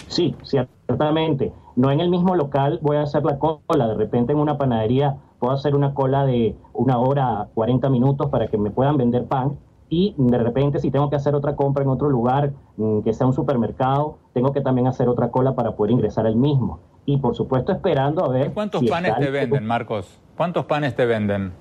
Sí, 0.09 0.35
ciertamente. 0.45 1.53
No 1.75 1.91
en 1.91 2.01
el 2.01 2.09
mismo 2.09 2.35
local 2.37 2.79
voy 2.81 2.97
a 2.97 3.03
hacer 3.03 3.23
la 3.27 3.39
cola. 3.39 3.87
De 3.87 3.97
repente 3.97 4.33
en 4.33 4.39
una 4.39 4.57
panadería 4.57 5.19
puedo 5.41 5.53
hacer 5.53 5.75
una 5.75 5.93
cola 5.93 6.25
de 6.25 6.57
una 6.73 6.97
hora, 6.97 7.49
40 7.53 7.91
minutos 7.91 8.31
para 8.31 8.47
que 8.47 8.57
me 8.57 8.71
puedan 8.71 8.97
vender 8.97 9.27
pan. 9.27 9.59
Y 9.91 10.15
de 10.17 10.39
repente 10.39 10.79
si 10.79 10.91
tengo 10.91 11.11
que 11.11 11.17
hacer 11.17 11.35
otra 11.35 11.55
compra 11.55 11.85
en 11.85 11.91
otro 11.91 12.09
lugar, 12.09 12.55
mm, 12.79 13.01
que 13.01 13.13
sea 13.13 13.27
un 13.27 13.35
supermercado, 13.35 14.17
tengo 14.33 14.53
que 14.55 14.63
también 14.63 14.87
hacer 14.87 15.11
otra 15.11 15.31
cola 15.31 15.55
para 15.55 15.77
poder 15.77 15.91
ingresar 15.91 16.27
al 16.27 16.37
mismo 16.37 16.81
y 17.07 17.17
por 17.19 17.35
supuesto 17.35 17.73
esperando 17.73 18.25
a 18.25 18.29
ver... 18.29 18.53
¿Cuántos 18.53 18.85
panes 18.85 19.17
te 19.17 19.31
venden, 19.31 19.65
Marcos? 19.65 20.21
¿Cuántos 20.37 20.67
panes 20.67 20.95
te 20.95 21.07
venden? 21.07 21.53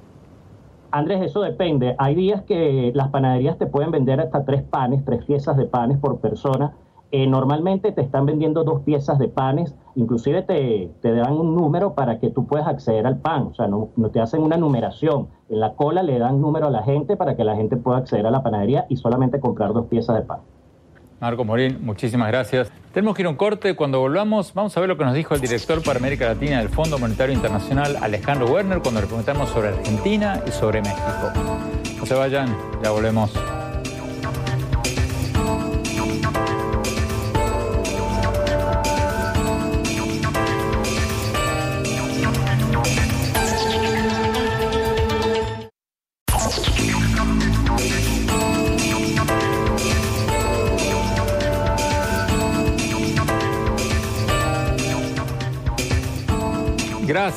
Andrés, 0.92 1.22
eso 1.22 1.42
depende. 1.42 1.96
Hay 1.98 2.16
días 2.16 2.44
que 2.44 2.92
las 2.96 3.10
panaderías 3.10 3.58
te 3.58 3.68
pueden 3.68 3.92
vender 3.92 4.20
hasta 4.20 4.44
tres 4.44 4.64
panes, 4.64 5.06
tres 5.06 5.24
piezas 5.26 5.56
de 5.56 5.66
panes 5.66 5.98
por 6.00 6.20
persona. 6.20 6.74
Eh, 7.12 7.28
normalmente 7.28 7.92
te 7.92 8.02
están 8.02 8.26
vendiendo 8.26 8.64
dos 8.64 8.82
piezas 8.82 9.20
de 9.20 9.28
panes, 9.28 9.76
inclusive 9.96 10.42
te, 10.42 10.92
te, 11.02 11.14
dan 11.14 11.34
un 11.34 11.56
número 11.56 11.94
para 11.94 12.20
que 12.20 12.30
tú 12.30 12.48
puedas 12.48 12.68
acceder 12.68 13.06
al 13.06 13.18
pan, 13.20 13.44
o 13.44 13.54
sea, 13.54 13.68
no, 13.68 13.90
no 13.96 14.10
te 14.10 14.20
hacen 14.20 14.42
una 14.42 14.58
numeración. 14.58 15.28
En 15.48 15.60
la 15.60 15.76
cola 15.76 16.02
le 16.02 16.18
dan 16.18 16.42
número 16.42 16.68
a 16.68 16.72
la 16.72 16.84
gente 16.84 17.16
para 17.16 17.36
que 17.36 17.44
la 17.44 17.56
gente 17.56 17.78
pueda 17.78 18.00
acceder 18.00 18.26
a 18.26 18.32
la 18.32 18.42
panadería 18.42 18.86
y 18.90 18.98
solamente 18.98 19.40
comprar 19.40 19.72
dos 19.74 19.86
piezas 19.86 20.16
de 20.16 20.24
pan. 20.24 20.40
Marco 21.20 21.44
Morín, 21.46 21.80
muchísimas 21.82 22.28
gracias. 22.28 22.72
Tenemos 22.94 23.16
que 23.16 23.22
ir 23.22 23.26
a 23.28 23.30
un 23.30 23.36
corte. 23.36 23.76
Cuando 23.76 24.00
volvamos, 24.00 24.54
vamos 24.54 24.76
a 24.76 24.80
ver 24.80 24.90
lo 24.90 24.98
que 24.98 25.06
nos 25.06 25.14
dijo 25.14 25.36
el 25.36 25.42
director 25.42 25.82
para 25.84 26.00
América 26.00 26.28
Latina 26.28 26.60
del 26.60 26.70
Fondo 26.70 26.98
Monetario 26.98 27.34
Internacional, 27.34 27.98
Alejandro 28.02 28.48
Werner, 28.48 28.80
cuando 28.80 29.02
le 29.02 29.08
preguntamos 29.08 29.50
sobre 29.50 29.70
Argentina 29.70 30.42
y 30.46 30.52
sobre 30.52 30.82
México. 30.82 31.32
No 31.98 32.06
se 32.06 32.14
vayan, 32.14 32.56
ya 32.84 32.92
volvemos. 32.92 33.32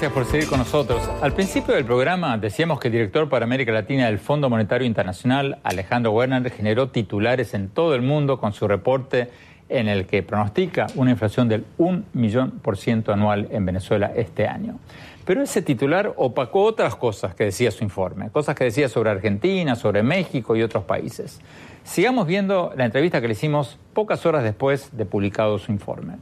Gracias 0.01 0.13
por 0.13 0.27
seguir 0.27 0.49
con 0.49 0.61
nosotros. 0.61 1.11
Al 1.21 1.33
principio 1.33 1.75
del 1.75 1.85
programa 1.85 2.39
decíamos 2.39 2.79
que 2.79 2.87
el 2.87 2.93
director 2.93 3.29
para 3.29 3.45
América 3.45 3.73
Latina 3.73 4.07
del 4.07 4.21
Fondo 4.21 4.49
Monetario 4.49 4.87
Internacional, 4.87 5.59
Alejandro 5.65 6.13
Werner, 6.13 6.53
generó 6.53 6.91
titulares 6.91 7.53
en 7.53 7.69
todo 7.69 7.97
el 7.97 8.03
mundo 8.03 8.39
con 8.39 8.53
su 8.53 8.69
reporte 8.69 9.29
en 9.69 9.89
el 9.89 10.07
que 10.07 10.23
pronostica 10.23 10.87
una 10.95 11.11
inflación 11.11 11.49
del 11.49 11.65
1 11.79 12.05
millón 12.13 12.61
por 12.61 12.77
ciento 12.77 13.13
anual 13.13 13.49
en 13.51 13.67
Venezuela 13.67 14.13
este 14.15 14.47
año. 14.47 14.79
Pero 15.25 15.43
ese 15.43 15.63
titular 15.63 16.15
opacó 16.17 16.63
otras 16.63 16.95
cosas 16.95 17.35
que 17.35 17.43
decía 17.43 17.73
su 17.73 17.83
informe, 17.83 18.31
cosas 18.31 18.55
que 18.55 18.63
decía 18.63 18.89
sobre 18.89 19.11
Argentina, 19.11 19.75
sobre 19.75 20.05
México 20.05 20.55
y 20.55 20.63
otros 20.63 20.85
países. 20.85 21.41
Sigamos 21.83 22.29
viendo 22.29 22.73
la 22.77 22.85
entrevista 22.85 23.21
que 23.21 23.27
le 23.27 23.33
hicimos 23.33 23.81
pocas 23.95 24.25
horas 24.27 24.45
después 24.45 24.97
de 24.97 25.05
publicado 25.07 25.59
su 25.59 25.73
informe. 25.73 26.19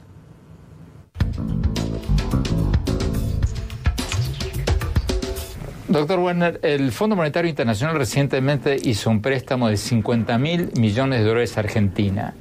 Doctor 5.88 6.18
Werner, 6.18 6.58
el 6.64 6.90
Fondo 6.90 7.14
Monetario 7.14 7.48
Internacional 7.48 7.96
recientemente 7.96 8.76
hizo 8.82 9.08
un 9.08 9.22
préstamo 9.22 9.68
de 9.68 9.76
50 9.76 10.36
mil 10.36 10.72
millones 10.76 11.20
de 11.20 11.24
dólares 11.24 11.56
a 11.56 11.60
Argentina. 11.60 12.34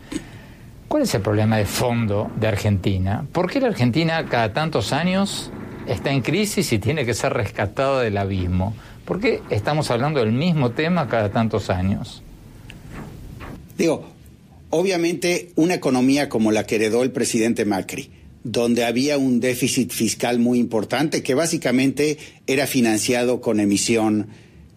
¿Cuál 0.87 1.03
es 1.03 1.13
el 1.13 1.21
problema 1.21 1.57
de 1.57 1.65
fondo 1.65 2.31
de 2.39 2.47
Argentina? 2.47 3.23
¿Por 3.31 3.51
qué 3.51 3.61
la 3.61 3.67
Argentina 3.67 4.25
cada 4.25 4.51
tantos 4.51 4.91
años 4.93 5.51
está 5.85 6.11
en 6.11 6.21
crisis 6.21 6.73
y 6.73 6.79
tiene 6.79 7.05
que 7.05 7.13
ser 7.13 7.33
rescatada 7.33 8.01
del 8.01 8.17
abismo? 8.17 8.73
¿Por 9.05 9.19
qué 9.19 9.43
estamos 9.51 9.91
hablando 9.91 10.21
del 10.21 10.31
mismo 10.31 10.71
tema 10.71 11.07
cada 11.07 11.29
tantos 11.29 11.69
años? 11.69 12.23
Digo, 13.77 14.07
obviamente 14.71 15.51
una 15.55 15.75
economía 15.75 16.29
como 16.29 16.51
la 16.51 16.65
que 16.65 16.77
heredó 16.77 17.03
el 17.03 17.11
presidente 17.11 17.63
Macri, 17.63 18.09
donde 18.45 18.85
había 18.85 19.17
un 19.17 19.39
déficit 19.39 19.91
fiscal 19.91 20.37
muy 20.37 20.59
importante 20.59 21.23
que 21.23 21.33
básicamente 21.33 22.19
era 22.45 22.67
financiado 22.67 23.41
con 23.41 23.59
emisión 23.59 24.27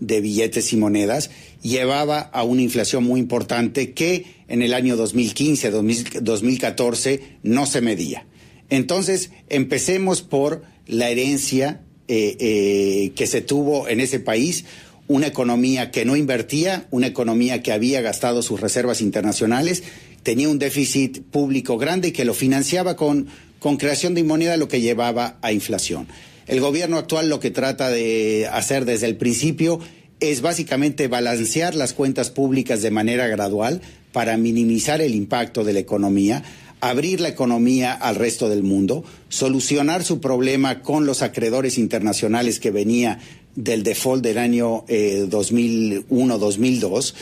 de 0.01 0.23
billetes 0.23 0.73
y 0.73 0.77
monedas, 0.79 1.31
llevaba 1.61 2.21
a 2.21 2.45
una 2.45 2.63
inflación 2.63 3.05
muy 3.05 3.21
importante 3.21 3.93
que 3.93 4.25
en 4.49 4.63
el 4.63 4.73
año 4.73 4.97
2015, 4.97 5.71
2014 5.71 7.21
no 7.43 7.67
se 7.67 7.83
medía. 7.83 8.25
Entonces, 8.71 9.33
empecemos 9.51 10.23
por 10.23 10.63
la 10.87 11.11
herencia 11.11 11.83
eh, 12.09 12.37
eh, 12.41 13.13
que 13.17 13.27
se 13.27 13.43
tuvo 13.43 13.87
en 13.87 14.01
ese 14.01 14.19
país, 14.19 14.65
una 15.09 15.27
economía 15.27 15.91
que 15.91 16.07
no 16.07 16.17
invertía, 16.17 16.87
una 16.91 17.07
economía 17.07 17.63
que 17.63 17.73
había 17.73 18.01
gastado 18.01 18.41
sus 18.41 18.63
reservas 18.63 19.03
internacionales, 19.03 19.83
tenía 20.23 20.49
un 20.49 20.59
déficit 20.59 21.23
público 21.23 21.77
grande 21.77 22.15
que 22.15 22.25
lo 22.25 22.33
financiaba 22.33 22.97
con 22.97 23.29
con 23.59 23.77
creación 23.77 24.15
de 24.15 24.25
moneda, 24.25 24.57
lo 24.57 24.69
que 24.69 24.81
llevaba 24.81 25.39
a 25.43 25.53
inflación. 25.53 26.07
El 26.47 26.61
gobierno 26.61 26.97
actual 26.97 27.29
lo 27.29 27.41
que 27.41 27.51
trata 27.51 27.91
de 27.91 28.49
hacer 28.51 28.85
desde 28.85 29.07
el 29.07 29.17
principio 29.17 29.81
es 30.21 30.41
básicamente 30.41 31.09
balancear 31.09 31.75
las 31.75 31.93
cuentas 31.93 32.31
públicas 32.31 32.83
de 32.83 32.91
manera 32.91 33.27
gradual 33.27 33.83
para 34.13 34.37
minimizar 34.37 35.01
el 35.01 35.15
impacto 35.15 35.65
de 35.65 35.75
la 35.75 35.81
economía, 35.81 36.43
abrir 36.81 37.21
la 37.21 37.29
economía 37.29 37.93
al 37.93 38.17
resto 38.17 38.49
del 38.49 38.63
mundo, 38.63 39.05
solucionar 39.29 40.05
su 40.05 40.21
problema 40.21 40.83
con 40.83 41.07
los 41.07 41.23
acreedores 41.23 41.79
internacionales 41.79 42.61
que 42.61 42.71
venía 42.71 43.19
del 43.55 43.83
default 43.83 44.23
del 44.23 44.39
año 44.39 44.85
2001-2002 44.87 47.13
eh, 47.13 47.15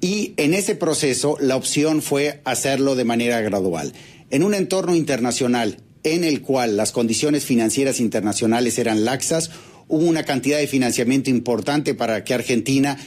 y 0.00 0.32
en 0.36 0.54
ese 0.54 0.74
proceso 0.74 1.36
la 1.40 1.56
opción 1.56 2.02
fue 2.02 2.40
hacerlo 2.44 2.94
de 2.94 3.04
manera 3.04 3.40
gradual. 3.40 3.92
En 4.34 4.42
un 4.42 4.52
entorno 4.52 4.96
internacional 4.96 5.76
en 6.02 6.24
el 6.24 6.42
cual 6.42 6.76
las 6.76 6.90
condiciones 6.90 7.44
financieras 7.44 8.00
internacionales 8.00 8.80
eran 8.80 9.04
laxas, 9.04 9.52
hubo 9.86 10.04
una 10.06 10.24
cantidad 10.24 10.58
de 10.58 10.66
financiamiento 10.66 11.30
importante 11.30 11.94
para 11.94 12.24
que 12.24 12.34
Argentina 12.34 12.98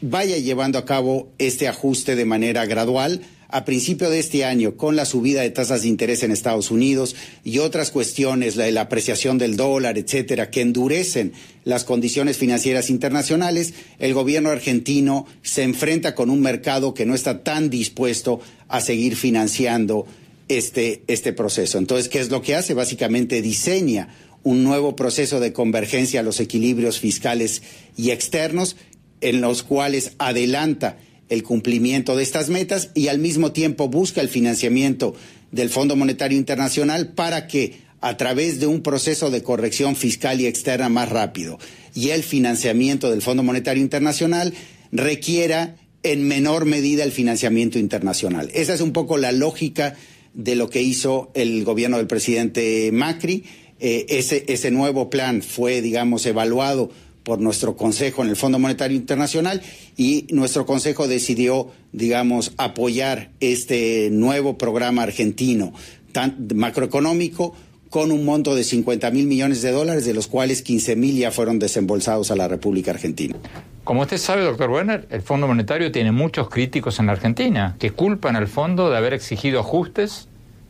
vaya 0.00 0.36
llevando 0.38 0.80
a 0.80 0.84
cabo 0.84 1.28
este 1.38 1.68
ajuste 1.68 2.16
de 2.16 2.24
manera 2.24 2.66
gradual. 2.66 3.20
A 3.48 3.64
principio 3.64 4.10
de 4.10 4.18
este 4.18 4.44
año, 4.44 4.76
con 4.76 4.96
la 4.96 5.04
subida 5.04 5.42
de 5.42 5.50
tasas 5.50 5.82
de 5.82 5.88
interés 5.88 6.24
en 6.24 6.32
Estados 6.32 6.72
Unidos 6.72 7.14
y 7.44 7.58
otras 7.58 7.92
cuestiones, 7.92 8.56
la, 8.56 8.68
la 8.72 8.80
apreciación 8.80 9.38
del 9.38 9.56
dólar, 9.56 9.98
etcétera, 9.98 10.50
que 10.50 10.62
endurecen 10.62 11.32
las 11.62 11.84
condiciones 11.84 12.38
financieras 12.38 12.90
internacionales, 12.90 13.72
el 14.00 14.14
gobierno 14.14 14.50
argentino 14.50 15.28
se 15.42 15.62
enfrenta 15.62 16.16
con 16.16 16.28
un 16.28 16.40
mercado 16.40 16.92
que 16.92 17.06
no 17.06 17.14
está 17.14 17.44
tan 17.44 17.70
dispuesto 17.70 18.40
a 18.66 18.80
seguir 18.80 19.14
financiando 19.14 20.06
este, 20.48 21.02
este 21.06 21.32
proceso. 21.32 21.78
Entonces, 21.78 22.08
¿qué 22.08 22.20
es 22.20 22.30
lo 22.30 22.42
que 22.42 22.54
hace? 22.54 22.74
Básicamente 22.74 23.42
diseña 23.42 24.08
un 24.42 24.62
nuevo 24.62 24.94
proceso 24.94 25.40
de 25.40 25.52
convergencia 25.52 26.20
a 26.20 26.22
los 26.22 26.38
equilibrios 26.38 27.00
fiscales 27.00 27.62
y 27.96 28.10
externos, 28.10 28.76
en 29.20 29.40
los 29.40 29.62
cuales 29.62 30.12
adelanta 30.18 30.98
el 31.28 31.42
cumplimiento 31.42 32.16
de 32.16 32.22
estas 32.22 32.48
metas 32.48 32.90
y 32.94 33.08
al 33.08 33.18
mismo 33.18 33.52
tiempo 33.52 33.88
busca 33.88 34.20
el 34.20 34.28
financiamiento 34.28 35.14
del 35.50 35.70
Fondo 35.70 35.96
Monetario 35.96 36.38
Internacional 36.38 37.12
para 37.14 37.48
que 37.48 37.86
a 38.00 38.16
través 38.16 38.60
de 38.60 38.66
un 38.66 38.82
proceso 38.82 39.30
de 39.30 39.42
corrección 39.42 39.96
fiscal 39.96 40.40
y 40.40 40.46
externa 40.46 40.88
más 40.88 41.08
rápido 41.08 41.58
y 41.94 42.10
el 42.10 42.22
financiamiento 42.22 43.10
del 43.10 43.22
Fondo 43.22 43.42
Monetario 43.42 43.82
Internacional 43.82 44.54
requiera 44.92 45.76
en 46.02 46.28
menor 46.28 46.66
medida 46.66 47.02
el 47.02 47.10
financiamiento 47.10 47.80
internacional. 47.80 48.50
Esa 48.54 48.74
es 48.74 48.80
un 48.80 48.92
poco 48.92 49.16
la 49.16 49.32
lógica 49.32 49.96
de 50.36 50.54
lo 50.54 50.68
que 50.68 50.82
hizo 50.82 51.30
el 51.34 51.64
gobierno 51.64 51.96
del 51.96 52.06
presidente 52.06 52.90
Macri. 52.92 53.44
Eh, 53.80 54.06
ese, 54.10 54.44
ese 54.48 54.70
nuevo 54.70 55.10
plan 55.10 55.42
fue, 55.42 55.82
digamos, 55.82 56.24
evaluado 56.26 56.90
por 57.24 57.40
nuestro 57.40 57.76
Consejo 57.76 58.22
en 58.22 58.28
el 58.28 58.36
Fondo 58.36 58.58
Monetario 58.58 58.96
Internacional 58.96 59.60
y 59.96 60.26
nuestro 60.30 60.64
Consejo 60.64 61.08
decidió, 61.08 61.68
digamos, 61.92 62.52
apoyar 62.56 63.30
este 63.40 64.10
nuevo 64.12 64.56
programa 64.56 65.02
argentino 65.02 65.72
tan, 66.12 66.48
macroeconómico 66.54 67.54
con 67.90 68.10
un 68.12 68.24
monto 68.24 68.54
de 68.54 68.64
50 68.64 69.10
mil 69.10 69.26
millones 69.26 69.62
de 69.62 69.70
dólares, 69.70 70.04
de 70.04 70.14
los 70.14 70.26
cuales 70.26 70.62
15 70.62 70.96
mil 70.96 71.16
ya 71.16 71.30
fueron 71.30 71.58
desembolsados 71.58 72.30
a 72.30 72.36
la 72.36 72.48
República 72.48 72.90
Argentina. 72.90 73.36
Como 73.84 74.02
usted 74.02 74.18
sabe, 74.18 74.42
doctor 74.42 74.70
Werner, 74.70 75.06
el 75.10 75.22
Fondo 75.22 75.46
Monetario 75.46 75.92
tiene 75.92 76.10
muchos 76.10 76.48
críticos 76.48 76.98
en 76.98 77.06
la 77.06 77.12
Argentina 77.12 77.76
que 77.78 77.92
culpan 77.92 78.34
al 78.34 78.48
fondo 78.48 78.90
de 78.90 78.96
haber 78.96 79.14
exigido 79.14 79.60
ajustes 79.60 80.28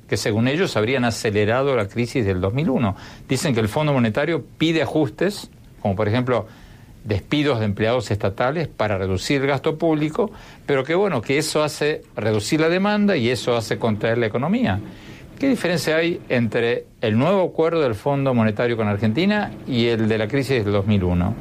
que 0.08 0.16
según 0.16 0.48
ellos 0.48 0.76
habrían 0.76 1.04
acelerado 1.04 1.74
la 1.76 1.88
crisis 1.88 2.24
del 2.24 2.40
2001. 2.40 2.94
Dicen 3.28 3.54
que 3.54 3.60
el 3.60 3.68
Fondo 3.68 3.92
Monetario 3.92 4.44
pide 4.58 4.82
ajustes, 4.82 5.50
como 5.80 5.96
por 5.96 6.08
ejemplo 6.08 6.46
despidos 7.04 7.60
de 7.60 7.66
empleados 7.66 8.10
estatales 8.10 8.68
para 8.68 8.98
reducir 8.98 9.40
el 9.40 9.46
gasto 9.46 9.78
público, 9.78 10.30
pero 10.66 10.84
que 10.84 10.94
bueno, 10.94 11.22
que 11.22 11.38
eso 11.38 11.62
hace 11.62 12.02
reducir 12.16 12.60
la 12.60 12.68
demanda 12.68 13.16
y 13.16 13.30
eso 13.30 13.56
hace 13.56 13.78
contraer 13.78 14.18
la 14.18 14.26
economía. 14.26 14.80
¿Qué 15.38 15.50
diferencia 15.50 15.96
hay 15.96 16.18
entre 16.30 16.86
el 17.02 17.18
nuevo 17.18 17.42
acuerdo 17.42 17.82
del 17.82 17.94
Fondo 17.94 18.32
Monetario 18.32 18.74
con 18.78 18.88
Argentina 18.88 19.52
y 19.68 19.84
el 19.84 20.08
de 20.08 20.16
la 20.16 20.28
crisis 20.28 20.64
del 20.64 20.72
2001? 20.72 21.34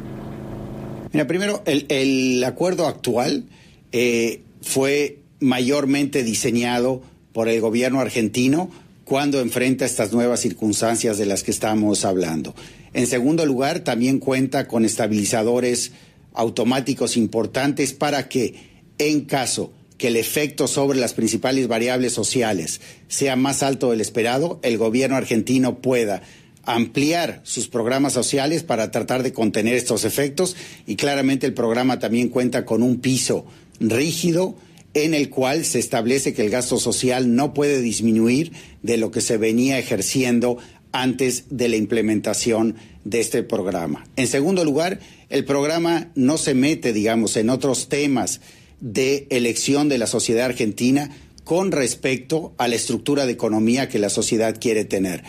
Mira, 1.14 1.28
primero, 1.28 1.64
el, 1.66 2.44
acuerdo 2.44 2.88
actual 2.88 3.46
eh, 3.94 4.42
fue 4.62 5.20
mayormente 5.40 6.24
diseñado 6.24 7.04
por 7.32 7.48
el 7.48 7.62
gobierno 7.62 8.02
argentino 8.02 8.70
cuando 9.06 9.40
enfrenta 9.40 9.86
estas 9.86 10.12
nuevas 10.12 10.42
circunstancias 10.42 11.18
de 11.18 11.28
las 11.28 11.44
que 11.44 11.52
estamos 11.52 12.04
hablando. 12.04 12.54
En 12.92 13.08
segundo 13.08 13.46
lugar, 13.46 13.80
también 13.80 14.20
cuenta 14.20 14.68
con 14.68 14.84
estabilizadores 14.84 15.94
automáticos 16.34 17.16
importantes 17.16 17.94
para 17.94 18.28
que, 18.28 18.56
en 18.98 19.22
caso 19.22 19.72
que 19.98 20.08
el 20.08 20.18
efecto 20.18 20.68
sobre 20.68 21.00
las 21.00 21.14
principales 21.14 21.68
variables 21.68 22.14
sociales 22.14 22.82
sea 23.08 23.36
más 23.36 23.64
alto 23.64 23.92
del 23.92 24.02
esperado, 24.02 24.60
el 24.64 24.78
gobierno 24.78 25.16
argentino 25.16 25.80
pueda 25.82 26.22
ampliar 26.64 27.42
sus 27.44 27.68
programas 27.68 28.14
sociales 28.14 28.64
para 28.64 28.92
tratar 28.92 29.24
de 29.24 29.34
contener 29.34 29.76
estos 29.76 30.04
efectos 30.04 30.56
y 30.88 30.96
claramente 30.96 31.46
el 31.46 31.54
programa 31.54 32.00
también 32.00 32.30
cuenta 32.30 32.66
con 32.66 32.82
un 32.82 33.00
piso 33.00 33.46
rígido 33.80 34.56
en 34.94 35.14
el 35.14 35.30
cual 35.30 35.66
se 35.66 35.80
establece 35.80 36.34
que 36.34 36.42
el 36.42 36.50
gasto 36.50 36.80
social 36.80 37.36
no 37.36 37.54
puede 37.54 37.82
disminuir 37.82 38.54
de 38.82 38.98
lo 38.98 39.12
que 39.12 39.22
se 39.22 39.38
venía 39.38 39.78
ejerciendo 39.78 40.58
antes 40.92 41.46
de 41.50 41.68
la 41.68 41.76
implementación 41.76 42.76
de 43.04 43.20
este 43.20 43.44
programa. 43.44 44.08
En 44.16 44.28
segundo 44.28 44.64
lugar, 44.64 45.00
el 45.30 45.44
programa 45.44 46.12
no 46.16 46.38
se 46.38 46.54
mete, 46.54 46.94
digamos, 46.94 47.36
en 47.36 47.50
otros 47.50 47.90
temas 47.90 48.40
de 48.86 49.26
elección 49.32 49.90
de 49.90 49.98
la 49.98 50.06
sociedad 50.06 50.46
argentina 50.46 51.10
con 51.44 51.72
respecto 51.72 52.54
a 52.60 52.68
la 52.68 52.76
estructura 52.76 53.26
de 53.26 53.32
economía 53.32 53.90
que 53.90 53.98
la 53.98 54.10
sociedad 54.10 54.56
quiere 54.60 54.86
tener 54.86 55.24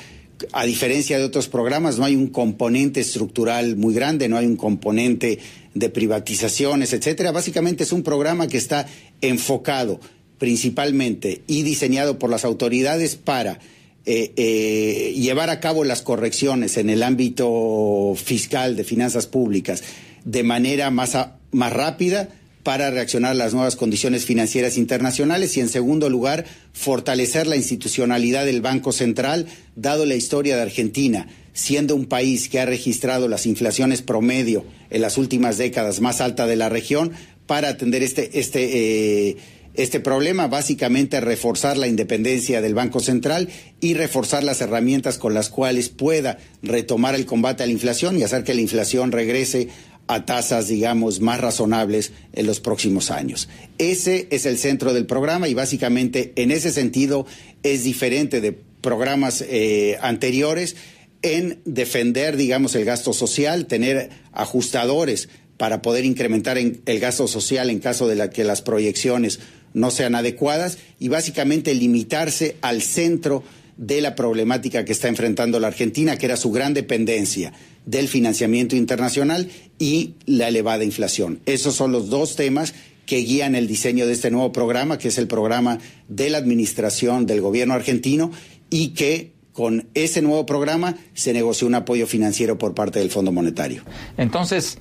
a 0.53 0.67
diferencia 0.67 1.19
de 1.19 1.25
otros 1.25 1.49
programas, 1.49 1.99
no 1.99 2.05
hay 2.05 2.15
un 2.15 2.27
componente 2.27 3.01
estructural 3.01 3.77
muy 3.77 3.95
grande, 3.95 4.29
no 4.29 4.37
hay 4.37 4.45
un 4.45 4.57
componente 4.57 5.39
de 5.73 5.89
privatizaciones, 5.89 6.93
etcétera. 6.93 7.33
Básicamente 7.33 7.85
es 7.85 7.93
un 7.93 8.03
programa 8.03 8.47
que 8.47 8.59
está 8.59 8.87
enfocado 9.23 9.99
principalmente 10.37 11.41
y 11.47 11.63
diseñado 11.63 12.19
por 12.19 12.29
las 12.29 12.45
autoridades 12.45 13.17
para 13.17 13.61
eh, 14.05 14.33
eh, 14.37 15.15
llevar 15.17 15.49
a 15.49 15.61
cabo 15.61 15.85
las 15.85 16.03
correcciones 16.03 16.77
en 16.77 16.91
el 16.91 17.03
ámbito 17.03 18.13
fiscal 18.23 18.77
de 18.77 18.85
finanzas 18.85 19.27
públicas 19.27 19.83
de 20.27 20.43
manera 20.43 20.91
más, 20.91 21.17
más 21.51 21.73
rápida 21.73 22.29
para 22.67 22.91
reaccionar 22.91 23.31
a 23.31 23.35
las 23.35 23.55
nuevas 23.55 23.77
condiciones 23.77 24.25
financieras 24.25 24.77
internacionales 24.77 25.57
y, 25.57 25.61
en 25.61 25.69
segundo 25.69 26.11
lugar, 26.11 26.47
fortalecer 26.73 27.47
la 27.47 27.55
institucionalidad 27.55 28.45
del 28.45 28.61
Banco 28.61 28.91
Central, 28.91 29.47
dado 29.77 30.05
la 30.05 30.17
historia 30.17 30.57
de 30.57 30.63
Argentina, 30.63 31.29
siendo 31.53 31.95
un 31.95 32.07
país 32.07 32.49
que 32.49 32.59
ha 32.59 32.67
registrado 32.67 33.29
las 33.29 33.47
inflaciones 33.47 34.03
promedio 34.03 34.65
en 34.91 35.01
las 35.01 35.17
últimas 35.17 35.59
décadas 35.59 36.01
más 36.01 36.21
alta 36.21 36.49
de 36.49 36.57
la 36.57 36.69
región, 36.69 37.13
para 37.47 37.69
atender 37.69 38.03
este, 38.03 38.41
este, 38.41 39.29
eh, 39.29 39.37
este 39.75 40.01
problema, 40.01 40.49
básicamente 40.49 41.21
reforzar 41.21 41.77
la 41.77 41.87
independencia 41.87 42.61
del 42.61 42.75
Banco 42.75 42.99
Central 42.99 43.49
y 43.81 43.95
reforzar 43.95 44.43
las 44.43 44.61
herramientas 44.61 45.19
con 45.19 45.35
las 45.35 45.51
cuales 45.51 45.89
pueda 45.89 46.39
retomar 46.65 47.15
el 47.15 47.27
combate 47.27 47.63
a 47.63 47.67
la 47.67 47.73
inflación 47.73 48.19
y 48.19 48.25
hacer 48.25 48.43
que 48.43 48.55
la 48.55 48.61
inflación 48.61 49.13
regrese 49.13 49.69
a 50.09 50.25
tasas, 50.25 50.69
digamos, 50.69 51.21
más 51.21 51.41
razonables 51.41 52.13
en 52.33 52.47
los 52.47 52.61
próximos 52.61 53.11
años. 53.11 53.49
Ese 53.79 54.29
es 54.31 54.47
el 54.47 54.59
centro 54.59 54.95
del 54.95 55.07
programa 55.07 55.49
y 55.49 55.55
básicamente 55.55 56.33
en 56.37 56.51
ese 56.51 56.71
sentido 56.71 57.27
es 57.63 57.85
diferente 57.85 58.41
de 58.41 58.53
programas 58.81 59.43
eh, 59.49 59.99
anteriores 60.01 60.77
en 61.23 61.61
defender, 61.65 62.37
digamos, 62.37 62.75
el 62.75 62.85
gasto 62.85 63.13
social, 63.13 63.67
tener 63.67 64.11
ajustadores 64.33 65.29
para 65.57 65.83
poder 65.83 66.05
incrementar 66.05 66.59
el 66.59 67.01
gasto 67.01 67.27
social 67.27 67.71
en 67.71 67.81
caso 67.81 68.07
de 68.07 68.31
que 68.31 68.45
las 68.45 68.63
proyecciones 68.63 69.41
no 69.73 69.91
sean 69.91 70.15
adecuadas 70.15 70.79
y 71.01 71.09
básicamente 71.09 71.75
limitarse 71.75 72.57
al 72.61 72.83
centro 72.83 73.43
de 73.77 74.01
la 74.01 74.15
problemática 74.15 74.85
que 74.85 74.93
está 74.93 75.09
enfrentando 75.09 75.59
la 75.61 75.69
Argentina, 75.69 76.17
que 76.17 76.27
era 76.27 76.37
su 76.37 76.51
gran 76.51 76.73
dependencia 76.73 77.53
del 77.87 78.09
financiamiento 78.09 78.77
internacional 78.77 79.49
y 79.79 80.15
la 80.27 80.49
elevada 80.49 80.85
inflación. 80.85 81.41
Esos 81.47 81.75
son 81.75 81.93
los 81.93 82.11
dos 82.11 82.37
temas 82.37 82.75
que 83.07 83.19
guían 83.19 83.55
el 83.55 83.69
diseño 83.69 84.07
de 84.07 84.13
este 84.13 84.31
nuevo 84.31 84.53
programa, 84.53 84.99
que 84.99 85.09
es 85.09 85.19
el 85.19 85.29
programa 85.29 85.79
de 86.09 86.29
la 86.29 86.39
administración 86.39 87.25
del 87.25 87.41
gobierno 87.41 87.75
argentino 87.75 88.33
y 88.69 88.89
que 88.89 89.33
con 89.53 89.89
ese 89.95 90.21
nuevo 90.21 90.45
programa 90.45 90.97
se 91.15 91.33
negoció 91.33 91.67
un 91.67 91.77
apoyo 91.77 92.07
financiero 92.07 92.59
por 92.59 92.75
parte 92.75 92.99
del 92.99 93.11
Fondo 93.11 93.33
Monetario. 93.33 93.85
Entonces, 94.19 94.77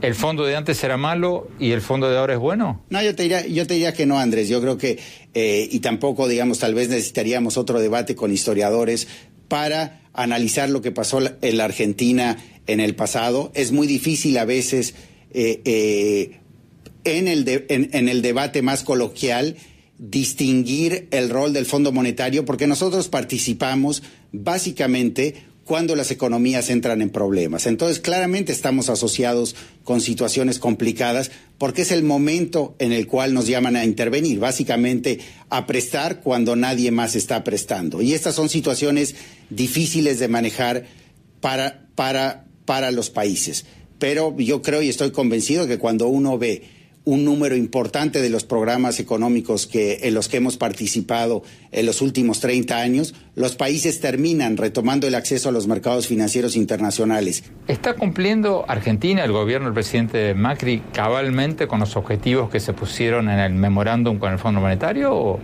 ¿el 0.00 0.14
fondo 0.14 0.46
de 0.46 0.56
antes 0.56 0.82
era 0.82 0.96
malo 0.96 1.48
y 1.58 1.72
el 1.72 1.82
fondo 1.82 2.08
de 2.08 2.16
ahora 2.16 2.34
es 2.34 2.38
bueno? 2.38 2.82
No, 2.88 3.02
yo 3.02 3.14
te 3.14 3.24
diría, 3.24 3.46
yo 3.46 3.66
te 3.66 3.74
diría 3.74 3.92
que 3.92 4.06
no, 4.06 4.18
Andrés. 4.18 4.48
Yo 4.48 4.62
creo 4.62 4.78
que, 4.78 4.98
eh, 5.34 5.68
y 5.70 5.80
tampoco, 5.80 6.26
digamos, 6.26 6.60
tal 6.60 6.74
vez 6.74 6.88
necesitaríamos 6.88 7.58
otro 7.58 7.80
debate 7.80 8.14
con 8.14 8.32
historiadores 8.32 9.08
para 9.48 10.02
analizar 10.12 10.70
lo 10.70 10.82
que 10.82 10.92
pasó 10.92 11.20
en 11.40 11.56
la 11.56 11.64
Argentina 11.64 12.36
en 12.66 12.80
el 12.80 12.94
pasado. 12.94 13.52
Es 13.54 13.72
muy 13.72 13.86
difícil 13.86 14.38
a 14.38 14.44
veces 14.44 14.94
eh, 15.32 15.60
eh, 15.64 16.40
en, 17.04 17.28
el 17.28 17.66
en, 17.68 18.08
el 18.08 18.22
debate 18.22 18.62
más 18.62 18.82
coloquial 18.82 19.56
distinguir 19.98 21.08
el 21.10 21.30
rol 21.30 21.52
del 21.52 21.66
Fondo 21.66 21.92
Monetario 21.92 22.44
porque 22.44 22.66
nosotros 22.66 23.08
participamos 23.08 24.02
básicamente 24.32 25.34
cuando 25.66 25.96
las 25.96 26.12
economías 26.12 26.70
entran 26.70 27.02
en 27.02 27.10
problemas. 27.10 27.66
Entonces, 27.66 27.98
claramente 27.98 28.52
estamos 28.52 28.88
asociados 28.88 29.56
con 29.82 30.00
situaciones 30.00 30.60
complicadas 30.60 31.32
porque 31.58 31.82
es 31.82 31.90
el 31.90 32.04
momento 32.04 32.76
en 32.78 32.92
el 32.92 33.08
cual 33.08 33.34
nos 33.34 33.48
llaman 33.48 33.74
a 33.74 33.84
intervenir, 33.84 34.38
básicamente 34.38 35.18
a 35.50 35.66
prestar 35.66 36.20
cuando 36.20 36.54
nadie 36.54 36.92
más 36.92 37.16
está 37.16 37.42
prestando. 37.42 38.00
Y 38.00 38.14
estas 38.14 38.36
son 38.36 38.48
situaciones 38.48 39.16
difíciles 39.50 40.20
de 40.20 40.28
manejar 40.28 40.86
para, 41.40 41.88
para, 41.96 42.46
para 42.64 42.92
los 42.92 43.10
países. 43.10 43.66
Pero 43.98 44.36
yo 44.38 44.62
creo 44.62 44.82
y 44.82 44.88
estoy 44.88 45.10
convencido 45.10 45.66
que 45.66 45.78
cuando 45.78 46.06
uno 46.06 46.38
ve 46.38 46.75
un 47.06 47.24
número 47.24 47.56
importante 47.56 48.20
de 48.20 48.28
los 48.30 48.44
programas 48.44 48.98
económicos 48.98 49.68
que, 49.68 50.00
en 50.02 50.12
los 50.12 50.28
que 50.28 50.38
hemos 50.38 50.56
participado 50.56 51.44
en 51.70 51.86
los 51.86 52.02
últimos 52.02 52.40
30 52.40 52.76
años, 52.76 53.14
los 53.36 53.54
países 53.54 54.00
terminan 54.00 54.56
retomando 54.56 55.06
el 55.06 55.14
acceso 55.14 55.48
a 55.48 55.52
los 55.52 55.68
mercados 55.68 56.08
financieros 56.08 56.56
internacionales. 56.56 57.44
¿Está 57.68 57.94
cumpliendo 57.94 58.64
Argentina, 58.66 59.24
el 59.24 59.30
gobierno 59.30 59.66
del 59.66 59.74
presidente 59.74 60.34
Macri, 60.34 60.82
cabalmente 60.92 61.68
con 61.68 61.78
los 61.78 61.96
objetivos 61.96 62.50
que 62.50 62.58
se 62.58 62.72
pusieron 62.72 63.28
en 63.28 63.38
el 63.38 63.54
memorándum 63.54 64.18
con 64.18 64.32
el 64.32 64.40
Fondo 64.40 64.60
Monetario 64.60 65.14
o, 65.14 65.40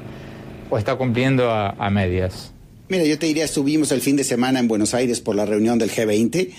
está 0.76 0.96
cumpliendo 0.96 1.48
a, 1.48 1.90
medias? 1.90 2.50
Mira, 2.88 3.04
yo 3.04 3.16
te 3.20 3.26
diría, 3.26 3.44
estuvimos 3.44 3.92
el 3.92 4.00
fin 4.00 4.16
de 4.16 4.24
semana 4.24 4.58
en 4.58 4.66
Buenos 4.66 4.94
Aires 4.94 5.20
por 5.20 5.36
la 5.36 5.46
reunión 5.46 5.78
del 5.78 5.92
G20. 5.92 6.50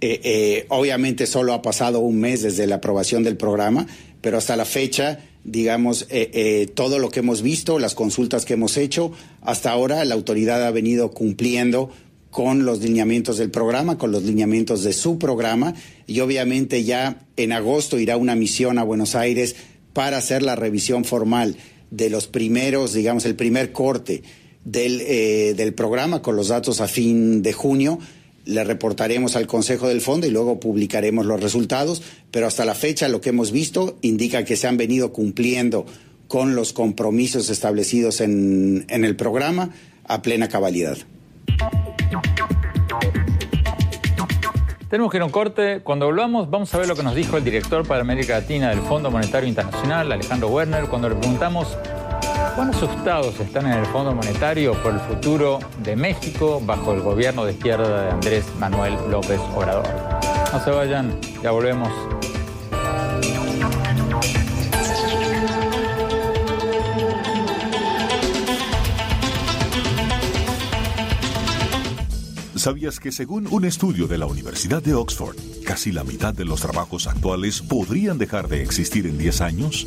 Eh, 0.00 0.20
eh, 0.24 0.66
obviamente 0.68 1.26
solo 1.26 1.54
ha 1.54 1.62
pasado 1.62 2.00
un 2.00 2.20
mes 2.20 2.42
desde 2.42 2.66
la 2.66 2.76
aprobación 2.76 3.22
del 3.24 3.38
programa, 3.38 3.86
pero 4.26 4.38
hasta 4.38 4.56
la 4.56 4.64
fecha, 4.64 5.20
digamos, 5.44 6.08
eh, 6.10 6.32
eh, 6.34 6.66
todo 6.74 6.98
lo 6.98 7.10
que 7.10 7.20
hemos 7.20 7.42
visto, 7.42 7.78
las 7.78 7.94
consultas 7.94 8.44
que 8.44 8.54
hemos 8.54 8.76
hecho, 8.76 9.12
hasta 9.40 9.70
ahora 9.70 10.04
la 10.04 10.16
autoridad 10.16 10.66
ha 10.66 10.72
venido 10.72 11.12
cumpliendo 11.12 11.92
con 12.32 12.64
los 12.64 12.80
lineamientos 12.80 13.38
del 13.38 13.52
programa, 13.52 13.98
con 13.98 14.10
los 14.10 14.24
lineamientos 14.24 14.82
de 14.82 14.94
su 14.94 15.20
programa, 15.20 15.74
y 16.08 16.18
obviamente 16.18 16.82
ya 16.82 17.20
en 17.36 17.52
agosto 17.52 18.00
irá 18.00 18.16
una 18.16 18.34
misión 18.34 18.78
a 18.78 18.82
Buenos 18.82 19.14
Aires 19.14 19.54
para 19.92 20.18
hacer 20.18 20.42
la 20.42 20.56
revisión 20.56 21.04
formal 21.04 21.56
de 21.92 22.10
los 22.10 22.26
primeros, 22.26 22.94
digamos, 22.94 23.26
el 23.26 23.36
primer 23.36 23.70
corte 23.70 24.24
del, 24.64 25.02
eh, 25.02 25.54
del 25.56 25.72
programa 25.72 26.20
con 26.20 26.34
los 26.34 26.48
datos 26.48 26.80
a 26.80 26.88
fin 26.88 27.42
de 27.42 27.52
junio 27.52 28.00
le 28.46 28.64
reportaremos 28.64 29.36
al 29.36 29.46
Consejo 29.46 29.88
del 29.88 30.00
Fondo 30.00 30.26
y 30.26 30.30
luego 30.30 30.58
publicaremos 30.60 31.26
los 31.26 31.42
resultados, 31.42 32.02
pero 32.30 32.46
hasta 32.46 32.64
la 32.64 32.74
fecha 32.74 33.08
lo 33.08 33.20
que 33.20 33.30
hemos 33.30 33.52
visto 33.52 33.98
indica 34.02 34.44
que 34.44 34.56
se 34.56 34.66
han 34.68 34.76
venido 34.76 35.12
cumpliendo 35.12 35.84
con 36.28 36.54
los 36.54 36.72
compromisos 36.72 37.50
establecidos 37.50 38.20
en, 38.20 38.86
en 38.88 39.04
el 39.04 39.16
programa 39.16 39.70
a 40.04 40.22
plena 40.22 40.48
cabalidad. 40.48 40.96
Tenemos 44.88 45.10
que 45.10 45.18
ir 45.18 45.22
a 45.22 45.26
un 45.26 45.32
corte. 45.32 45.80
Cuando 45.82 46.06
volvamos, 46.06 46.48
vamos 46.48 46.72
a 46.72 46.78
ver 46.78 46.86
lo 46.86 46.94
que 46.94 47.02
nos 47.02 47.16
dijo 47.16 47.36
el 47.36 47.44
director 47.44 47.86
para 47.86 48.02
América 48.02 48.38
Latina 48.38 48.70
del 48.70 48.80
Fondo 48.80 49.10
Monetario 49.10 49.48
Internacional, 49.48 50.12
Alejandro 50.12 50.48
Werner, 50.48 50.86
cuando 50.86 51.08
le 51.08 51.16
preguntamos 51.16 51.76
¿Cuán 52.56 52.70
asustados 52.70 53.38
están 53.38 53.66
en 53.66 53.74
el 53.74 53.84
Fondo 53.84 54.14
Monetario 54.14 54.72
por 54.82 54.94
el 54.94 55.00
futuro 55.00 55.58
de 55.82 55.94
México 55.94 56.58
bajo 56.64 56.94
el 56.94 57.02
gobierno 57.02 57.44
de 57.44 57.52
izquierda 57.52 58.04
de 58.04 58.10
Andrés 58.12 58.46
Manuel 58.58 58.94
López 59.10 59.38
Obrador? 59.54 59.86
No 60.54 60.64
se 60.64 60.70
vayan, 60.70 61.20
ya 61.42 61.50
volvemos. 61.50 61.92
¿Sabías 72.54 72.98
que 72.98 73.12
según 73.12 73.48
un 73.50 73.66
estudio 73.66 74.08
de 74.08 74.16
la 74.16 74.24
Universidad 74.24 74.82
de 74.82 74.94
Oxford, 74.94 75.36
casi 75.66 75.92
la 75.92 76.04
mitad 76.04 76.32
de 76.32 76.46
los 76.46 76.62
trabajos 76.62 77.06
actuales 77.06 77.60
podrían 77.60 78.16
dejar 78.16 78.48
de 78.48 78.62
existir 78.62 79.06
en 79.06 79.18
10 79.18 79.40
años? 79.42 79.86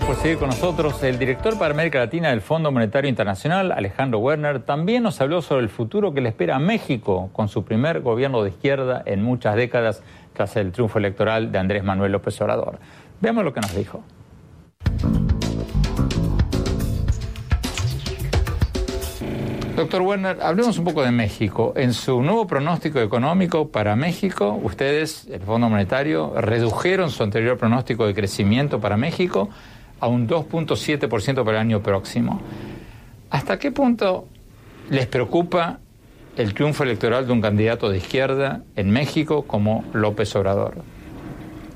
Por 0.00 0.16
seguir 0.16 0.38
con 0.38 0.48
nosotros. 0.48 1.02
El 1.02 1.18
director 1.18 1.58
para 1.58 1.72
América 1.72 1.98
Latina 1.98 2.30
del 2.30 2.40
Fondo 2.40 2.70
Monetario 2.70 3.08
Internacional, 3.08 3.72
Alejandro 3.72 4.18
Werner, 4.18 4.60
también 4.60 5.02
nos 5.02 5.20
habló 5.20 5.40
sobre 5.40 5.62
el 5.62 5.68
futuro 5.68 6.12
que 6.12 6.20
le 6.20 6.28
espera 6.28 6.56
a 6.56 6.58
México 6.58 7.30
con 7.32 7.48
su 7.48 7.64
primer 7.64 8.00
gobierno 8.00 8.42
de 8.42 8.50
izquierda 8.50 9.02
en 9.06 9.22
muchas 9.22 9.56
décadas 9.56 10.02
tras 10.34 10.56
el 10.56 10.72
triunfo 10.72 10.98
electoral 10.98 11.50
de 11.50 11.58
Andrés 11.58 11.84
Manuel 11.84 12.12
López 12.12 12.38
Obrador. 12.40 12.78
Veamos 13.20 13.44
lo 13.44 13.54
que 13.54 13.60
nos 13.60 13.74
dijo. 13.74 14.02
Doctor 19.76 20.02
Werner, 20.02 20.38
hablemos 20.42 20.78
un 20.78 20.84
poco 20.84 21.02
de 21.02 21.10
México. 21.10 21.72
En 21.76 21.92
su 21.92 22.22
nuevo 22.22 22.46
pronóstico 22.46 22.98
económico 23.00 23.68
para 23.68 23.94
México, 23.94 24.58
ustedes, 24.62 25.26
el 25.30 25.40
Fondo 25.42 25.68
Monetario, 25.68 26.34
redujeron 26.36 27.10
su 27.10 27.22
anterior 27.22 27.56
pronóstico 27.56 28.06
de 28.06 28.14
crecimiento 28.14 28.80
para 28.80 28.96
México 28.96 29.48
a 30.00 30.08
un 30.08 30.28
2.7% 30.28 31.44
para 31.44 31.58
el 31.58 31.66
año 31.66 31.82
próximo. 31.82 32.40
¿Hasta 33.30 33.58
qué 33.58 33.72
punto 33.72 34.28
les 34.90 35.06
preocupa 35.06 35.80
el 36.36 36.54
triunfo 36.54 36.84
electoral 36.84 37.26
de 37.26 37.32
un 37.32 37.40
candidato 37.40 37.88
de 37.88 37.98
izquierda 37.98 38.62
en 38.76 38.90
México 38.90 39.46
como 39.46 39.84
López 39.92 40.34
Obrador? 40.36 40.82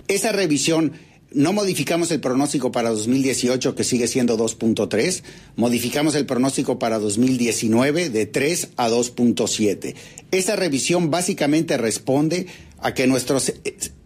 Esa 0.07 0.33
revisión 0.33 0.93
no 1.33 1.53
modificamos 1.53 2.11
el 2.11 2.21
pronóstico 2.21 2.73
para 2.73 2.91
2018, 2.91 3.75
que 3.75 3.85
sigue 3.85 4.09
siendo 4.09 4.37
2.3, 4.37 5.23
modificamos 5.57 6.15
el 6.17 6.27
pronóstico 6.27 6.79
para 6.79 6.99
2019 6.99 8.11
de 8.11 8.27
3 8.27 8.71
a 8.77 8.89
2.7. 8.89 9.95
Esa 10.33 10.57
revisión 10.57 11.11
básicamente 11.11 11.77
responde 11.77 12.47
a 12.81 12.95
que 12.95 13.07
nuestro 13.07 13.39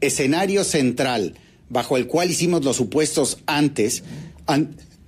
escenario 0.00 0.64
central, 0.64 1.34
bajo 1.68 1.96
el 1.96 2.06
cual 2.06 2.30
hicimos 2.30 2.64
los 2.64 2.76
supuestos 2.76 3.38
antes, 3.46 4.02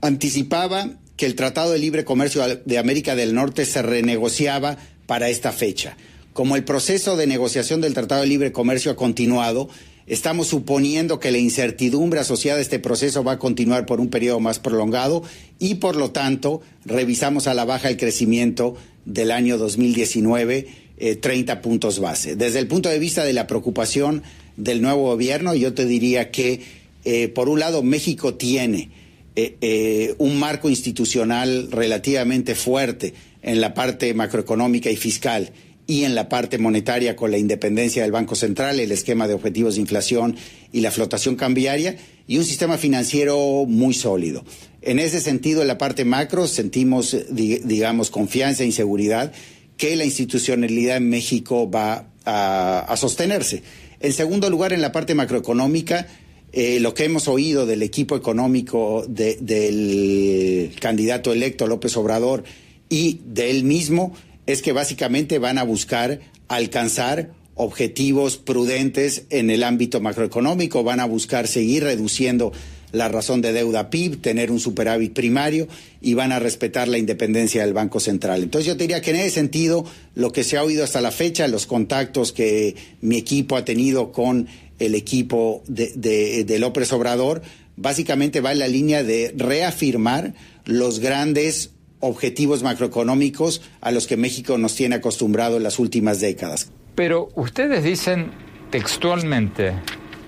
anticipaba 0.00 0.90
que 1.16 1.26
el 1.26 1.34
Tratado 1.34 1.72
de 1.72 1.78
Libre 1.78 2.04
Comercio 2.04 2.42
de 2.64 2.78
América 2.78 3.14
del 3.16 3.34
Norte 3.34 3.64
se 3.64 3.82
renegociaba 3.82 4.76
para 5.06 5.28
esta 5.28 5.52
fecha. 5.52 5.96
Como 6.32 6.56
el 6.56 6.64
proceso 6.64 7.16
de 7.16 7.26
negociación 7.26 7.80
del 7.80 7.94
Tratado 7.94 8.20
de 8.20 8.28
Libre 8.28 8.52
Comercio 8.52 8.90
ha 8.92 8.96
continuado, 8.96 9.70
estamos 10.06 10.48
suponiendo 10.48 11.18
que 11.18 11.30
la 11.30 11.38
incertidumbre 11.38 12.20
asociada 12.20 12.58
a 12.58 12.62
este 12.62 12.78
proceso 12.78 13.24
va 13.24 13.32
a 13.32 13.38
continuar 13.38 13.86
por 13.86 14.00
un 14.00 14.08
periodo 14.08 14.40
más 14.40 14.58
prolongado 14.58 15.22
y 15.58 15.76
por 15.76 15.96
lo 15.96 16.10
tanto 16.10 16.60
revisamos 16.84 17.46
a 17.46 17.54
la 17.54 17.64
baja 17.64 17.88
el 17.88 17.96
crecimiento 17.96 18.76
del 19.06 19.30
año 19.30 19.56
2019 19.56 20.86
30 21.20 21.52
eh, 21.52 21.56
puntos 21.56 22.00
base. 22.00 22.36
Desde 22.36 22.58
el 22.58 22.68
punto 22.68 22.88
de 22.88 22.98
vista 22.98 23.24
de 23.24 23.32
la 23.32 23.46
preocupación 23.46 24.22
del 24.56 24.82
nuevo 24.82 25.04
gobierno, 25.04 25.54
yo 25.54 25.74
te 25.74 25.86
diría 25.86 26.30
que 26.30 26.60
eh, 27.04 27.28
por 27.28 27.48
un 27.48 27.60
lado 27.60 27.82
México 27.82 28.34
tiene 28.34 28.90
eh, 29.36 30.14
un 30.18 30.38
marco 30.38 30.68
institucional 30.68 31.70
relativamente 31.70 32.54
fuerte 32.54 33.14
en 33.42 33.60
la 33.60 33.74
parte 33.74 34.12
macroeconómica 34.14 34.90
y 34.90 34.96
fiscal 34.96 35.52
y 35.86 36.04
en 36.04 36.14
la 36.14 36.28
parte 36.28 36.58
monetaria 36.58 37.14
con 37.14 37.30
la 37.30 37.38
independencia 37.38 38.02
del 38.02 38.12
Banco 38.12 38.34
Central, 38.34 38.80
el 38.80 38.90
esquema 38.90 39.28
de 39.28 39.34
objetivos 39.34 39.76
de 39.76 39.82
inflación 39.82 40.36
y 40.72 40.80
la 40.80 40.90
flotación 40.90 41.36
cambiaria, 41.36 41.96
y 42.26 42.38
un 42.38 42.44
sistema 42.44 42.76
financiero 42.76 43.66
muy 43.66 43.94
sólido. 43.94 44.44
En 44.82 44.98
ese 44.98 45.20
sentido, 45.20 45.62
en 45.62 45.68
la 45.68 45.78
parte 45.78 46.04
macro 46.04 46.48
sentimos, 46.48 47.16
digamos, 47.30 48.10
confianza 48.10 48.64
e 48.64 48.66
inseguridad 48.66 49.32
que 49.76 49.94
la 49.94 50.04
institucionalidad 50.04 50.96
en 50.96 51.08
México 51.08 51.70
va 51.70 52.08
a, 52.24 52.94
sostenerse. 52.96 53.62
En 54.00 54.12
segundo 54.12 54.50
lugar, 54.50 54.72
en 54.72 54.82
la 54.82 54.92
parte 54.92 55.14
macroeconómica, 55.14 56.06
eh, 56.52 56.80
lo 56.80 56.94
que 56.94 57.04
hemos 57.04 57.28
oído 57.28 57.66
del 57.66 57.82
equipo 57.82 58.16
económico 58.16 59.04
del 59.08 60.74
candidato 60.80 61.32
electo 61.32 61.66
López 61.66 61.96
Obrador 61.96 62.44
y 62.88 63.20
de 63.26 63.50
él 63.50 63.64
mismo 63.64 64.14
es 64.46 64.62
que 64.62 64.72
básicamente 64.72 65.38
van 65.38 65.58
a 65.58 65.64
buscar 65.64 66.20
alcanzar 66.48 67.32
objetivos 67.56 68.36
prudentes 68.36 69.24
en 69.30 69.50
el 69.50 69.64
ámbito 69.64 70.00
macroeconómico, 70.00 70.84
van 70.84 71.00
a 71.00 71.06
buscar 71.06 71.48
seguir 71.48 71.84
reduciendo 71.84 72.52
la 72.92 73.08
razón 73.08 73.42
de 73.42 73.52
deuda 73.52 73.90
PIB, 73.90 74.20
tener 74.20 74.50
un 74.50 74.60
superávit 74.60 75.12
primario 75.12 75.68
y 76.00 76.14
van 76.14 76.32
a 76.32 76.38
respetar 76.38 76.88
la 76.88 76.98
independencia 76.98 77.62
del 77.62 77.74
Banco 77.74 78.00
Central. 78.00 78.42
Entonces 78.42 78.66
yo 78.66 78.74
diría 78.74 79.00
que 79.00 79.10
en 79.10 79.16
ese 79.16 79.30
sentido, 79.30 79.84
lo 80.14 80.32
que 80.32 80.44
se 80.44 80.56
ha 80.56 80.62
oído 80.62 80.84
hasta 80.84 81.00
la 81.00 81.10
fecha, 81.10 81.48
los 81.48 81.66
contactos 81.66 82.32
que 82.32 82.76
mi 83.00 83.16
equipo 83.16 83.56
ha 83.56 83.64
tenido 83.64 84.12
con 84.12 84.46
el 84.78 84.94
equipo 84.94 85.62
de, 85.66 86.44
de, 86.44 86.58
López 86.58 86.92
Obrador, 86.92 87.42
básicamente 87.76 88.40
va 88.40 88.52
en 88.52 88.58
la 88.58 88.68
línea 88.68 89.02
de 89.02 89.32
reafirmar 89.36 90.34
los 90.64 91.00
grandes 91.00 91.70
objetivos 92.00 92.62
macroeconómicos 92.62 93.62
a 93.80 93.90
los 93.90 94.06
que 94.06 94.16
México 94.16 94.58
nos 94.58 94.74
tiene 94.74 94.96
acostumbrado 94.96 95.56
en 95.56 95.62
las 95.62 95.78
últimas 95.78 96.20
décadas. 96.20 96.70
Pero 96.94 97.28
ustedes 97.34 97.84
dicen 97.84 98.30
textualmente 98.70 99.72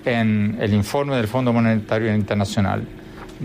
en 0.05 0.57
el 0.59 0.73
informe 0.73 1.15
del 1.15 1.27
Fondo 1.27 1.53
Monetario 1.53 2.13
Internacional, 2.13 2.87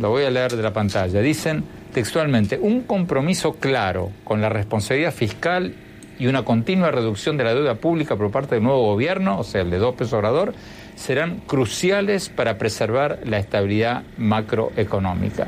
lo 0.01 0.11
voy 0.11 0.25
a 0.25 0.31
leer 0.31 0.57
de 0.57 0.63
la 0.63 0.73
pantalla, 0.73 1.21
dicen 1.21 1.65
textualmente, 1.93 2.59
un 2.61 2.83
compromiso 2.83 3.55
claro 3.55 4.11
con 4.25 4.41
la 4.41 4.49
responsabilidad 4.49 5.13
fiscal 5.13 5.75
y 6.19 6.27
una 6.27 6.45
continua 6.45 6.91
reducción 6.91 7.37
de 7.37 7.45
la 7.45 7.55
deuda 7.55 7.77
pública 7.77 8.17
por 8.17 8.31
parte 8.31 8.57
del 8.57 8.65
nuevo 8.65 8.83
gobierno, 8.83 9.39
o 9.39 9.45
sea, 9.45 9.63
el 9.63 9.71
de 9.71 9.79
López 9.79 10.13
Obrador, 10.13 10.55
serán 10.97 11.41
cruciales 11.47 12.29
para 12.29 12.59
preservar 12.59 13.21
la 13.25 13.39
estabilidad 13.39 14.03
macroeconómica. 14.17 15.47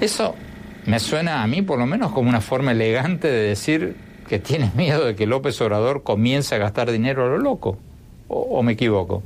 Eso 0.00 0.34
me 0.86 0.98
suena 0.98 1.42
a 1.42 1.46
mí 1.46 1.62
por 1.62 1.78
lo 1.78 1.86
menos 1.86 2.12
como 2.12 2.28
una 2.28 2.40
forma 2.40 2.72
elegante 2.72 3.28
de 3.28 3.48
decir 3.48 3.96
que 4.28 4.38
tienes 4.38 4.74
miedo 4.74 5.04
de 5.04 5.14
que 5.14 5.26
López 5.26 5.60
Obrador 5.60 6.02
comience 6.02 6.54
a 6.54 6.58
gastar 6.58 6.90
dinero 6.90 7.24
a 7.24 7.28
lo 7.28 7.38
loco. 7.38 7.78
¿O, 8.28 8.62
me 8.62 8.72
equivoco? 8.72 9.24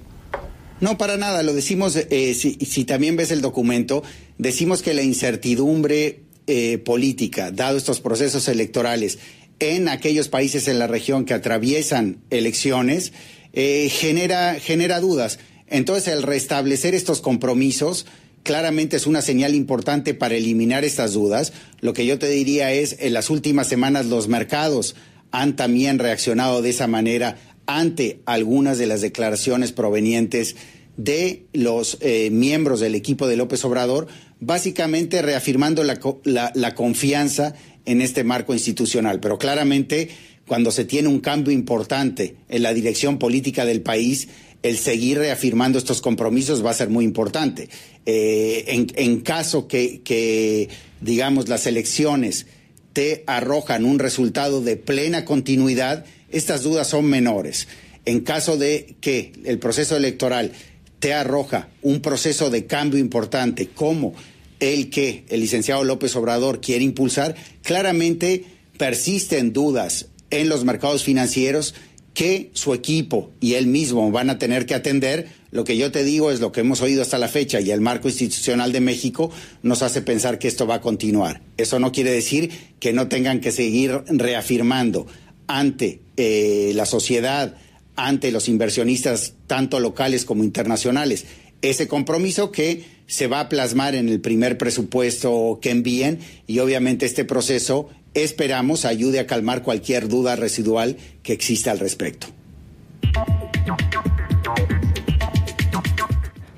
No, 0.80 0.98
para 0.98 1.16
nada. 1.16 1.42
Lo 1.42 1.52
decimos, 1.52 1.96
eh, 1.96 2.34
si, 2.34 2.84
también 2.84 3.16
ves 3.16 3.30
el 3.30 3.40
documento, 3.40 4.02
decimos 4.38 4.82
que 4.82 4.94
la 4.94 5.02
incertidumbre 5.02 6.20
eh, 6.46 6.78
política, 6.78 7.50
dado 7.50 7.78
estos 7.78 8.00
procesos 8.00 8.48
electorales 8.48 9.18
en 9.60 9.88
aquellos 9.88 10.28
países 10.28 10.68
en 10.68 10.78
la 10.78 10.86
región 10.86 11.24
que 11.24 11.34
atraviesan 11.34 12.18
elecciones, 12.30 13.12
eh, 13.52 13.88
genera, 13.90 14.56
genera 14.60 15.00
dudas. 15.00 15.38
Entonces, 15.68 16.12
el 16.12 16.22
restablecer 16.22 16.94
estos 16.94 17.20
compromisos 17.20 18.06
claramente 18.42 18.96
es 18.96 19.06
una 19.06 19.22
señal 19.22 19.54
importante 19.54 20.12
para 20.12 20.34
eliminar 20.34 20.84
estas 20.84 21.14
dudas. 21.14 21.52
Lo 21.80 21.92
que 21.94 22.04
yo 22.04 22.18
te 22.18 22.28
diría 22.28 22.72
es, 22.72 22.96
en 23.00 23.14
las 23.14 23.30
últimas 23.30 23.68
semanas 23.68 24.06
los 24.06 24.28
mercados 24.28 24.96
han 25.30 25.56
también 25.56 25.98
reaccionado 25.98 26.62
de 26.62 26.70
esa 26.70 26.86
manera 26.86 27.36
ante 27.66 28.20
algunas 28.26 28.78
de 28.78 28.86
las 28.86 29.00
declaraciones 29.00 29.72
provenientes 29.72 30.56
de 30.96 31.46
los 31.52 31.98
eh, 32.00 32.30
miembros 32.30 32.80
del 32.80 32.94
equipo 32.94 33.26
de 33.26 33.36
López 33.36 33.64
Obrador, 33.64 34.06
básicamente 34.40 35.22
reafirmando 35.22 35.82
la, 35.82 36.74
confianza 36.74 37.54
en 37.84 38.00
este 38.00 38.24
marco 38.24 38.52
institucional. 38.52 39.20
Pero 39.20 39.38
claramente, 39.38 40.10
cuando 40.46 40.70
se 40.70 40.84
tiene 40.84 41.08
un 41.08 41.20
cambio 41.20 41.52
importante 41.52 42.36
en 42.48 42.62
la 42.62 42.74
dirección 42.74 43.18
política 43.18 43.64
del 43.64 43.82
país, 43.82 44.28
el 44.62 44.78
seguir 44.78 45.18
reafirmando 45.18 45.78
estos 45.78 46.00
compromisos 46.00 46.64
va 46.64 46.70
a 46.70 46.74
ser 46.74 46.88
muy 46.88 47.04
importante. 47.04 47.68
Eh, 48.06 48.86
en, 48.94 49.20
caso 49.20 49.66
que, 49.66 50.68
digamos, 51.00 51.48
las 51.48 51.66
elecciones 51.66 52.46
te 52.92 53.24
arrojan 53.26 53.84
un 53.84 53.98
resultado 53.98 54.62
de 54.62 54.76
plena 54.76 55.24
continuidad, 55.24 56.06
estas 56.34 56.62
dudas 56.62 56.88
son 56.88 57.06
menores. 57.06 57.68
En 58.04 58.20
caso 58.20 58.56
de 58.56 58.96
que 59.00 59.32
el 59.44 59.58
proceso 59.58 59.96
electoral 59.96 60.52
te 60.98 61.14
arroja 61.14 61.68
un 61.82 62.00
proceso 62.00 62.50
de 62.50 62.66
cambio 62.66 62.98
importante 62.98 63.68
como 63.68 64.14
el 64.60 64.90
que 64.90 65.24
el 65.28 65.40
licenciado 65.40 65.84
López 65.84 66.14
Obrador 66.16 66.60
quiere 66.60 66.84
impulsar, 66.84 67.34
claramente 67.62 68.44
persisten 68.78 69.52
dudas 69.52 70.06
en 70.30 70.48
los 70.48 70.64
mercados 70.64 71.04
financieros 71.04 71.74
que 72.14 72.50
su 72.54 72.74
equipo 72.74 73.30
y 73.40 73.54
él 73.54 73.66
mismo 73.66 74.10
van 74.10 74.30
a 74.30 74.38
tener 74.38 74.66
que 74.66 74.74
atender, 74.74 75.28
lo 75.50 75.64
que 75.64 75.76
yo 75.76 75.90
te 75.90 76.04
digo 76.04 76.30
es 76.30 76.40
lo 76.40 76.52
que 76.52 76.60
hemos 76.60 76.80
oído 76.80 77.02
hasta 77.02 77.18
la 77.18 77.28
fecha 77.28 77.60
y 77.60 77.70
el 77.70 77.80
marco 77.80 78.08
institucional 78.08 78.72
de 78.72 78.80
México 78.80 79.30
nos 79.62 79.82
hace 79.82 80.00
pensar 80.00 80.38
que 80.38 80.48
esto 80.48 80.66
va 80.66 80.76
a 80.76 80.80
continuar. 80.80 81.42
Eso 81.56 81.78
no 81.78 81.92
quiere 81.92 82.12
decir 82.12 82.50
que 82.80 82.92
no 82.92 83.08
tengan 83.08 83.40
que 83.40 83.52
seguir 83.52 84.02
reafirmando 84.06 85.06
ante 85.46 86.00
eh, 86.16 86.72
la 86.74 86.86
sociedad, 86.86 87.56
ante 87.96 88.32
los 88.32 88.48
inversionistas, 88.48 89.34
tanto 89.46 89.80
locales 89.80 90.24
como 90.24 90.44
internacionales, 90.44 91.26
ese 91.62 91.88
compromiso 91.88 92.50
que 92.52 92.84
se 93.06 93.26
va 93.26 93.40
a 93.40 93.48
plasmar 93.48 93.94
en 93.94 94.08
el 94.08 94.20
primer 94.20 94.58
presupuesto 94.58 95.58
que 95.60 95.70
envíen 95.70 96.18
y 96.46 96.58
obviamente 96.58 97.06
este 97.06 97.24
proceso 97.24 97.88
esperamos 98.14 98.84
ayude 98.84 99.20
a 99.20 99.26
calmar 99.26 99.62
cualquier 99.62 100.08
duda 100.08 100.36
residual 100.36 100.96
que 101.22 101.32
exista 101.32 101.70
al 101.70 101.78
respecto. 101.78 102.28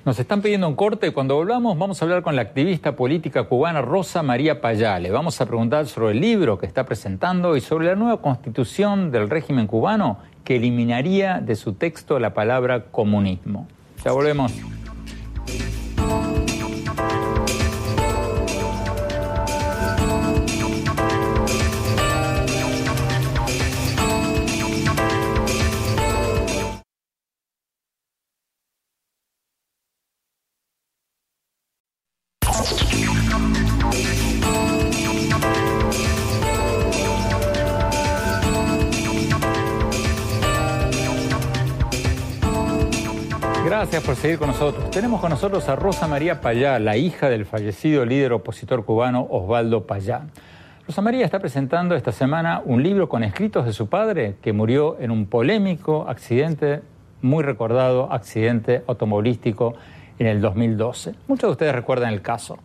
Nos 0.06 0.20
están 0.20 0.40
pidiendo 0.40 0.68
un 0.68 0.76
corte. 0.76 1.12
Cuando 1.12 1.34
volvamos, 1.34 1.76
vamos 1.76 2.00
a 2.00 2.04
hablar 2.04 2.22
con 2.22 2.36
la 2.36 2.42
activista 2.42 2.94
política 2.94 3.42
cubana 3.48 3.82
Rosa 3.82 4.22
María 4.22 4.60
Payale. 4.60 5.10
Vamos 5.10 5.40
a 5.40 5.46
preguntar 5.46 5.88
sobre 5.88 6.12
el 6.12 6.20
libro 6.20 6.58
que 6.58 6.66
está 6.66 6.86
presentando 6.86 7.56
y 7.56 7.60
sobre 7.60 7.88
la 7.88 7.96
nueva 7.96 8.22
constitución 8.22 9.10
del 9.10 9.28
régimen 9.28 9.66
cubano 9.66 10.18
que 10.44 10.54
eliminaría 10.58 11.40
de 11.40 11.56
su 11.56 11.72
texto 11.72 12.20
la 12.20 12.34
palabra 12.34 12.84
comunismo. 12.84 13.66
Ya 14.04 14.12
volvemos. 14.12 14.52
Gracias 43.66 44.04
por 44.04 44.14
seguir 44.14 44.38
con 44.38 44.46
nosotros. 44.46 44.92
Tenemos 44.92 45.20
con 45.20 45.28
nosotros 45.28 45.68
a 45.68 45.74
Rosa 45.74 46.06
María 46.06 46.40
Payá, 46.40 46.78
la 46.78 46.96
hija 46.96 47.28
del 47.28 47.46
fallecido 47.46 48.06
líder 48.06 48.32
opositor 48.32 48.84
cubano 48.84 49.26
Osvaldo 49.28 49.88
Payá. 49.88 50.28
Rosa 50.86 51.02
María 51.02 51.24
está 51.24 51.40
presentando 51.40 51.96
esta 51.96 52.12
semana 52.12 52.62
un 52.64 52.84
libro 52.84 53.08
con 53.08 53.24
escritos 53.24 53.66
de 53.66 53.72
su 53.72 53.88
padre 53.88 54.36
que 54.40 54.52
murió 54.52 54.96
en 55.00 55.10
un 55.10 55.26
polémico 55.26 56.06
accidente, 56.08 56.82
muy 57.22 57.42
recordado 57.42 58.12
accidente 58.12 58.84
automovilístico 58.86 59.74
en 60.20 60.28
el 60.28 60.40
2012. 60.40 61.16
Muchos 61.26 61.48
de 61.48 61.52
ustedes 61.52 61.74
recuerdan 61.74 62.12
el 62.12 62.22
caso. 62.22 62.58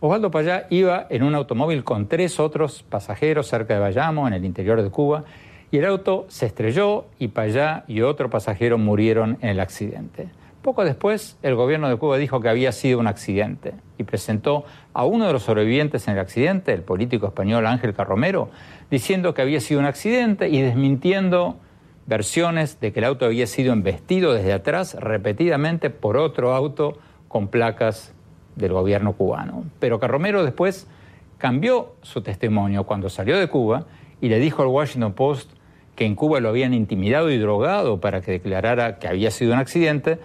Osvaldo 0.00 0.30
Payá 0.30 0.66
iba 0.70 1.06
en 1.10 1.22
un 1.22 1.34
automóvil 1.34 1.84
con 1.84 2.08
tres 2.08 2.40
otros 2.40 2.82
pasajeros 2.82 3.46
cerca 3.46 3.74
de 3.74 3.80
Bayamo, 3.80 4.26
en 4.26 4.32
el 4.32 4.46
interior 4.46 4.82
de 4.82 4.88
Cuba, 4.88 5.22
y 5.70 5.78
el 5.78 5.86
auto 5.86 6.26
se 6.28 6.46
estrelló 6.46 7.06
y 7.18 7.28
Payá 7.28 7.84
y 7.86 8.02
otro 8.02 8.30
pasajero 8.30 8.78
murieron 8.78 9.38
en 9.40 9.50
el 9.50 9.60
accidente. 9.60 10.28
Poco 10.62 10.84
después, 10.84 11.38
el 11.42 11.54
gobierno 11.54 11.88
de 11.88 11.96
Cuba 11.96 12.18
dijo 12.18 12.40
que 12.40 12.50
había 12.50 12.72
sido 12.72 12.98
un 12.98 13.06
accidente 13.06 13.72
y 13.96 14.04
presentó 14.04 14.64
a 14.92 15.06
uno 15.06 15.26
de 15.26 15.32
los 15.32 15.44
sobrevivientes 15.44 16.06
en 16.06 16.14
el 16.14 16.20
accidente, 16.20 16.74
el 16.74 16.82
político 16.82 17.26
español 17.26 17.66
Ángel 17.66 17.94
Carromero, 17.94 18.50
diciendo 18.90 19.32
que 19.32 19.40
había 19.40 19.60
sido 19.60 19.80
un 19.80 19.86
accidente 19.86 20.50
y 20.50 20.60
desmintiendo 20.60 21.56
versiones 22.06 22.78
de 22.78 22.92
que 22.92 22.98
el 23.00 23.06
auto 23.06 23.24
había 23.24 23.46
sido 23.46 23.72
embestido 23.72 24.34
desde 24.34 24.52
atrás 24.52 24.96
repetidamente 25.00 25.88
por 25.88 26.18
otro 26.18 26.52
auto 26.52 26.98
con 27.28 27.48
placas 27.48 28.12
del 28.56 28.72
gobierno 28.72 29.14
cubano. 29.14 29.64
Pero 29.78 29.98
Carromero 29.98 30.44
después 30.44 30.88
cambió 31.38 31.94
su 32.02 32.20
testimonio 32.20 32.84
cuando 32.84 33.08
salió 33.08 33.38
de 33.38 33.48
Cuba 33.48 33.86
y 34.20 34.28
le 34.28 34.38
dijo 34.40 34.60
al 34.60 34.68
Washington 34.68 35.14
Post 35.14 35.52
que 36.00 36.06
en 36.06 36.14
Cuba 36.14 36.40
lo 36.40 36.48
habían 36.48 36.72
intimidado 36.72 37.30
y 37.30 37.36
drogado 37.36 38.00
para 38.00 38.22
que 38.22 38.32
declarara 38.32 38.98
que 38.98 39.06
había 39.06 39.30
sido 39.30 39.52
un 39.52 39.58
accidente, 39.58 40.18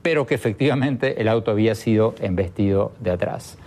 pero 0.00 0.24
que 0.24 0.34
efectivamente 0.34 1.20
el 1.20 1.28
auto 1.28 1.50
había 1.50 1.74
sido 1.74 2.14
embestido 2.22 2.92
de 3.00 3.10
atrás. 3.10 3.58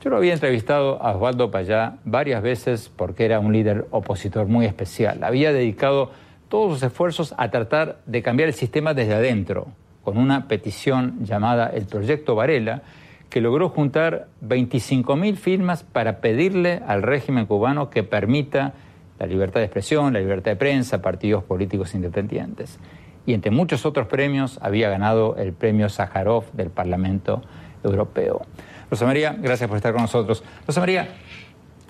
Yo 0.00 0.08
lo 0.08 0.16
había 0.16 0.32
entrevistado 0.32 1.02
a 1.02 1.14
Osvaldo 1.14 1.50
Payá 1.50 1.98
varias 2.06 2.42
veces 2.42 2.90
porque 2.96 3.26
era 3.26 3.38
un 3.38 3.52
líder 3.52 3.84
opositor 3.90 4.46
muy 4.46 4.64
especial. 4.64 5.24
Había 5.24 5.52
dedicado 5.52 6.10
todos 6.48 6.72
sus 6.72 6.82
esfuerzos 6.84 7.34
a 7.36 7.50
tratar 7.50 7.98
de 8.06 8.22
cambiar 8.22 8.48
el 8.48 8.54
sistema 8.54 8.94
desde 8.94 9.12
adentro, 9.12 9.66
con 10.02 10.16
una 10.16 10.48
petición 10.48 11.22
llamada 11.22 11.66
el 11.66 11.84
Proyecto 11.84 12.34
Varela, 12.34 12.80
que 13.28 13.42
logró 13.42 13.68
juntar 13.68 14.28
25.000 14.42 15.36
firmas 15.36 15.82
para 15.82 16.22
pedirle 16.22 16.80
al 16.86 17.02
régimen 17.02 17.44
cubano 17.44 17.90
que 17.90 18.04
permita 18.04 18.72
la 19.18 19.26
libertad 19.26 19.60
de 19.60 19.66
expresión, 19.66 20.12
la 20.12 20.20
libertad 20.20 20.52
de 20.52 20.56
prensa, 20.56 21.02
partidos 21.02 21.44
políticos 21.44 21.94
independientes. 21.94 22.78
Y 23.26 23.34
entre 23.34 23.50
muchos 23.50 23.84
otros 23.84 24.06
premios 24.06 24.58
había 24.62 24.88
ganado 24.88 25.36
el 25.36 25.52
premio 25.52 25.88
Sájarov 25.88 26.50
del 26.52 26.70
Parlamento 26.70 27.42
Europeo. 27.84 28.42
Rosa 28.90 29.04
María, 29.04 29.36
gracias 29.38 29.68
por 29.68 29.76
estar 29.76 29.92
con 29.92 30.02
nosotros. 30.02 30.42
Rosa 30.66 30.80
María, 30.80 31.08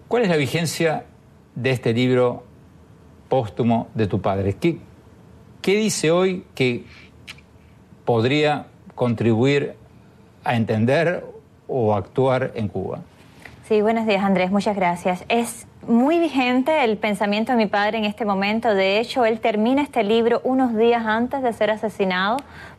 ¿cuál 0.09 0.25
es 0.25 0.29
la 0.29 0.37
vigencia 0.37 1.05
de 1.55 1.71
este 1.71 1.93
libro 1.93 2.45
póstumo 3.29 3.89
de 3.95 4.07
tu 4.07 4.21
padre? 4.21 4.55
¿Qué, 4.55 4.79
qué 5.63 5.77
dice 5.77 6.11
hoy 6.11 6.45
que 6.55 6.85
podría 8.05 8.67
contribuir 8.95 9.75
a 10.43 10.57
entender 10.57 11.25
o 11.69 11.95
actuar 11.95 12.53
en 12.55 12.67
Cuba? 12.69 13.01
Sí, 13.69 13.83
buenos 13.83 14.07
días 14.07 14.25
Andrés, 14.25 14.51
muchas 14.51 14.75
gracias. 14.75 15.25
Es 15.29 15.68
muy 15.89 16.19
vigente 16.19 16.85
el 16.85 16.99
pensamiento 16.99 17.53
de 17.53 17.59
mi 17.59 17.67
padre 17.67 17.99
en 17.99 18.05
este 18.05 18.25
momento. 18.25 18.75
De 18.75 19.01
hecho, 19.01 19.25
él 19.25 19.41
termina 19.41 19.83
este 19.83 20.05
libro 20.05 20.41
unos 20.45 20.77
días 20.77 21.05
antes 21.07 21.43
de 21.43 21.53
ser 21.53 21.71
asesinado 21.71 22.37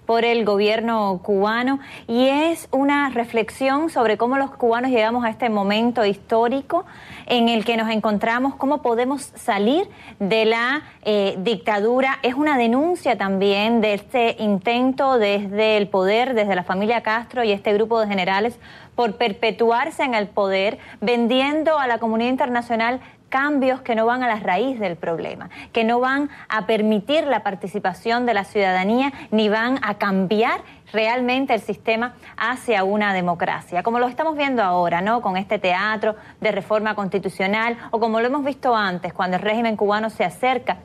por 0.10 0.26
el 0.26 0.44
gobierno 0.44 1.20
cubano 1.22 1.78
y 2.08 2.26
es 2.30 2.68
una 2.72 3.12
reflexión 3.12 3.92
sobre 3.92 4.18
cómo 4.18 4.40
los 4.40 4.50
cubanos 4.50 4.90
llegamos 4.90 5.24
a 5.24 5.30
este 5.30 5.52
momento 5.52 6.04
histórico 6.04 6.84
en 7.28 7.48
el 7.48 7.64
que 7.64 7.78
nos 7.78 7.92
encontramos, 7.92 8.56
cómo 8.56 8.82
podemos 8.82 9.22
salir 9.36 9.88
de 10.18 10.46
la 10.46 10.82
eh, 11.04 11.36
dictadura. 11.38 12.18
Es 12.24 12.34
una 12.34 12.58
denuncia 12.58 13.20
también 13.20 13.82
de 13.82 13.94
este 13.94 14.36
intento 14.40 15.20
desde 15.20 15.78
el 15.78 15.88
poder, 15.88 16.34
desde 16.34 16.56
la 16.56 16.64
familia 16.64 17.04
Castro 17.04 17.44
y 17.44 17.52
este 17.52 17.72
grupo 17.74 18.00
de 18.00 18.08
generales 18.08 18.58
por 18.96 19.16
perpetuarse 19.16 20.04
en 20.04 20.16
el 20.16 20.28
poder, 20.28 20.80
vendiendo 21.02 21.78
a 21.78 21.86
la 21.86 22.00
comunidad 22.00 22.32
internacional 22.32 23.00
cambios 23.30 23.82
que 23.82 23.96
no 23.96 24.06
van 24.06 24.24
a 24.24 24.28
la 24.28 24.40
raíz 24.40 24.80
del 24.80 24.96
problema, 24.96 25.50
que 25.72 25.84
no 25.84 26.00
van 26.00 26.30
a 26.50 26.66
permitir 26.66 27.26
la 27.26 27.44
participación 27.44 28.26
de 28.26 28.34
la 28.34 28.44
ciudadanía 28.44 29.14
ni 29.32 29.50
van 29.50 29.80
a 29.82 29.98
cambiar 29.98 30.62
realmente 30.92 31.54
el 31.54 31.62
sistema 31.62 32.14
hacia 32.36 32.84
una 32.84 33.14
democracia, 33.14 33.84
como 33.84 34.00
lo 34.00 34.08
estamos 34.08 34.36
viendo 34.36 34.64
ahora, 34.64 35.02
¿no? 35.02 35.22
Con 35.22 35.38
este 35.38 35.60
teatro 35.60 36.16
de 36.42 36.52
reforma 36.52 36.96
constitucional 36.96 37.78
o 37.92 38.00
como 38.00 38.20
lo 38.20 38.28
hemos 38.28 38.44
visto 38.44 38.76
antes, 38.76 39.14
cuando 39.14 39.38
el 39.38 39.44
régimen 39.44 39.76
cubano 39.76 40.10
se 40.10 40.26
acerca 40.26 40.78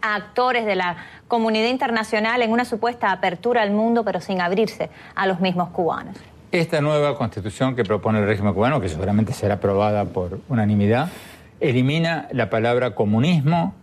a 0.00 0.14
actores 0.14 0.66
de 0.66 0.76
la 0.76 0.96
comunidad 1.28 1.68
internacional 1.68 2.42
en 2.42 2.52
una 2.52 2.64
supuesta 2.64 3.10
apertura 3.10 3.62
al 3.62 3.70
mundo, 3.70 4.04
pero 4.04 4.20
sin 4.20 4.40
abrirse 4.40 4.90
a 5.14 5.26
los 5.26 5.40
mismos 5.40 5.70
cubanos. 5.70 6.16
Esta 6.52 6.80
nueva 6.80 7.16
constitución 7.16 7.74
que 7.74 7.82
propone 7.82 8.20
el 8.20 8.26
régimen 8.26 8.54
cubano, 8.54 8.80
que 8.80 8.88
seguramente 8.88 9.32
será 9.32 9.54
aprobada 9.54 10.04
por 10.04 10.38
unanimidad, 10.48 11.08
elimina 11.68 12.28
la 12.32 12.50
palabra 12.50 12.94
comunismo 12.94 13.74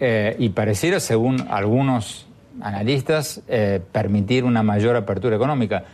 eh, 0.00 0.36
y 0.38 0.48
pareciera, 0.50 1.00
según 1.00 1.46
algunos 1.50 2.26
analistas, 2.60 3.42
eh, 3.48 3.80
permitir 3.92 4.44
una 4.44 4.62
mayor 4.62 4.96
apertura 4.96 5.36
económica. 5.36 5.84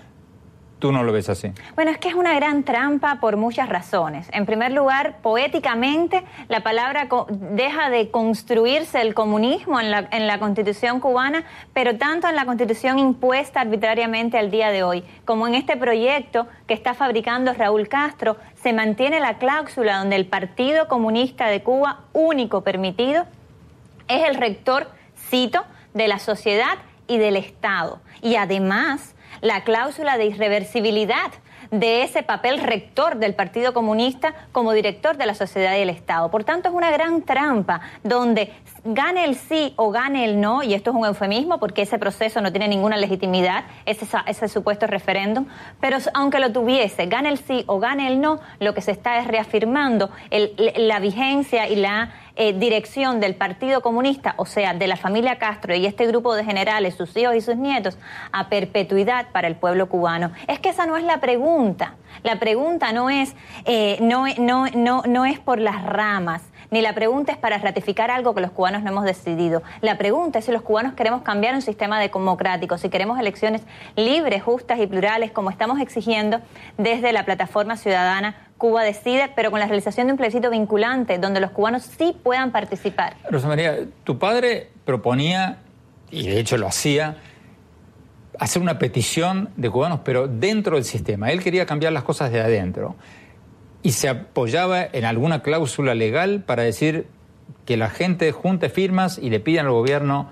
¿Tú 0.82 0.90
no 0.90 1.04
lo 1.04 1.12
ves 1.12 1.28
así? 1.28 1.52
Bueno, 1.76 1.92
es 1.92 1.98
que 1.98 2.08
es 2.08 2.14
una 2.14 2.34
gran 2.34 2.64
trampa 2.64 3.20
por 3.20 3.36
muchas 3.36 3.68
razones. 3.68 4.28
En 4.32 4.46
primer 4.46 4.72
lugar, 4.72 5.18
poéticamente, 5.22 6.24
la 6.48 6.64
palabra 6.64 7.06
deja 7.28 7.88
de 7.88 8.10
construirse 8.10 9.00
el 9.00 9.14
comunismo 9.14 9.78
en 9.78 9.92
la, 9.92 10.08
en 10.10 10.26
la 10.26 10.40
constitución 10.40 10.98
cubana, 10.98 11.44
pero 11.72 11.98
tanto 11.98 12.28
en 12.28 12.34
la 12.34 12.46
constitución 12.46 12.98
impuesta 12.98 13.60
arbitrariamente 13.60 14.38
al 14.38 14.50
día 14.50 14.72
de 14.72 14.82
hoy, 14.82 15.04
como 15.24 15.46
en 15.46 15.54
este 15.54 15.76
proyecto 15.76 16.48
que 16.66 16.74
está 16.74 16.94
fabricando 16.94 17.52
Raúl 17.52 17.86
Castro, 17.86 18.36
se 18.60 18.72
mantiene 18.72 19.20
la 19.20 19.38
cláusula 19.38 19.98
donde 19.98 20.16
el 20.16 20.26
Partido 20.26 20.88
Comunista 20.88 21.46
de 21.46 21.62
Cuba, 21.62 22.00
único 22.12 22.62
permitido, 22.62 23.26
es 24.08 24.28
el 24.28 24.34
rector, 24.34 24.88
cito, 25.30 25.62
de 25.94 26.08
la 26.08 26.18
sociedad 26.18 26.78
y 27.06 27.18
del 27.18 27.36
Estado. 27.36 28.00
Y 28.20 28.34
además, 28.34 29.14
la 29.42 29.64
cláusula 29.64 30.16
de 30.16 30.24
irreversibilidad 30.26 31.30
de 31.70 32.02
ese 32.02 32.22
papel 32.22 32.60
rector 32.60 33.16
del 33.16 33.34
Partido 33.34 33.74
Comunista 33.74 34.34
como 34.52 34.72
director 34.72 35.16
de 35.16 35.26
la 35.26 35.34
sociedad 35.34 35.76
y 35.76 35.80
el 35.82 35.90
Estado. 35.90 36.30
Por 36.30 36.44
tanto, 36.44 36.68
es 36.68 36.74
una 36.74 36.90
gran 36.90 37.22
trampa 37.22 37.80
donde 38.02 38.52
gane 38.84 39.24
el 39.24 39.36
sí 39.36 39.74
o 39.76 39.90
gane 39.90 40.24
el 40.24 40.40
no, 40.40 40.62
y 40.62 40.74
esto 40.74 40.90
es 40.90 40.96
un 40.96 41.04
eufemismo 41.04 41.58
porque 41.58 41.82
ese 41.82 41.98
proceso 41.98 42.40
no 42.40 42.50
tiene 42.50 42.68
ninguna 42.68 42.96
legitimidad, 42.96 43.64
ese, 43.86 44.06
ese 44.26 44.48
supuesto 44.48 44.86
referéndum, 44.86 45.46
pero 45.80 45.98
aunque 46.14 46.40
lo 46.40 46.52
tuviese, 46.52 47.06
gane 47.06 47.28
el 47.28 47.38
sí 47.38 47.64
o 47.66 47.78
gane 47.78 48.08
el 48.08 48.20
no, 48.20 48.40
lo 48.58 48.74
que 48.74 48.80
se 48.80 48.90
está 48.90 49.18
es 49.18 49.26
reafirmando 49.26 50.10
la 50.30 50.98
vigencia 51.00 51.68
y 51.68 51.76
la 51.76 52.12
eh, 52.34 52.54
dirección 52.54 53.20
del 53.20 53.34
Partido 53.34 53.82
Comunista, 53.82 54.34
o 54.38 54.46
sea, 54.46 54.72
de 54.72 54.86
la 54.86 54.96
familia 54.96 55.38
Castro 55.38 55.74
y 55.74 55.84
este 55.84 56.06
grupo 56.06 56.34
de 56.34 56.44
generales, 56.44 56.94
sus 56.94 57.14
hijos 57.16 57.34
y 57.34 57.42
sus 57.42 57.56
nietos, 57.56 57.98
a 58.32 58.48
perpetuidad 58.48 59.28
para 59.32 59.48
el 59.48 59.56
pueblo 59.56 59.88
cubano. 59.88 60.32
Es 60.48 60.58
que 60.58 60.70
esa 60.70 60.86
no 60.86 60.96
es 60.96 61.04
la 61.04 61.20
pregunta. 61.20 61.96
La 62.22 62.38
pregunta 62.38 62.92
no 62.92 63.10
es, 63.10 63.34
eh, 63.66 63.98
no, 64.00 64.24
no, 64.38 64.66
no, 64.74 65.02
no 65.06 65.24
es 65.26 65.40
por 65.40 65.58
las 65.58 65.84
ramas 65.84 66.42
ni 66.72 66.82
la 66.82 66.94
pregunta 66.94 67.30
es 67.30 67.38
para 67.38 67.58
ratificar 67.58 68.10
algo 68.10 68.34
que 68.34 68.40
los 68.40 68.50
cubanos 68.50 68.82
no 68.82 68.90
hemos 68.90 69.04
decidido. 69.04 69.62
La 69.80 69.98
pregunta 69.98 70.40
es 70.40 70.46
si 70.46 70.52
los 70.52 70.62
cubanos 70.62 70.94
queremos 70.94 71.22
cambiar 71.22 71.54
un 71.54 71.62
sistema 71.62 72.00
democrático, 72.00 72.78
si 72.78 72.88
queremos 72.88 73.20
elecciones 73.20 73.62
libres, 73.94 74.42
justas 74.42 74.80
y 74.80 74.86
plurales, 74.86 75.30
como 75.30 75.50
estamos 75.50 75.80
exigiendo 75.80 76.40
desde 76.78 77.12
la 77.12 77.24
plataforma 77.24 77.76
ciudadana 77.76 78.48
Cuba 78.56 78.84
decide, 78.84 79.28
pero 79.34 79.50
con 79.50 79.58
la 79.58 79.66
realización 79.66 80.06
de 80.06 80.12
un 80.12 80.16
plebiscito 80.16 80.48
vinculante, 80.48 81.18
donde 81.18 81.40
los 81.40 81.50
cubanos 81.50 81.82
sí 81.82 82.16
puedan 82.22 82.52
participar. 82.52 83.16
Rosa 83.28 83.48
María, 83.48 83.76
tu 84.04 84.20
padre 84.20 84.70
proponía, 84.84 85.58
y 86.12 86.28
de 86.28 86.38
hecho 86.38 86.56
lo 86.56 86.68
hacía, 86.68 87.16
hacer 88.38 88.62
una 88.62 88.78
petición 88.78 89.50
de 89.56 89.68
cubanos, 89.68 90.00
pero 90.04 90.28
dentro 90.28 90.76
del 90.76 90.84
sistema. 90.84 91.32
Él 91.32 91.42
quería 91.42 91.66
cambiar 91.66 91.92
las 91.92 92.04
cosas 92.04 92.30
de 92.30 92.40
adentro 92.40 92.94
y 93.82 93.92
se 93.92 94.08
apoyaba 94.08 94.84
en 94.84 95.04
alguna 95.04 95.42
cláusula 95.42 95.94
legal 95.94 96.42
para 96.44 96.62
decir 96.62 97.06
que 97.64 97.76
la 97.76 97.90
gente 97.90 98.30
junte 98.32 98.68
firmas 98.68 99.18
y 99.18 99.30
le 99.30 99.40
pidan 99.40 99.66
al 99.66 99.72
gobierno 99.72 100.30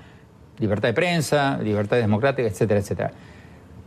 libertad 0.58 0.88
de 0.88 0.94
prensa, 0.94 1.58
libertad 1.58 1.96
democrática, 1.96 2.48
etcétera, 2.48 2.80
etcétera. 2.80 3.12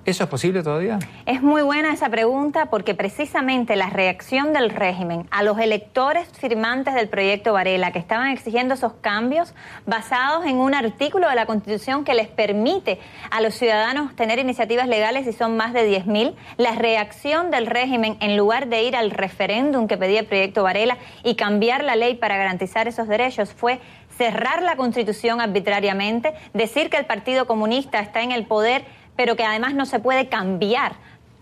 ¿Eso 0.06 0.26
es 0.26 0.30
posible 0.30 0.64
todavía? 0.64 1.00
Es 1.26 1.42
muy 1.42 1.62
buena 1.62 1.94
esa 1.94 2.10
pregunta 2.10 2.66
porque 2.66 2.94
precisamente 2.94 3.78
la 3.78 3.90
reacción 3.90 4.52
del 4.52 4.70
régimen 4.70 5.28
a 5.32 5.44
los 5.44 5.58
electores 5.60 6.28
firmantes 6.28 6.94
del 6.94 7.08
proyecto 7.08 7.54
Varela 7.54 7.94
que 7.94 8.00
estaban 8.00 8.28
exigiendo 8.28 8.74
esos 8.74 8.92
cambios 9.00 9.54
basados 9.86 10.46
en 10.46 10.58
un 10.58 10.76
artículo 10.76 11.30
de 11.30 11.36
la 11.36 11.46
Constitución 11.46 12.04
que 12.04 12.16
les 12.16 12.28
permite 12.28 13.00
a 13.32 13.40
los 13.40 13.54
ciudadanos 13.54 14.14
tener 14.18 14.40
iniciativas 14.40 14.90
legales 14.90 15.26
y 15.26 15.32
son 15.32 15.56
más 15.56 15.72
de 15.72 15.90
10.000, 15.90 16.36
la 16.58 16.76
reacción 16.76 17.50
del 17.50 17.66
régimen 17.66 18.18
en 18.20 18.36
lugar 18.36 18.68
de 18.68 18.84
ir 18.84 18.98
al 18.98 19.10
referéndum 19.10 19.88
que 19.88 19.96
pedía 19.96 20.20
el 20.20 20.26
proyecto 20.26 20.64
Varela 20.64 20.98
y 21.24 21.36
cambiar 21.36 21.82
la 21.82 21.96
ley 21.96 22.16
para 22.16 22.36
garantizar 22.36 22.90
esos 22.90 23.08
derechos 23.08 23.54
fue 23.54 23.80
cerrar 24.18 24.62
la 24.62 24.76
Constitución 24.76 25.42
arbitrariamente, 25.42 26.34
decir 26.54 26.90
que 26.90 26.98
el 26.98 27.06
Partido 27.06 27.48
Comunista 27.48 28.00
está 28.00 28.22
en 28.22 28.32
el 28.32 28.46
poder 28.46 28.86
pero 29.16 29.36
que 29.36 29.44
además 29.44 29.74
no 29.74 29.86
se 29.86 30.00
puede 30.00 30.28
cambiar 30.30 30.94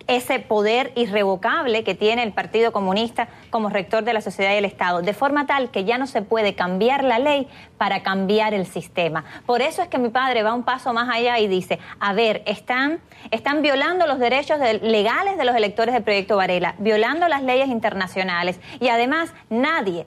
ese 0.08 0.40
poder 0.40 0.92
irrevocable 0.96 1.84
que 1.84 1.96
tiene 1.96 2.24
el 2.24 2.34
Partido 2.34 2.72
Comunista 2.72 3.30
como 3.50 3.70
rector 3.70 4.04
de 4.04 4.14
la 4.14 4.22
sociedad 4.22 4.54
y 4.54 4.58
el 4.58 4.66
Estado, 4.66 5.02
de 5.02 5.14
forma 5.14 5.46
tal 5.46 5.72
que 5.72 5.86
ya 5.86 5.98
no 5.98 6.08
se 6.08 6.22
puede 6.22 6.54
cambiar 6.54 7.04
la 7.04 7.20
ley 7.20 7.48
para 7.78 8.04
cambiar 8.04 8.54
el 8.54 8.66
sistema. 8.66 9.24
Por 9.46 9.62
eso 9.62 9.82
es 9.82 9.88
que 9.88 9.98
mi 9.98 10.10
padre 10.10 10.44
va 10.44 10.54
un 10.54 10.64
paso 10.64 10.94
más 10.94 11.10
allá 11.10 11.40
y 11.40 11.48
dice, 11.48 11.80
a 12.00 12.14
ver, 12.14 12.44
están, 12.46 13.00
están 13.32 13.62
violando 13.62 14.08
los 14.08 14.20
derechos 14.20 14.60
legales 14.82 15.38
de 15.38 15.46
los 15.46 15.56
electores 15.56 15.94
del 15.94 16.04
proyecto 16.04 16.38
Varela, 16.38 16.76
violando 16.80 17.28
las 17.28 17.44
leyes 17.44 17.70
internacionales 17.70 18.60
y 18.80 18.90
además 18.90 19.34
nadie 19.50 20.06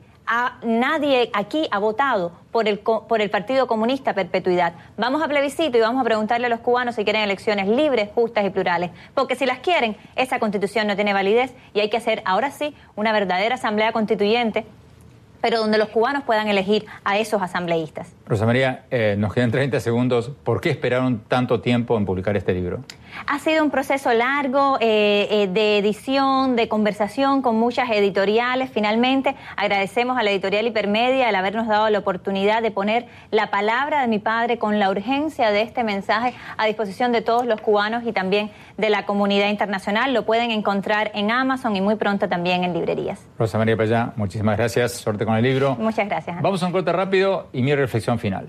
nadie 0.63 1.31
aquí 1.33 1.69
ha 1.71 1.79
votado 1.79 2.33
por 2.51 2.69
el, 2.69 2.79
por 2.79 3.21
el 3.21 3.31
Partido 3.31 3.67
Comunista 3.67 4.15
Perpetuidad. 4.15 4.75
Vamos 4.97 5.23
a 5.23 5.29
plebiscito 5.29 5.77
y 5.77 5.81
vamos 5.81 6.01
a 6.01 6.05
preguntarle 6.05 6.47
a 6.47 6.51
los 6.51 6.61
cubanos 6.61 6.95
si 6.95 7.05
quieren 7.05 7.23
elecciones 7.23 7.69
libres, 7.69 8.11
justas 8.15 8.45
y 8.47 8.51
plurales. 8.51 8.91
Porque 9.15 9.35
si 9.35 9.47
las 9.47 9.59
quieren, 9.59 9.97
esa 10.17 10.39
constitución 10.39 10.87
no 10.87 10.97
tiene 10.97 11.13
validez 11.13 11.53
y 11.73 11.81
hay 11.81 11.91
que 11.91 11.97
hacer 11.97 12.23
ahora 12.25 12.51
sí 12.51 12.75
una 12.97 13.13
verdadera 13.13 13.57
asamblea 13.57 13.93
constituyente 13.93 14.65
pero 15.45 15.59
donde 15.59 15.77
los 15.77 15.91
cubanos 15.91 16.23
puedan 16.23 16.49
elegir 16.49 16.87
a 17.05 17.19
esos 17.19 17.43
asambleístas. 17.43 18.15
Rosa 18.27 18.47
María, 18.47 18.87
eh, 18.91 19.15
nos 19.19 19.35
quedan 19.35 19.51
30 19.51 19.79
segundos. 19.79 20.31
¿Por 20.43 20.63
qué 20.63 20.71
esperaron 20.71 21.19
tanto 21.29 21.61
tiempo 21.61 21.99
en 21.99 22.07
publicar 22.07 22.35
este 22.35 22.55
libro? 22.55 22.83
Ha 23.27 23.39
sido 23.39 23.65
un 23.65 23.71
proceso 23.71 24.13
largo 24.13 24.77
eh, 24.81 25.29
eh, 25.31 25.49
de 25.49 25.79
edición, 25.79 26.57
de 26.57 26.69
conversación 26.69 27.43
con 27.43 27.57
muchas 27.57 27.91
editoriales. 27.91 28.71
Finalmente, 28.71 29.35
agradecemos 29.57 30.19
a 30.19 30.23
la 30.23 30.31
editorial 30.31 30.67
Hipermedia 30.67 31.29
el 31.29 31.35
habernos 31.35 31.67
dado 31.67 31.89
la 31.91 31.99
oportunidad 31.99 32.63
de 32.63 32.71
poner 32.71 33.07
la 33.31 33.51
palabra 33.51 34.03
de 34.03 34.09
mi 34.09 34.19
padre 34.19 34.59
con 34.59 34.79
la 34.79 34.91
urgencia 34.91 35.51
de 35.51 35.63
este 35.63 35.85
mensaje 35.85 36.35
a 36.57 36.67
disposición 36.67 37.13
de 37.13 37.23
todos 37.23 37.47
los 37.47 37.61
cubanos 37.61 38.05
y 38.05 38.13
también 38.13 38.51
de 38.77 38.91
la 38.91 39.07
comunidad 39.07 39.49
internacional. 39.49 40.13
Lo 40.13 40.25
pueden 40.25 40.51
encontrar 40.51 41.11
en 41.15 41.31
Amazon 41.31 41.77
y 41.77 41.81
muy 41.81 41.97
pronto 41.97 42.29
también 42.29 42.65
en 42.65 42.73
librerías. 42.73 43.27
Rosa 43.39 43.59
María 43.59 43.77
Payá, 43.77 44.13
muchísimas 44.17 44.57
gracias. 44.57 44.93
Suerte 44.93 45.25
con 45.25 45.35
el 45.35 45.43
libro. 45.43 45.77
Muchas 45.77 46.09
gracias. 46.09 46.41
Vamos 46.43 46.63
a 46.63 46.67
un 46.67 46.73
corte 46.73 46.93
rápido 46.93 47.49
y 47.53 47.63
mi 47.63 47.75
reflexión 47.75 48.19
final. 48.19 48.49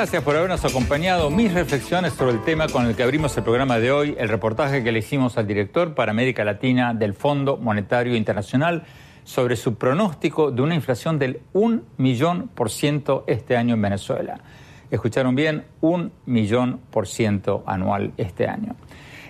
Gracias 0.00 0.22
por 0.22 0.34
habernos 0.34 0.64
acompañado. 0.64 1.28
Mis 1.28 1.52
reflexiones 1.52 2.14
sobre 2.14 2.32
el 2.32 2.42
tema 2.42 2.68
con 2.68 2.86
el 2.86 2.96
que 2.96 3.02
abrimos 3.02 3.36
el 3.36 3.44
programa 3.44 3.78
de 3.78 3.92
hoy, 3.92 4.16
el 4.18 4.30
reportaje 4.30 4.82
que 4.82 4.92
le 4.92 5.00
hicimos 5.00 5.36
al 5.36 5.46
director 5.46 5.94
para 5.94 6.10
América 6.10 6.42
Latina 6.42 6.94
del 6.94 7.12
Fondo 7.12 7.58
Monetario 7.58 8.16
Internacional 8.16 8.84
sobre 9.24 9.56
su 9.56 9.74
pronóstico 9.74 10.52
de 10.52 10.62
una 10.62 10.74
inflación 10.74 11.18
del 11.18 11.42
1 11.52 11.82
millón 11.98 12.48
por 12.48 12.70
ciento 12.70 13.24
este 13.26 13.58
año 13.58 13.74
en 13.74 13.82
Venezuela. 13.82 14.40
Escucharon 14.90 15.34
bien, 15.34 15.64
un 15.82 16.12
millón 16.24 16.80
por 16.90 17.06
ciento 17.06 17.62
anual 17.66 18.14
este 18.16 18.46
año. 18.48 18.76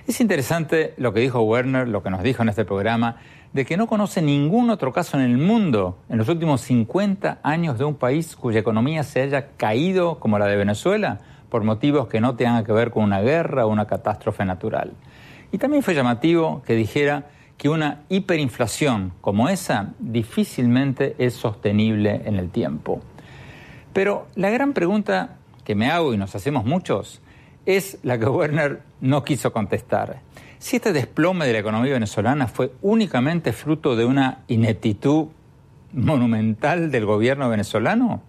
Es 0.06 0.20
interesante 0.20 0.94
lo 0.98 1.12
que 1.12 1.18
dijo 1.18 1.40
Werner, 1.42 1.88
lo 1.88 2.04
que 2.04 2.10
nos 2.10 2.22
dijo 2.22 2.44
en 2.44 2.48
este 2.48 2.64
programa 2.64 3.16
de 3.52 3.64
que 3.64 3.76
no 3.76 3.86
conoce 3.86 4.22
ningún 4.22 4.70
otro 4.70 4.92
caso 4.92 5.18
en 5.18 5.24
el 5.24 5.38
mundo 5.38 5.98
en 6.08 6.18
los 6.18 6.28
últimos 6.28 6.60
50 6.60 7.40
años 7.42 7.78
de 7.78 7.84
un 7.84 7.96
país 7.96 8.36
cuya 8.36 8.60
economía 8.60 9.02
se 9.02 9.22
haya 9.22 9.48
caído 9.56 10.20
como 10.20 10.38
la 10.38 10.46
de 10.46 10.56
Venezuela 10.56 11.18
por 11.48 11.64
motivos 11.64 12.06
que 12.06 12.20
no 12.20 12.36
tengan 12.36 12.64
que 12.64 12.72
ver 12.72 12.90
con 12.90 13.02
una 13.02 13.20
guerra 13.20 13.66
o 13.66 13.70
una 13.70 13.86
catástrofe 13.86 14.44
natural. 14.44 14.92
Y 15.52 15.58
también 15.58 15.82
fue 15.82 15.94
llamativo 15.94 16.62
que 16.64 16.74
dijera 16.76 17.26
que 17.58 17.68
una 17.68 18.02
hiperinflación 18.08 19.12
como 19.20 19.48
esa 19.48 19.90
difícilmente 19.98 21.16
es 21.18 21.34
sostenible 21.34 22.22
en 22.24 22.36
el 22.36 22.50
tiempo. 22.50 23.00
Pero 23.92 24.28
la 24.36 24.50
gran 24.50 24.72
pregunta 24.72 25.36
que 25.64 25.74
me 25.74 25.90
hago 25.90 26.14
y 26.14 26.16
nos 26.16 26.34
hacemos 26.34 26.64
muchos 26.64 27.20
es 27.66 27.98
la 28.02 28.18
que 28.18 28.26
Werner 28.26 28.80
no 29.00 29.24
quiso 29.24 29.52
contestar. 29.52 30.20
Si 30.60 30.76
este 30.76 30.92
desplome 30.92 31.46
de 31.46 31.54
la 31.54 31.60
economía 31.60 31.94
venezolana 31.94 32.46
fue 32.46 32.70
únicamente 32.82 33.54
fruto 33.54 33.96
de 33.96 34.04
una 34.04 34.40
ineptitud 34.46 35.28
monumental 35.94 36.90
del 36.90 37.06
gobierno 37.06 37.48
venezolano, 37.48 38.20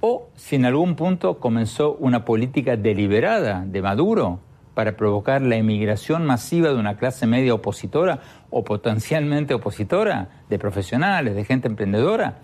o 0.00 0.28
si 0.36 0.54
en 0.54 0.64
algún 0.64 0.94
punto 0.94 1.40
comenzó 1.40 1.96
una 1.96 2.24
política 2.24 2.76
deliberada 2.76 3.64
de 3.66 3.82
Maduro 3.82 4.38
para 4.74 4.96
provocar 4.96 5.42
la 5.42 5.56
emigración 5.56 6.24
masiva 6.24 6.68
de 6.68 6.76
una 6.76 6.98
clase 6.98 7.26
media 7.26 7.54
opositora 7.54 8.20
o 8.48 8.62
potencialmente 8.62 9.52
opositora, 9.52 10.28
de 10.48 10.60
profesionales, 10.60 11.34
de 11.34 11.44
gente 11.44 11.66
emprendedora, 11.66 12.38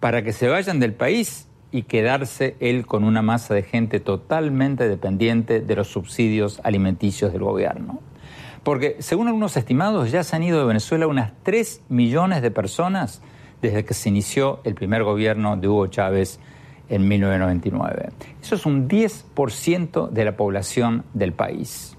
para 0.00 0.24
que 0.24 0.32
se 0.32 0.48
vayan 0.48 0.80
del 0.80 0.94
país 0.94 1.46
y 1.70 1.82
quedarse 1.84 2.56
él 2.58 2.86
con 2.86 3.04
una 3.04 3.22
masa 3.22 3.54
de 3.54 3.62
gente 3.62 4.00
totalmente 4.00 4.88
dependiente 4.88 5.60
de 5.60 5.76
los 5.76 5.86
subsidios 5.86 6.60
alimenticios 6.64 7.32
del 7.32 7.44
gobierno. 7.44 8.00
Porque 8.64 8.96
según 9.00 9.28
algunos 9.28 9.56
estimados 9.56 10.10
ya 10.10 10.24
se 10.24 10.34
han 10.34 10.42
ido 10.42 10.58
de 10.58 10.64
Venezuela 10.64 11.06
unas 11.06 11.32
3 11.42 11.82
millones 11.88 12.42
de 12.42 12.50
personas 12.50 13.22
desde 13.60 13.84
que 13.84 13.94
se 13.94 14.08
inició 14.08 14.60
el 14.64 14.74
primer 14.74 15.04
gobierno 15.04 15.56
de 15.56 15.68
Hugo 15.68 15.86
Chávez 15.86 16.40
en 16.88 17.06
1999. 17.08 18.10
Eso 18.42 18.54
es 18.54 18.66
un 18.66 18.88
10% 18.88 20.10
de 20.10 20.24
la 20.24 20.36
población 20.36 21.04
del 21.14 21.32
país. 21.32 21.96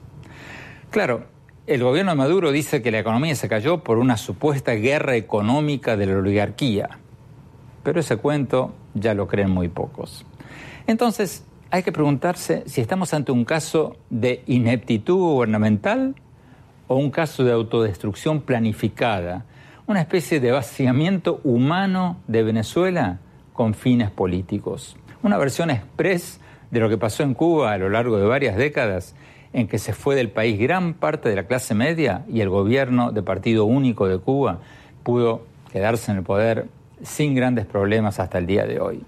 Claro, 0.90 1.26
el 1.68 1.84
gobierno 1.84 2.12
de 2.12 2.18
Maduro 2.18 2.52
dice 2.52 2.82
que 2.82 2.92
la 2.92 3.00
economía 3.00 3.36
se 3.36 3.50
cayó 3.50 3.84
por 3.84 3.98
una 3.98 4.18
supuesta 4.18 4.74
guerra 4.74 5.16
económica 5.16 5.98
de 5.98 6.06
la 6.06 6.18
oligarquía, 6.18 7.00
pero 7.84 8.00
ese 8.00 8.18
cuento 8.18 8.74
ya 8.94 9.14
lo 9.14 9.28
creen 9.28 9.50
muy 9.50 9.68
pocos. 9.68 10.26
Entonces, 10.88 11.44
hay 11.72 11.84
que 11.84 11.92
preguntarse 11.92 12.64
si 12.68 12.82
estamos 12.82 13.14
ante 13.14 13.32
un 13.32 13.46
caso 13.46 13.98
de 14.10 14.44
ineptitud 14.46 15.18
gubernamental 15.18 16.16
o 16.88 16.96
un 16.96 17.12
caso 17.12 17.44
de 17.44 17.52
autodestrucción 17.52 18.42
planificada, 18.42 19.46
una 19.88 20.02
especie 20.02 20.40
de 20.40 20.52
vaciamiento 20.52 21.40
humano 21.44 22.18
de 22.28 22.44
Venezuela 22.44 23.20
con 23.54 23.74
fines 23.74 24.12
políticos. 24.12 24.98
Una 25.24 25.38
versión 25.38 25.70
express 25.70 26.40
de 26.72 26.80
lo 26.80 26.90
que 26.90 26.98
pasó 26.98 27.24
en 27.24 27.34
Cuba 27.34 27.72
a 27.72 27.78
lo 27.78 27.90
largo 27.90 28.18
de 28.18 28.26
varias 28.26 28.58
décadas, 28.58 29.16
en 29.54 29.68
que 29.68 29.80
se 29.80 29.94
fue 29.94 30.16
del 30.16 30.30
país 30.30 30.60
gran 30.60 30.94
parte 30.94 31.30
de 31.30 31.36
la 31.36 31.48
clase 31.48 31.74
media 31.74 32.26
y 32.28 32.42
el 32.42 32.50
gobierno 32.50 33.12
de 33.12 33.24
partido 33.24 33.66
único 33.66 34.08
de 34.08 34.18
Cuba 34.18 34.60
pudo 35.04 35.46
quedarse 35.72 36.12
en 36.12 36.18
el 36.18 36.24
poder 36.24 36.68
sin 37.02 37.36
grandes 37.36 37.66
problemas 37.66 38.20
hasta 38.20 38.38
el 38.38 38.48
día 38.48 38.66
de 38.66 38.82
hoy. 38.82 39.04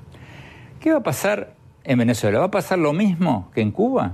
¿Qué 0.79 0.91
va 0.91 0.99
a 0.99 1.03
pasar 1.03 1.53
en 1.83 1.99
Venezuela? 1.99 2.39
¿Va 2.39 2.45
a 2.45 2.51
pasar 2.51 2.79
lo 2.79 2.93
mismo 2.93 3.51
que 3.53 3.61
en 3.61 3.71
Cuba? 3.71 4.13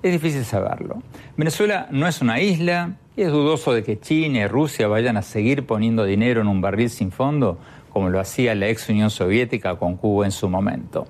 Es 0.00 0.12
difícil 0.12 0.44
saberlo. 0.44 1.02
Venezuela 1.36 1.88
no 1.90 2.06
es 2.06 2.20
una 2.20 2.40
isla 2.40 2.96
y 3.16 3.22
es 3.22 3.32
dudoso 3.32 3.72
de 3.72 3.82
que 3.82 3.98
China 3.98 4.38
y 4.38 4.46
Rusia 4.46 4.86
vayan 4.86 5.16
a 5.16 5.22
seguir 5.22 5.66
poniendo 5.66 6.04
dinero 6.04 6.40
en 6.40 6.46
un 6.46 6.60
barril 6.60 6.88
sin 6.88 7.10
fondo 7.10 7.58
como 7.88 8.10
lo 8.10 8.20
hacía 8.20 8.54
la 8.54 8.68
ex 8.68 8.88
Unión 8.88 9.10
Soviética 9.10 9.76
con 9.76 9.96
Cuba 9.96 10.24
en 10.24 10.30
su 10.30 10.48
momento. 10.48 11.08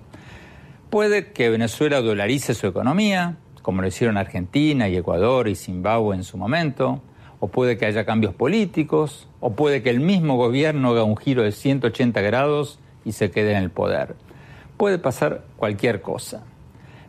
Puede 0.89 1.33
que 1.33 1.51
Venezuela 1.51 2.01
dolarice 2.01 2.55
su 2.55 2.67
economía, 2.67 3.37
como 3.61 3.83
lo 3.83 3.89
hicieron 3.89 4.17
Argentina 4.17 4.89
y 4.89 4.97
Ecuador 4.97 5.49
y 5.49 5.55
Zimbabue 5.55 6.17
en 6.17 6.25
su 6.25 6.39
momento, 6.39 7.03
o 7.41 7.49
puede 7.49 7.77
que 7.77 7.85
haya 7.85 8.07
cambios 8.07 8.35
políticos, 8.35 9.29
o 9.41 9.53
puede 9.53 9.83
que 9.83 9.91
el 9.91 10.01
mismo 10.01 10.37
gobierno 10.37 10.93
haga 10.93 11.05
un 11.05 11.19
giro 11.19 11.43
de 11.43 11.53
180 11.53 12.23
grados 12.23 12.79
y 13.05 13.13
se 13.13 13.31
quede 13.31 13.53
en 13.53 13.65
el 13.65 13.71
poder. 13.71 14.17
Puede 14.79 14.99
pasar 14.99 15.45
cualquier 15.59 16.01
cosa. 16.01 16.45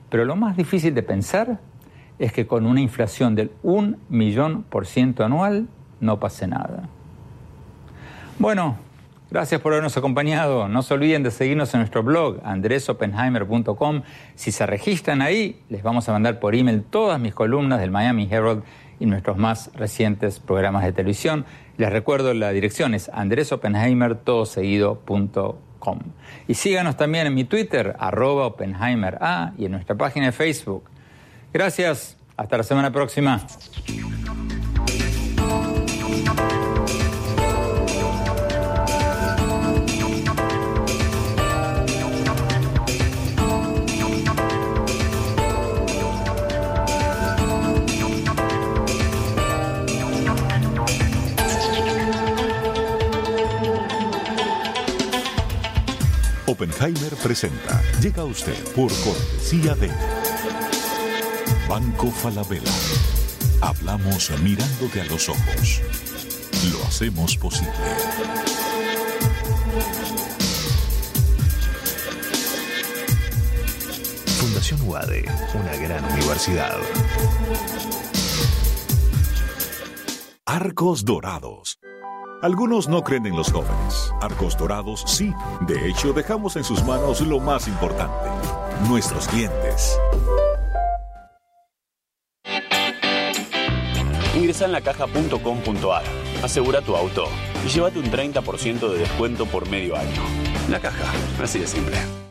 Pero 0.09 0.25
lo 0.25 0.35
más 0.35 0.57
difícil 0.57 0.93
de 0.93 1.03
pensar 1.03 1.59
es 2.19 2.33
que 2.33 2.45
con 2.45 2.65
una 2.65 2.81
inflación 2.81 3.33
del 3.33 3.51
1 3.63 3.97
millón 4.09 4.63
por 4.63 4.85
ciento 4.85 5.23
anual 5.23 5.67
no 6.01 6.19
pase 6.19 6.47
nada. 6.47 6.89
Bueno, 8.37 8.77
gracias 9.31 9.61
por 9.61 9.73
habernos 9.73 9.97
acompañado. 9.97 10.67
No 10.67 10.83
se 10.83 10.93
olviden 10.93 11.23
de 11.23 11.31
seguirnos 11.31 11.73
en 11.73 11.79
nuestro 11.79 12.03
blog 12.03 12.39
andresopenheimer.com. 12.43 14.03
Si 14.35 14.51
se 14.51 14.65
registran 14.65 15.21
ahí, 15.21 15.61
les 15.69 15.81
vamos 15.81 16.09
a 16.09 16.11
mandar 16.11 16.39
por 16.39 16.55
email 16.55 16.83
todas 16.83 17.19
mis 17.19 17.33
columnas 17.33 17.79
del 17.79 17.91
Miami 17.91 18.27
Herald 18.29 18.63
y 18.99 19.05
nuestros 19.05 19.37
más 19.37 19.71
recientes 19.75 20.39
programas 20.39 20.83
de 20.83 20.91
televisión. 20.91 21.45
Les 21.77 21.89
recuerdo 21.89 22.33
la 22.33 22.51
dirección 22.51 22.93
es 22.93 23.09
andresopenheimer.com. 23.13 25.99
Y 26.47 26.53
síganos 26.55 26.97
también 26.97 27.27
en 27.27 27.33
mi 27.33 27.45
Twitter, 27.45 27.95
arroba 27.99 28.47
Oppenheimer 28.47 29.17
A, 29.21 29.53
y 29.57 29.65
en 29.65 29.71
nuestra 29.71 29.95
página 29.95 30.25
de 30.27 30.31
Facebook. 30.33 30.83
Gracias, 31.51 32.15
hasta 32.37 32.57
la 32.57 32.63
semana 32.63 32.91
próxima. 32.91 33.45
Oppenheimer 56.45 57.15
presenta. 57.23 57.81
Llega 58.01 58.25
usted 58.25 58.57
por 58.75 58.91
cortesía 59.03 59.75
de 59.75 59.89
Banco 61.69 62.09
Falabella. 62.09 62.71
Hablamos 63.61 64.31
mirándote 64.41 65.01
a 65.01 65.05
los 65.05 65.29
ojos. 65.29 65.81
Lo 66.73 66.83
hacemos 66.87 67.37
posible. 67.37 67.71
Fundación 74.39 74.81
UADE, 74.81 75.25
una 75.53 75.75
gran 75.75 76.03
universidad. 76.11 76.75
Arcos 80.47 81.05
Dorados. 81.05 81.79
Algunos 82.41 82.87
no 82.87 83.03
creen 83.03 83.27
en 83.27 83.35
los 83.35 83.51
jóvenes. 83.51 84.11
Arcos 84.21 84.57
Dorados 84.57 85.03
sí. 85.05 85.31
De 85.67 85.87
hecho, 85.87 86.13
dejamos 86.13 86.55
en 86.55 86.63
sus 86.63 86.83
manos 86.83 87.21
lo 87.21 87.39
más 87.39 87.67
importante, 87.67 88.27
nuestros 88.87 89.27
clientes. 89.27 89.99
Ingresa 94.49 94.65
en 94.65 94.71
lacaja.com.ar, 94.71 96.01
asegura 96.41 96.81
tu 96.81 96.95
auto 96.95 97.27
y 97.63 97.69
llévate 97.69 97.99
un 97.99 98.05
30% 98.05 98.89
de 98.89 98.97
descuento 98.97 99.45
por 99.45 99.69
medio 99.69 99.95
año. 99.95 100.23
La 100.71 100.79
caja, 100.79 101.05
así 101.39 101.59
de 101.59 101.67
simple. 101.67 102.28